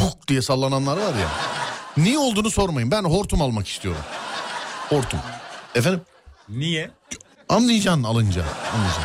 vuk 0.00 0.28
diye 0.28 0.42
sallananlar 0.42 0.96
var 0.96 1.14
ya. 1.18 1.28
Niye 1.96 2.18
olduğunu 2.18 2.50
sormayın. 2.50 2.90
Ben 2.90 3.04
hortum 3.04 3.42
almak 3.42 3.68
istiyorum. 3.68 4.02
Hortum. 4.88 5.20
Efendim? 5.74 6.00
Niye? 6.48 6.90
Anlayacaksın 7.48 8.02
alınca. 8.02 8.44
Anlayacaksın. 8.74 9.04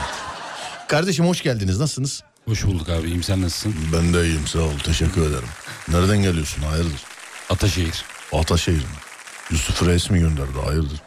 Kardeşim 0.88 1.26
hoş 1.28 1.44
geldiniz. 1.44 1.80
Nasılsınız? 1.80 2.24
Hoş 2.46 2.66
bulduk 2.66 2.90
abi. 2.90 3.08
İyiyim 3.08 3.24
sen 3.24 3.42
nasılsın? 3.42 3.76
Ben 3.94 4.14
de 4.14 4.26
iyiyim 4.26 4.48
sağ 4.48 4.60
ol. 4.60 4.78
Teşekkür 4.84 5.22
ederim. 5.30 5.50
Nereden 5.88 6.22
geliyorsun? 6.22 6.62
Hayırdır? 6.62 7.02
Ataşehir. 7.50 8.06
Ataşehir 8.34 8.78
mi? 8.78 8.98
Yusuf 9.52 9.84
Reis 9.88 10.10
mi 10.10 10.20
gönderdi? 10.20 10.60
Hayırdır? 10.66 11.02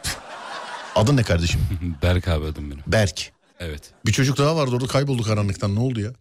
Adın 0.95 1.17
ne 1.17 1.23
kardeşim? 1.23 1.61
Berk 2.03 2.27
abi 2.27 2.45
adım 2.45 2.71
benim. 2.71 2.83
Berk. 2.87 3.31
Evet. 3.63 3.81
Bir 4.05 4.11
çocuk 4.11 4.37
daha 4.37 4.55
vardı 4.55 4.75
orada 4.75 4.87
kayboldu 4.87 5.23
karanlıktan. 5.23 5.75
Ne 5.75 5.79
oldu 5.79 5.99
ya? 5.99 6.11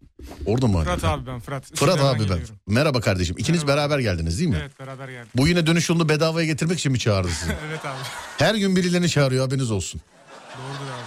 Orada 0.47 0.67
mı? 0.67 0.85
Fırat 0.85 1.05
abi 1.05 1.27
ben 1.27 1.41
Fırat. 1.41 1.65
Fırat 1.65 1.73
Üsküdar'dan 1.73 2.07
abi 2.15 2.19
ben. 2.19 2.27
geliyorum. 2.27 2.57
Merhaba 2.67 3.01
kardeşim. 3.01 3.37
İkiniz 3.39 3.67
beraber 3.67 3.99
geldiniz 3.99 4.39
değil 4.39 4.51
mi? 4.51 4.57
Evet 4.61 4.81
beraber 4.81 5.09
geldik. 5.09 5.31
Bu 5.37 5.49
yine 5.49 5.67
dönüş 5.67 5.89
yolunu 5.89 6.09
bedavaya 6.09 6.47
getirmek 6.47 6.79
için 6.79 6.93
mi 6.93 6.99
çağırdı 6.99 7.29
sizi? 7.29 7.53
evet 7.69 7.85
abi. 7.85 7.99
Her 8.39 8.55
gün 8.55 8.77
birilerini 8.77 9.09
çağırıyor 9.09 9.45
haberiniz 9.45 9.71
olsun. 9.71 10.01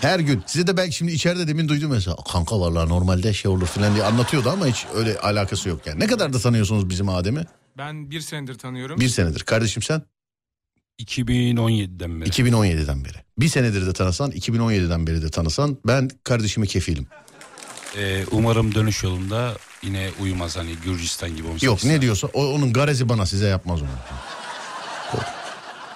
Her 0.01 0.19
gün. 0.19 0.43
Size 0.45 0.67
de 0.67 0.77
belki 0.77 0.95
şimdi 0.95 1.11
içeride 1.11 1.47
demin 1.47 1.67
duydum 1.69 1.91
mesela. 1.91 2.17
Kanka 2.31 2.59
vallahi 2.59 2.89
normalde 2.89 3.33
şey 3.33 3.51
olur 3.51 3.65
falan 3.67 3.95
diye 3.95 4.03
anlatıyordu 4.03 4.49
ama 4.49 4.67
hiç 4.67 4.85
öyle 4.95 5.19
alakası 5.19 5.69
yok 5.69 5.87
yani. 5.87 5.99
Ne 5.99 6.07
kadar 6.07 6.33
da 6.33 6.39
tanıyorsunuz 6.39 6.89
bizim 6.89 7.09
Adem'i? 7.09 7.45
Ben 7.77 8.11
bir 8.11 8.21
senedir 8.21 8.57
tanıyorum. 8.57 8.99
Bir 8.99 9.09
senedir. 9.09 9.39
Kardeşim 9.39 9.83
sen? 9.83 10.01
2017'den 10.99 12.21
beri. 12.21 12.29
2017'den 12.29 13.05
beri. 13.05 13.17
Bir 13.39 13.47
senedir 13.47 13.85
de 13.85 13.93
tanısan, 13.93 14.31
2017'den 14.31 15.07
beri 15.07 15.21
de 15.21 15.29
tanısan 15.29 15.77
ben 15.87 16.09
kardeşime 16.23 16.67
kefilim. 16.67 17.07
Ee, 17.97 18.25
umarım 18.31 18.75
dönüş 18.75 19.03
yolunda 19.03 19.53
yine 19.83 20.09
uyumaz 20.21 20.57
hani 20.57 20.75
Gürcistan 20.85 21.35
gibi 21.35 21.47
18 21.47 21.63
Yok 21.63 21.83
ne 21.83 22.01
diyorsa 22.01 22.27
o, 22.33 22.45
onun 22.45 22.73
garezi 22.73 23.09
bana 23.09 23.25
size 23.25 23.47
yapmaz 23.47 23.81
onu. 23.81 23.89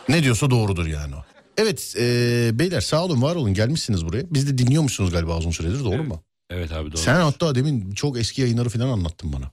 Ne 0.09 0.23
diyorsa 0.23 0.49
doğrudur 0.49 0.85
yani 0.85 1.15
o. 1.15 1.25
Evet 1.57 1.95
e, 1.99 2.49
beyler 2.59 2.81
sağ 2.81 3.03
olun 3.03 3.21
var 3.21 3.35
olun 3.35 3.53
gelmişsiniz 3.53 4.05
buraya. 4.05 4.23
Biz 4.33 4.47
de 4.49 4.57
dinliyormuşsunuz 4.57 5.11
galiba 5.11 5.37
uzun 5.37 5.51
süredir 5.51 5.83
doğru 5.83 6.03
mu? 6.03 6.23
Evet 6.49 6.71
abi 6.71 6.91
doğru. 6.91 7.01
Sen 7.01 7.15
hatta 7.15 7.55
demin 7.55 7.91
çok 7.91 8.19
eski 8.19 8.41
yayınları 8.41 8.69
falan 8.69 8.87
anlattın 8.89 9.33
bana. 9.33 9.51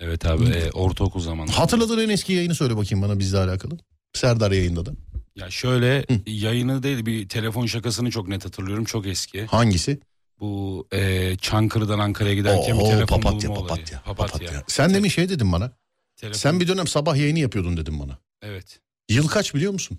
Evet 0.00 0.26
abi 0.26 0.44
e, 0.44 0.70
ortaokul 0.70 1.20
zamanı. 1.20 1.50
Hatırladığın 1.50 1.98
en 1.98 2.08
eski 2.08 2.32
yayını 2.32 2.54
söyle 2.54 2.76
bakayım 2.76 3.02
bana 3.04 3.18
bizle 3.18 3.38
alakalı. 3.38 3.78
Serdar 4.16 4.50
yayında 4.52 4.86
da. 4.86 4.90
Ya 5.36 5.50
şöyle 5.50 6.06
yayını 6.26 6.82
değil 6.82 7.06
bir 7.06 7.28
telefon 7.28 7.66
şakasını 7.66 8.10
çok 8.10 8.28
net 8.28 8.44
hatırlıyorum. 8.44 8.84
Çok 8.84 9.06
eski. 9.06 9.46
Hangisi? 9.46 10.00
Bu 10.40 10.86
e, 10.92 11.36
Çankırı'dan 11.36 11.98
Ankara'ya 11.98 12.34
giderken 12.34 12.78
bir 12.78 12.82
Oo, 12.84 12.88
telefon 12.90 13.20
papatya, 13.20 13.50
bulma 13.50 13.60
olayı. 13.60 13.68
papatya, 13.68 14.02
Papatya. 14.02 14.62
Sen 14.66 14.94
demin 14.94 15.08
şey 15.08 15.28
dedin 15.28 15.52
bana. 15.52 15.72
Telefon- 16.16 16.38
Sen 16.38 16.60
bir 16.60 16.68
dönem 16.68 16.86
sabah 16.86 17.16
yayını 17.16 17.38
yapıyordun 17.38 17.76
dedim 17.76 18.00
bana. 18.00 18.18
Evet. 18.42 18.80
Yıl 19.10 19.28
kaç 19.28 19.54
biliyor 19.54 19.72
musun? 19.72 19.98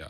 Ya 0.00 0.08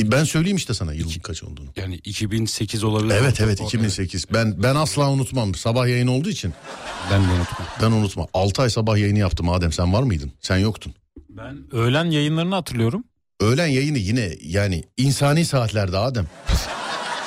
E, 0.00 0.10
Ben 0.12 0.24
söyleyeyim 0.24 0.56
işte 0.56 0.74
sana 0.74 0.92
yılın 0.92 1.12
kaç 1.22 1.42
olduğunu. 1.42 1.68
Yani 1.76 1.94
2008 1.94 2.84
olabilir. 2.84 3.14
Evet 3.14 3.40
evet 3.40 3.60
o- 3.60 3.64
2008. 3.64 4.26
Ben 4.32 4.62
ben 4.62 4.74
asla 4.74 5.10
unutmam. 5.10 5.54
Sabah 5.54 5.88
yayını 5.88 6.12
olduğu 6.12 6.28
için. 6.30 6.52
Ben 7.10 7.22
de 7.24 7.32
unutmam. 7.32 7.68
Ben 7.82 7.90
unutmam. 7.90 8.26
6 8.34 8.62
ay 8.62 8.70
sabah 8.70 8.98
yayını 8.98 9.18
yaptım 9.18 9.48
Adem 9.48 9.72
sen 9.72 9.92
var 9.92 10.02
mıydın? 10.02 10.32
Sen 10.40 10.56
yoktun. 10.58 10.94
Ben 11.28 11.74
öğlen 11.74 12.04
yayınlarını 12.04 12.54
hatırlıyorum. 12.54 13.04
Öğlen 13.40 13.66
yayını 13.66 13.98
yine 13.98 14.30
yani 14.42 14.84
insani 14.96 15.44
saatlerde 15.44 15.98
Adem. 15.98 16.26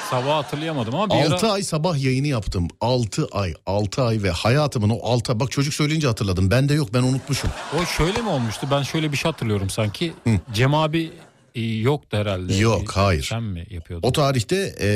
Sabah 0.10 0.36
hatırlayamadım 0.44 0.96
ama 0.96 1.10
bir 1.10 1.32
6 1.32 1.46
ara... 1.46 1.54
ay 1.54 1.64
sabah 1.64 2.04
yayını 2.04 2.28
yaptım. 2.28 2.68
6 2.82 3.28
ay 3.32 3.54
6 3.66 4.04
ay 4.04 4.24
ve 4.24 4.30
hayatımın 4.30 4.90
o 4.90 5.00
6 5.04 5.40
bak 5.40 5.52
çocuk 5.52 5.74
söyleyince 5.74 6.08
hatırladım. 6.08 6.52
Bende 6.52 6.74
yok 6.74 6.94
ben 6.94 7.04
unutmuşum. 7.04 7.50
O 7.82 7.86
şöyle 7.86 8.22
mi 8.22 8.30
olmuştu? 8.30 8.68
Ben 8.72 8.84
şöyle 8.84 9.12
bir 9.12 9.18
şey 9.18 9.32
hatırlıyorum 9.32 9.70
sanki. 9.70 10.14
Cem 10.54 10.74
abi 10.74 11.12
e, 11.56 11.62
yoktu 11.62 12.18
herhalde. 12.18 12.56
Yok 12.56 12.92
hayır. 12.92 13.24
Sen 13.24 13.44
mi 13.44 13.68
yapıyordun? 13.70 14.08
O 14.08 14.12
tarihte 14.12 14.76
e, 14.82 14.90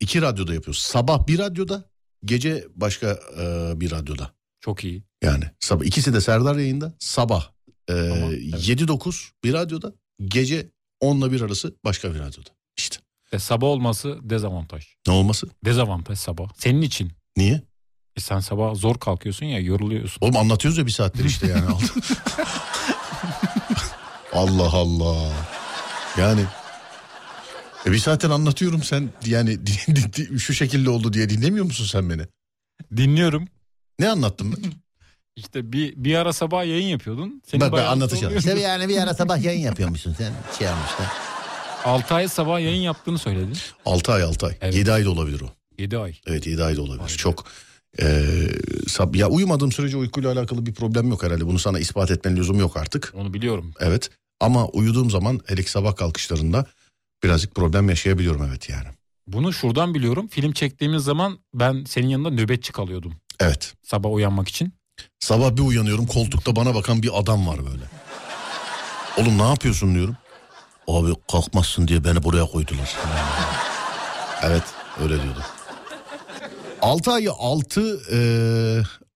iki 0.00 0.22
radyoda 0.22 0.54
yapıyoruz. 0.54 0.82
Sabah 0.82 1.26
bir 1.26 1.38
radyoda 1.38 1.84
gece 2.24 2.64
başka 2.74 3.18
e, 3.40 3.72
bir 3.80 3.90
radyoda. 3.90 4.30
Çok 4.60 4.84
iyi. 4.84 5.02
Yani 5.22 5.44
sabah 5.60 5.84
ikisi 5.84 6.14
de 6.14 6.20
Serdar 6.20 6.56
yayında. 6.56 6.92
Sabah 6.98 7.48
e, 7.88 7.92
7-9 7.92 9.30
bir 9.44 9.52
radyoda. 9.52 9.92
Gece 10.24 10.70
10'la 11.02 11.32
1 11.32 11.40
arası 11.40 11.76
başka 11.84 12.14
bir 12.14 12.18
radyoda. 12.18 12.50
İşte. 12.76 12.96
E, 13.32 13.38
sabah 13.38 13.66
olması 13.66 14.18
dezavantaj. 14.22 14.86
Ne 15.06 15.12
olması? 15.12 15.46
Dezavantaj 15.64 16.18
sabah. 16.18 16.48
Senin 16.56 16.82
için. 16.82 17.12
Niye? 17.36 17.62
E 18.16 18.20
sen 18.20 18.40
sabah 18.40 18.74
zor 18.74 18.98
kalkıyorsun 18.98 19.46
ya 19.46 19.60
yoruluyorsun. 19.60 20.18
Oğlum 20.20 20.36
anlatıyoruz 20.36 20.78
ya 20.78 20.86
bir 20.86 20.90
saattir 20.90 21.24
işte 21.24 21.46
yani. 21.46 21.64
Allah 24.32 24.72
Allah. 24.72 25.32
Yani 26.18 26.44
e 27.86 27.92
bir 27.92 27.98
zaten 27.98 28.30
anlatıyorum 28.30 28.82
sen 28.82 29.10
yani 29.26 29.58
şu 30.38 30.54
şekilde 30.54 30.90
oldu 30.90 31.12
diye 31.12 31.28
dinlemiyor 31.28 31.64
musun 31.64 31.84
sen 31.84 32.10
beni? 32.10 32.22
Dinliyorum. 32.96 33.48
Ne 33.98 34.08
anlattım 34.08 34.56
ben? 34.56 34.72
İşte 35.36 35.72
bir 35.72 35.94
bir 35.96 36.14
ara 36.14 36.32
sabah 36.32 36.64
yayın 36.64 36.86
yapıyordun. 36.86 37.42
Senin 37.46 37.60
Bak 37.60 37.72
bayağı 37.72 37.90
anlatacağım. 37.90 38.36
İşte 38.36 38.60
yani 38.60 38.88
bir 38.88 38.96
ara 38.98 39.14
sabah 39.14 39.42
yayın 39.42 39.60
yapıyormuşsun 39.60 40.12
sen 40.12 40.32
şey 40.58 40.66
yapmışlar. 40.66 41.06
6 41.84 42.14
ay 42.14 42.28
sabah 42.28 42.60
yayın 42.60 42.82
yaptığını 42.82 43.18
söyledin. 43.18 43.56
6 43.84 44.12
ay 44.12 44.22
6 44.22 44.46
ay. 44.46 44.76
7 44.78 44.92
ay 44.92 45.04
da 45.04 45.10
olabilir 45.10 45.40
o. 45.40 45.46
7 45.78 45.98
ay. 45.98 46.14
Evet 46.26 46.46
7 46.46 46.64
ay 46.64 46.76
da 46.76 46.82
olabilir. 46.82 47.08
Çok 47.08 47.44
e, 47.98 48.04
sab- 48.86 49.16
ya 49.16 49.28
uyumadığım 49.28 49.72
sürece 49.72 49.96
uykuyla 49.96 50.32
alakalı 50.32 50.66
bir 50.66 50.74
problem 50.74 51.08
yok 51.08 51.22
herhalde. 51.22 51.46
Bunu 51.46 51.58
sana 51.58 51.78
ispat 51.78 52.10
etmenin 52.10 52.36
lüzum 52.36 52.58
yok 52.58 52.76
artık. 52.76 53.12
Onu 53.16 53.34
biliyorum. 53.34 53.74
Evet. 53.80 54.10
Ama 54.40 54.66
uyuduğum 54.66 55.10
zaman 55.10 55.40
hele 55.46 55.62
sabah 55.62 55.96
kalkışlarında 55.96 56.66
birazcık 57.24 57.54
problem 57.54 57.88
yaşayabiliyorum 57.88 58.46
evet 58.48 58.68
yani. 58.68 58.88
Bunu 59.26 59.52
şuradan 59.52 59.94
biliyorum. 59.94 60.28
Film 60.28 60.52
çektiğimiz 60.52 61.02
zaman 61.04 61.38
ben 61.54 61.84
senin 61.84 62.08
yanında 62.08 62.30
nöbetçi 62.30 62.72
kalıyordum. 62.72 63.12
Evet. 63.40 63.74
Sabah 63.82 64.12
uyanmak 64.12 64.48
için. 64.48 64.72
Sabah 65.22 65.56
bir 65.56 65.62
uyanıyorum 65.62 66.06
koltukta 66.06 66.56
bana 66.56 66.74
bakan 66.74 67.02
bir 67.02 67.18
adam 67.20 67.46
var 67.46 67.58
böyle. 67.66 67.82
Oğlum 69.16 69.38
ne 69.38 69.42
yapıyorsun 69.42 69.94
diyorum. 69.94 70.16
Abi 70.88 71.12
kalkmazsın 71.32 71.88
diye 71.88 72.04
beni 72.04 72.22
buraya 72.22 72.44
koydular. 72.44 72.96
evet 74.42 74.62
öyle 75.02 75.22
diyordu. 75.22 75.42
6 76.80 77.12
ayı 77.12 77.30
6 77.32 78.00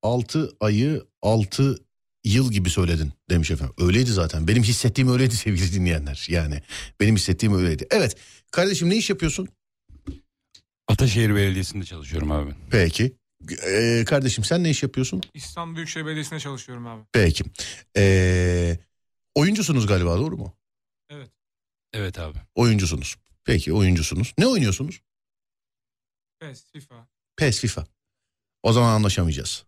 6 0.03 0.51
ayı 0.61 1.05
6 1.23 1.77
yıl 2.25 2.53
gibi 2.53 2.71
söyledin 2.71 3.13
demiş 3.31 3.51
efendim. 3.51 3.75
Öyleydi 3.79 4.13
zaten. 4.13 4.49
Benim 4.49 4.63
hissettiğim 4.63 5.13
öyleydi 5.13 5.37
sevgili 5.37 5.73
dinleyenler. 5.73 6.27
Yani 6.31 6.63
benim 7.01 7.17
hissettiğim 7.17 7.59
öyleydi. 7.59 7.87
Evet 7.91 8.17
kardeşim 8.51 8.91
ne 8.91 8.97
iş 8.97 9.11
yapıyorsun? 9.11 9.49
Ataşehir 10.89 11.35
Belediyesi'nde 11.35 11.85
çalışıyorum 11.85 12.31
abi. 12.31 12.51
Peki. 12.71 13.17
Ee, 13.67 14.05
kardeşim 14.07 14.45
sen 14.45 14.65
ne 14.65 14.71
iş 14.71 14.83
yapıyorsun? 14.83 15.23
İstanbul 15.35 15.77
Büyükşehir 15.77 16.07
Belediyesi'nde 16.07 16.41
çalışıyorum 16.41 16.87
abi. 16.87 17.03
Peki. 17.13 17.45
Ee, 17.97 18.79
oyuncusunuz 19.35 19.87
galiba 19.87 20.19
doğru 20.19 20.37
mu? 20.37 20.57
Evet. 21.11 21.31
Evet 21.93 22.19
abi. 22.19 22.39
Oyuncusunuz. 22.55 23.17
Peki 23.45 23.73
oyuncusunuz. 23.73 24.35
Ne 24.39 24.47
oynuyorsunuz? 24.47 25.01
PES, 26.41 26.65
FIFA. 26.73 27.09
PES 27.37 27.61
FIFA. 27.61 27.87
O 28.63 28.73
zaman 28.73 28.95
anlaşamayacağız. 28.95 29.65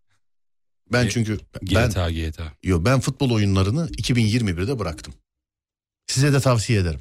Ben 0.93 1.07
Ge- 1.07 1.11
çünkü 1.11 1.39
ben 1.63 1.89
GTA 1.91 2.11
GTA. 2.11 2.53
yo 2.63 2.85
ben 2.85 3.01
futbol 3.01 3.31
oyunlarını 3.31 3.89
2021'de 3.89 4.79
bıraktım. 4.79 5.15
Size 6.07 6.33
de 6.33 6.41
tavsiye 6.41 6.81
ederim. 6.81 7.01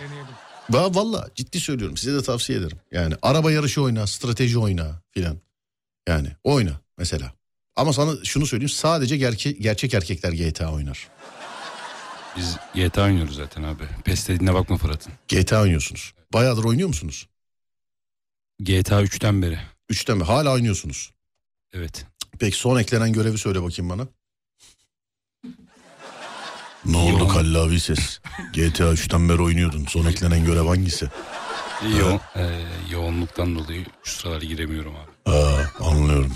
Deneyelim. 0.00 0.26
Va 0.70 0.94
valla 0.94 1.28
ciddi 1.34 1.60
söylüyorum 1.60 1.96
size 1.96 2.14
de 2.14 2.22
tavsiye 2.22 2.58
ederim. 2.58 2.78
Yani 2.92 3.14
araba 3.22 3.52
yarışı 3.52 3.82
oyna, 3.82 4.06
strateji 4.06 4.58
oyna 4.58 5.02
filan. 5.10 5.38
Yani 6.08 6.28
oyna 6.44 6.80
mesela. 6.98 7.32
Ama 7.76 7.92
sana 7.92 8.24
şunu 8.24 8.46
söyleyeyim 8.46 8.68
sadece 8.68 9.16
gerke- 9.16 9.52
gerçek 9.52 9.94
erkekler 9.94 10.32
GTA 10.32 10.72
oynar. 10.72 11.08
Biz 12.36 12.56
GTA 12.74 13.02
oynuyoruz 13.04 13.36
zaten 13.36 13.62
abi. 13.62 13.82
PES 14.04 14.28
dediğine 14.28 14.54
bakma 14.54 14.76
Fırat'ın. 14.76 15.12
GTA 15.28 15.62
oynuyorsunuz. 15.62 16.14
Bayağıdır 16.32 16.64
oynuyor 16.64 16.88
musunuz? 16.88 17.28
GTA 18.60 19.02
3'ten 19.02 19.42
beri. 19.42 19.58
Üçten 19.88 20.16
mi? 20.18 20.24
Hala 20.24 20.52
oynuyorsunuz. 20.52 21.10
Evet. 21.72 22.06
Peki 22.38 22.56
son 22.56 22.78
eklenen 22.78 23.12
görevi 23.12 23.38
söyle 23.38 23.62
bakayım 23.62 23.90
bana. 23.90 24.06
Ne 26.84 26.96
oldu 26.96 27.28
kallavi 27.28 27.80
ses? 27.80 28.20
GTA 28.52 28.84
3'ten 28.92 29.28
beri 29.28 29.42
oynuyordun. 29.42 29.86
Son 29.88 30.06
eklenen 30.06 30.44
görev 30.44 30.66
hangisi? 30.66 31.08
Yo 31.98 32.18
e, 32.36 32.64
yoğunluktan 32.90 33.56
dolayı 33.58 33.86
şu 34.04 34.12
sıralar 34.18 34.42
giremiyorum 34.42 34.96
abi. 34.96 35.10
Aa, 35.26 35.84
anlıyorum. 35.84 36.32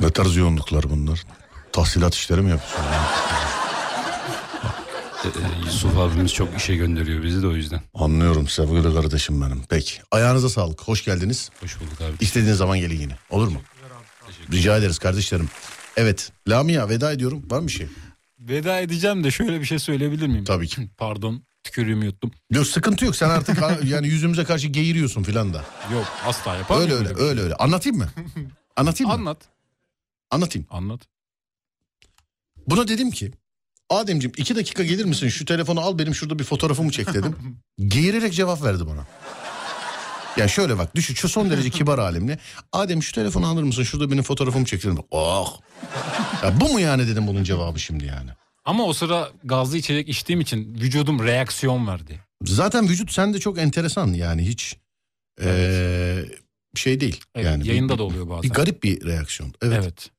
Ne 0.00 0.10
tarz 0.10 0.36
yoğunluklar 0.36 0.90
bunlar? 0.90 1.24
Tahsilat 1.72 2.14
işleri 2.14 2.40
mi 2.40 2.50
yapıyorsun? 2.50 2.84
E, 5.24 5.28
e, 5.28 5.64
Yusuf 5.66 5.98
abimiz 5.98 6.32
çok 6.34 6.56
işe 6.56 6.76
gönderiyor 6.76 7.22
bizi 7.22 7.42
de 7.42 7.46
o 7.46 7.52
yüzden. 7.52 7.80
Anlıyorum 7.94 8.48
sevgili 8.48 8.94
kardeşim 8.94 9.42
benim. 9.42 9.62
Peki. 9.68 10.00
Ayağınıza 10.10 10.48
sağlık. 10.48 10.82
Hoş 10.82 11.04
geldiniz. 11.04 11.50
Hoş 11.60 11.80
bulduk 11.80 12.00
abi. 12.00 12.12
İstediğiniz 12.20 12.58
zaman 12.58 12.78
gelin 12.78 13.00
yine. 13.00 13.16
Olur 13.30 13.48
mu? 13.48 13.60
Rica 14.52 14.76
ederiz 14.76 14.98
kardeşlerim. 14.98 15.48
Evet. 15.96 16.32
Lamia 16.48 16.88
veda 16.88 17.12
ediyorum. 17.12 17.42
Var 17.50 17.58
mı 17.60 17.66
bir 17.66 17.72
şey? 17.72 17.86
Veda 18.38 18.80
edeceğim 18.80 19.24
de 19.24 19.30
şöyle 19.30 19.60
bir 19.60 19.64
şey 19.66 19.78
söyleyebilir 19.78 20.26
miyim? 20.26 20.44
Tabii 20.44 20.68
ki. 20.68 20.88
Pardon 20.98 21.42
tükürüğümü 21.64 22.04
yuttum. 22.04 22.30
Yok 22.50 22.66
sıkıntı 22.66 23.04
yok. 23.04 23.16
Sen 23.16 23.28
artık 23.28 23.58
yani 23.84 24.08
yüzümüze 24.08 24.44
karşı 24.44 24.68
geğiriyorsun 24.68 25.22
filan 25.22 25.54
da. 25.54 25.64
Yok 25.92 26.06
asla 26.26 26.56
yapamam. 26.56 26.82
Öyle 26.82 26.94
öyle 26.94 27.14
öyle 27.14 27.40
öyle. 27.40 27.54
Anlatayım 27.54 27.98
mı? 27.98 28.08
Anlatayım 28.76 29.08
mı? 29.08 29.14
Anlat. 29.14 29.38
Anlatayım. 30.30 30.66
Anlat. 30.70 31.00
Buna 32.66 32.88
dedim 32.88 33.10
ki 33.10 33.32
Ademciğim 33.90 34.32
iki 34.36 34.56
dakika 34.56 34.84
gelir 34.84 35.04
misin 35.04 35.28
şu 35.28 35.44
telefonu 35.44 35.80
al 35.80 35.98
benim 35.98 36.14
şurada 36.14 36.38
bir 36.38 36.44
fotoğrafımı 36.44 36.90
çek 36.90 37.14
dedim. 37.14 37.36
Geğirerek 37.78 38.34
cevap 38.34 38.62
verdi 38.62 38.86
bana. 38.86 39.06
Ya 40.36 40.48
şöyle 40.48 40.78
bak 40.78 40.94
düşün 40.94 41.14
şu 41.14 41.28
son 41.28 41.50
derece 41.50 41.70
kibar 41.70 42.00
halimle. 42.00 42.38
Adem 42.72 43.02
şu 43.02 43.12
telefonu 43.12 43.46
alır 43.46 43.62
mısın 43.62 43.82
şurada 43.82 44.10
benim 44.10 44.22
fotoğrafımı 44.22 44.64
çek 44.64 44.82
dedim. 44.82 44.98
Oh. 45.10 45.60
Ya 46.42 46.60
bu 46.60 46.68
mu 46.68 46.80
yani 46.80 47.08
dedim 47.08 47.26
bunun 47.26 47.44
cevabı 47.44 47.80
şimdi 47.80 48.04
yani. 48.04 48.30
Ama 48.64 48.84
o 48.84 48.92
sıra 48.92 49.28
gazlı 49.44 49.76
içecek 49.76 50.08
içtiğim 50.08 50.40
için 50.40 50.74
vücudum 50.74 51.24
reaksiyon 51.24 51.86
verdi. 51.86 52.20
Zaten 52.44 52.88
vücut 52.88 53.12
sende 53.12 53.38
çok 53.40 53.58
enteresan 53.58 54.06
yani 54.08 54.46
hiç 54.46 54.76
eee, 55.42 56.24
şey 56.74 57.00
değil. 57.00 57.20
Evet, 57.34 57.46
yani 57.46 57.68
yayında 57.68 57.92
bir- 57.92 57.98
da 57.98 58.02
oluyor 58.02 58.28
bazen. 58.28 58.42
Bir 58.42 58.54
garip 58.54 58.82
bir 58.82 59.04
reaksiyon. 59.06 59.54
Evet. 59.62 59.78
Evet. 59.82 60.10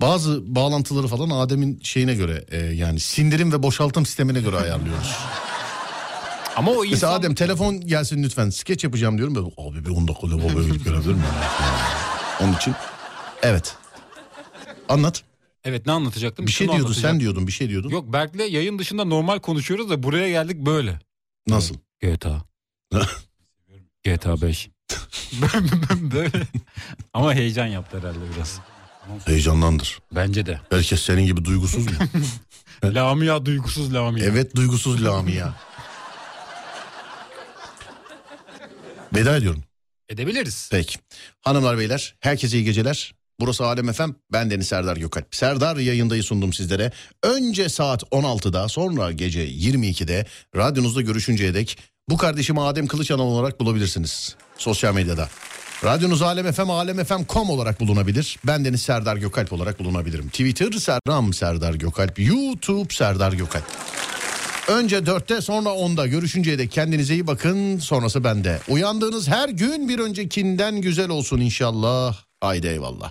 Bazı 0.00 0.54
bağlantıları 0.54 1.06
falan 1.06 1.30
Adem'in 1.30 1.80
şeyine 1.82 2.14
göre 2.14 2.44
e, 2.50 2.58
yani 2.58 3.00
sindirim 3.00 3.52
ve 3.52 3.62
boşaltım 3.62 4.06
sistemine 4.06 4.40
göre 4.40 4.56
ayarlıyoruz. 4.56 5.16
Ama 6.56 6.70
o 6.70 6.74
Mesela 6.74 6.92
insan... 6.92 7.12
Adem 7.12 7.34
telefon 7.34 7.80
gelsin 7.80 8.22
lütfen 8.22 8.50
skeç 8.50 8.84
yapacağım 8.84 9.18
diyorum. 9.18 9.34
Ben, 9.34 9.64
Abi 9.64 9.84
bir 9.84 9.90
10 9.90 10.08
dakika 10.08 10.30
lavaboya 10.30 10.68
gidip 10.68 10.84
gelebilir 10.84 11.06
miyim? 11.06 11.24
Onun 12.40 12.52
için 12.52 12.74
evet. 13.42 13.76
Anlat. 14.88 15.22
Evet 15.64 15.86
ne 15.86 15.92
anlatacaktım? 15.92 16.46
Bir 16.46 16.52
şey 16.52 16.66
Şunu 16.66 16.76
diyordun 16.76 16.92
sen 16.92 17.20
diyordun 17.20 17.46
bir 17.46 17.52
şey 17.52 17.68
diyordun. 17.68 17.88
Yok 17.90 18.12
Berk'le 18.12 18.50
yayın 18.50 18.78
dışında 18.78 19.04
normal 19.04 19.38
konuşuyoruz 19.38 19.90
da 19.90 20.02
buraya 20.02 20.28
geldik 20.28 20.56
böyle. 20.56 20.98
Nasıl? 21.46 21.74
GTA. 22.00 22.42
GTA 24.04 24.42
5. 24.42 24.70
böyle. 25.92 26.42
Ama 27.14 27.34
heyecan 27.34 27.66
yaptı 27.66 27.98
herhalde 27.98 28.18
biraz. 28.36 28.60
Heyecanlandır. 29.24 29.98
Bence 30.14 30.46
de. 30.46 30.60
Herkes 30.70 31.02
senin 31.02 31.26
gibi 31.26 31.44
duygusuz 31.44 31.86
mu? 31.86 31.92
Lamia 32.84 33.46
duygusuz 33.46 33.94
Lamia. 33.94 34.24
evet 34.24 34.56
duygusuz 34.56 35.04
Lamia. 35.04 35.54
Veda 39.14 39.36
ediyorum. 39.36 39.62
Edebiliriz. 40.08 40.68
Peki. 40.72 40.98
Hanımlar 41.40 41.78
beyler 41.78 42.14
herkese 42.20 42.56
iyi 42.58 42.64
geceler. 42.64 43.14
Burası 43.40 43.66
Alem 43.66 43.88
Efem. 43.88 44.14
Ben 44.32 44.50
Deniz 44.50 44.68
Serdar 44.68 44.96
Gökalp. 44.96 45.34
Serdar 45.34 45.76
yayındayı 45.76 46.22
sundum 46.22 46.52
sizlere. 46.52 46.92
Önce 47.22 47.68
saat 47.68 48.02
16'da 48.02 48.68
sonra 48.68 49.12
gece 49.12 49.48
22'de 49.48 50.26
radyonuzda 50.56 51.00
görüşünceye 51.00 51.54
dek 51.54 51.78
bu 52.08 52.16
kardeşimi 52.16 52.60
Adem 52.60 52.86
Kılıçanan 52.86 53.26
olarak 53.26 53.60
bulabilirsiniz. 53.60 54.36
Sosyal 54.58 54.94
medyada. 54.94 55.28
Radyonuz 55.84 56.22
Alem 56.22 56.52
FM, 56.52 56.70
alemfm.com 56.70 57.50
olarak 57.50 57.80
bulunabilir. 57.80 58.38
Ben 58.46 58.64
Deniz 58.64 58.82
Serdar 58.82 59.16
Gökalp 59.16 59.52
olarak 59.52 59.80
bulunabilirim. 59.80 60.28
Twitter 60.28 60.72
Serram 60.72 61.32
Serdar 61.32 61.74
Gökalp, 61.74 62.18
YouTube 62.18 62.94
Serdar 62.94 63.32
Gökalp. 63.32 63.64
Önce 64.68 65.06
dörtte 65.06 65.40
sonra 65.40 65.70
onda 65.70 66.06
görüşünceye 66.06 66.58
dek 66.58 66.72
kendinize 66.72 67.14
iyi 67.14 67.26
bakın 67.26 67.78
sonrası 67.78 68.24
bende. 68.24 68.60
Uyandığınız 68.68 69.28
her 69.28 69.48
gün 69.48 69.88
bir 69.88 69.98
öncekinden 69.98 70.80
güzel 70.80 71.08
olsun 71.08 71.40
inşallah. 71.40 72.16
Haydi 72.40 72.66
eyvallah. 72.66 73.10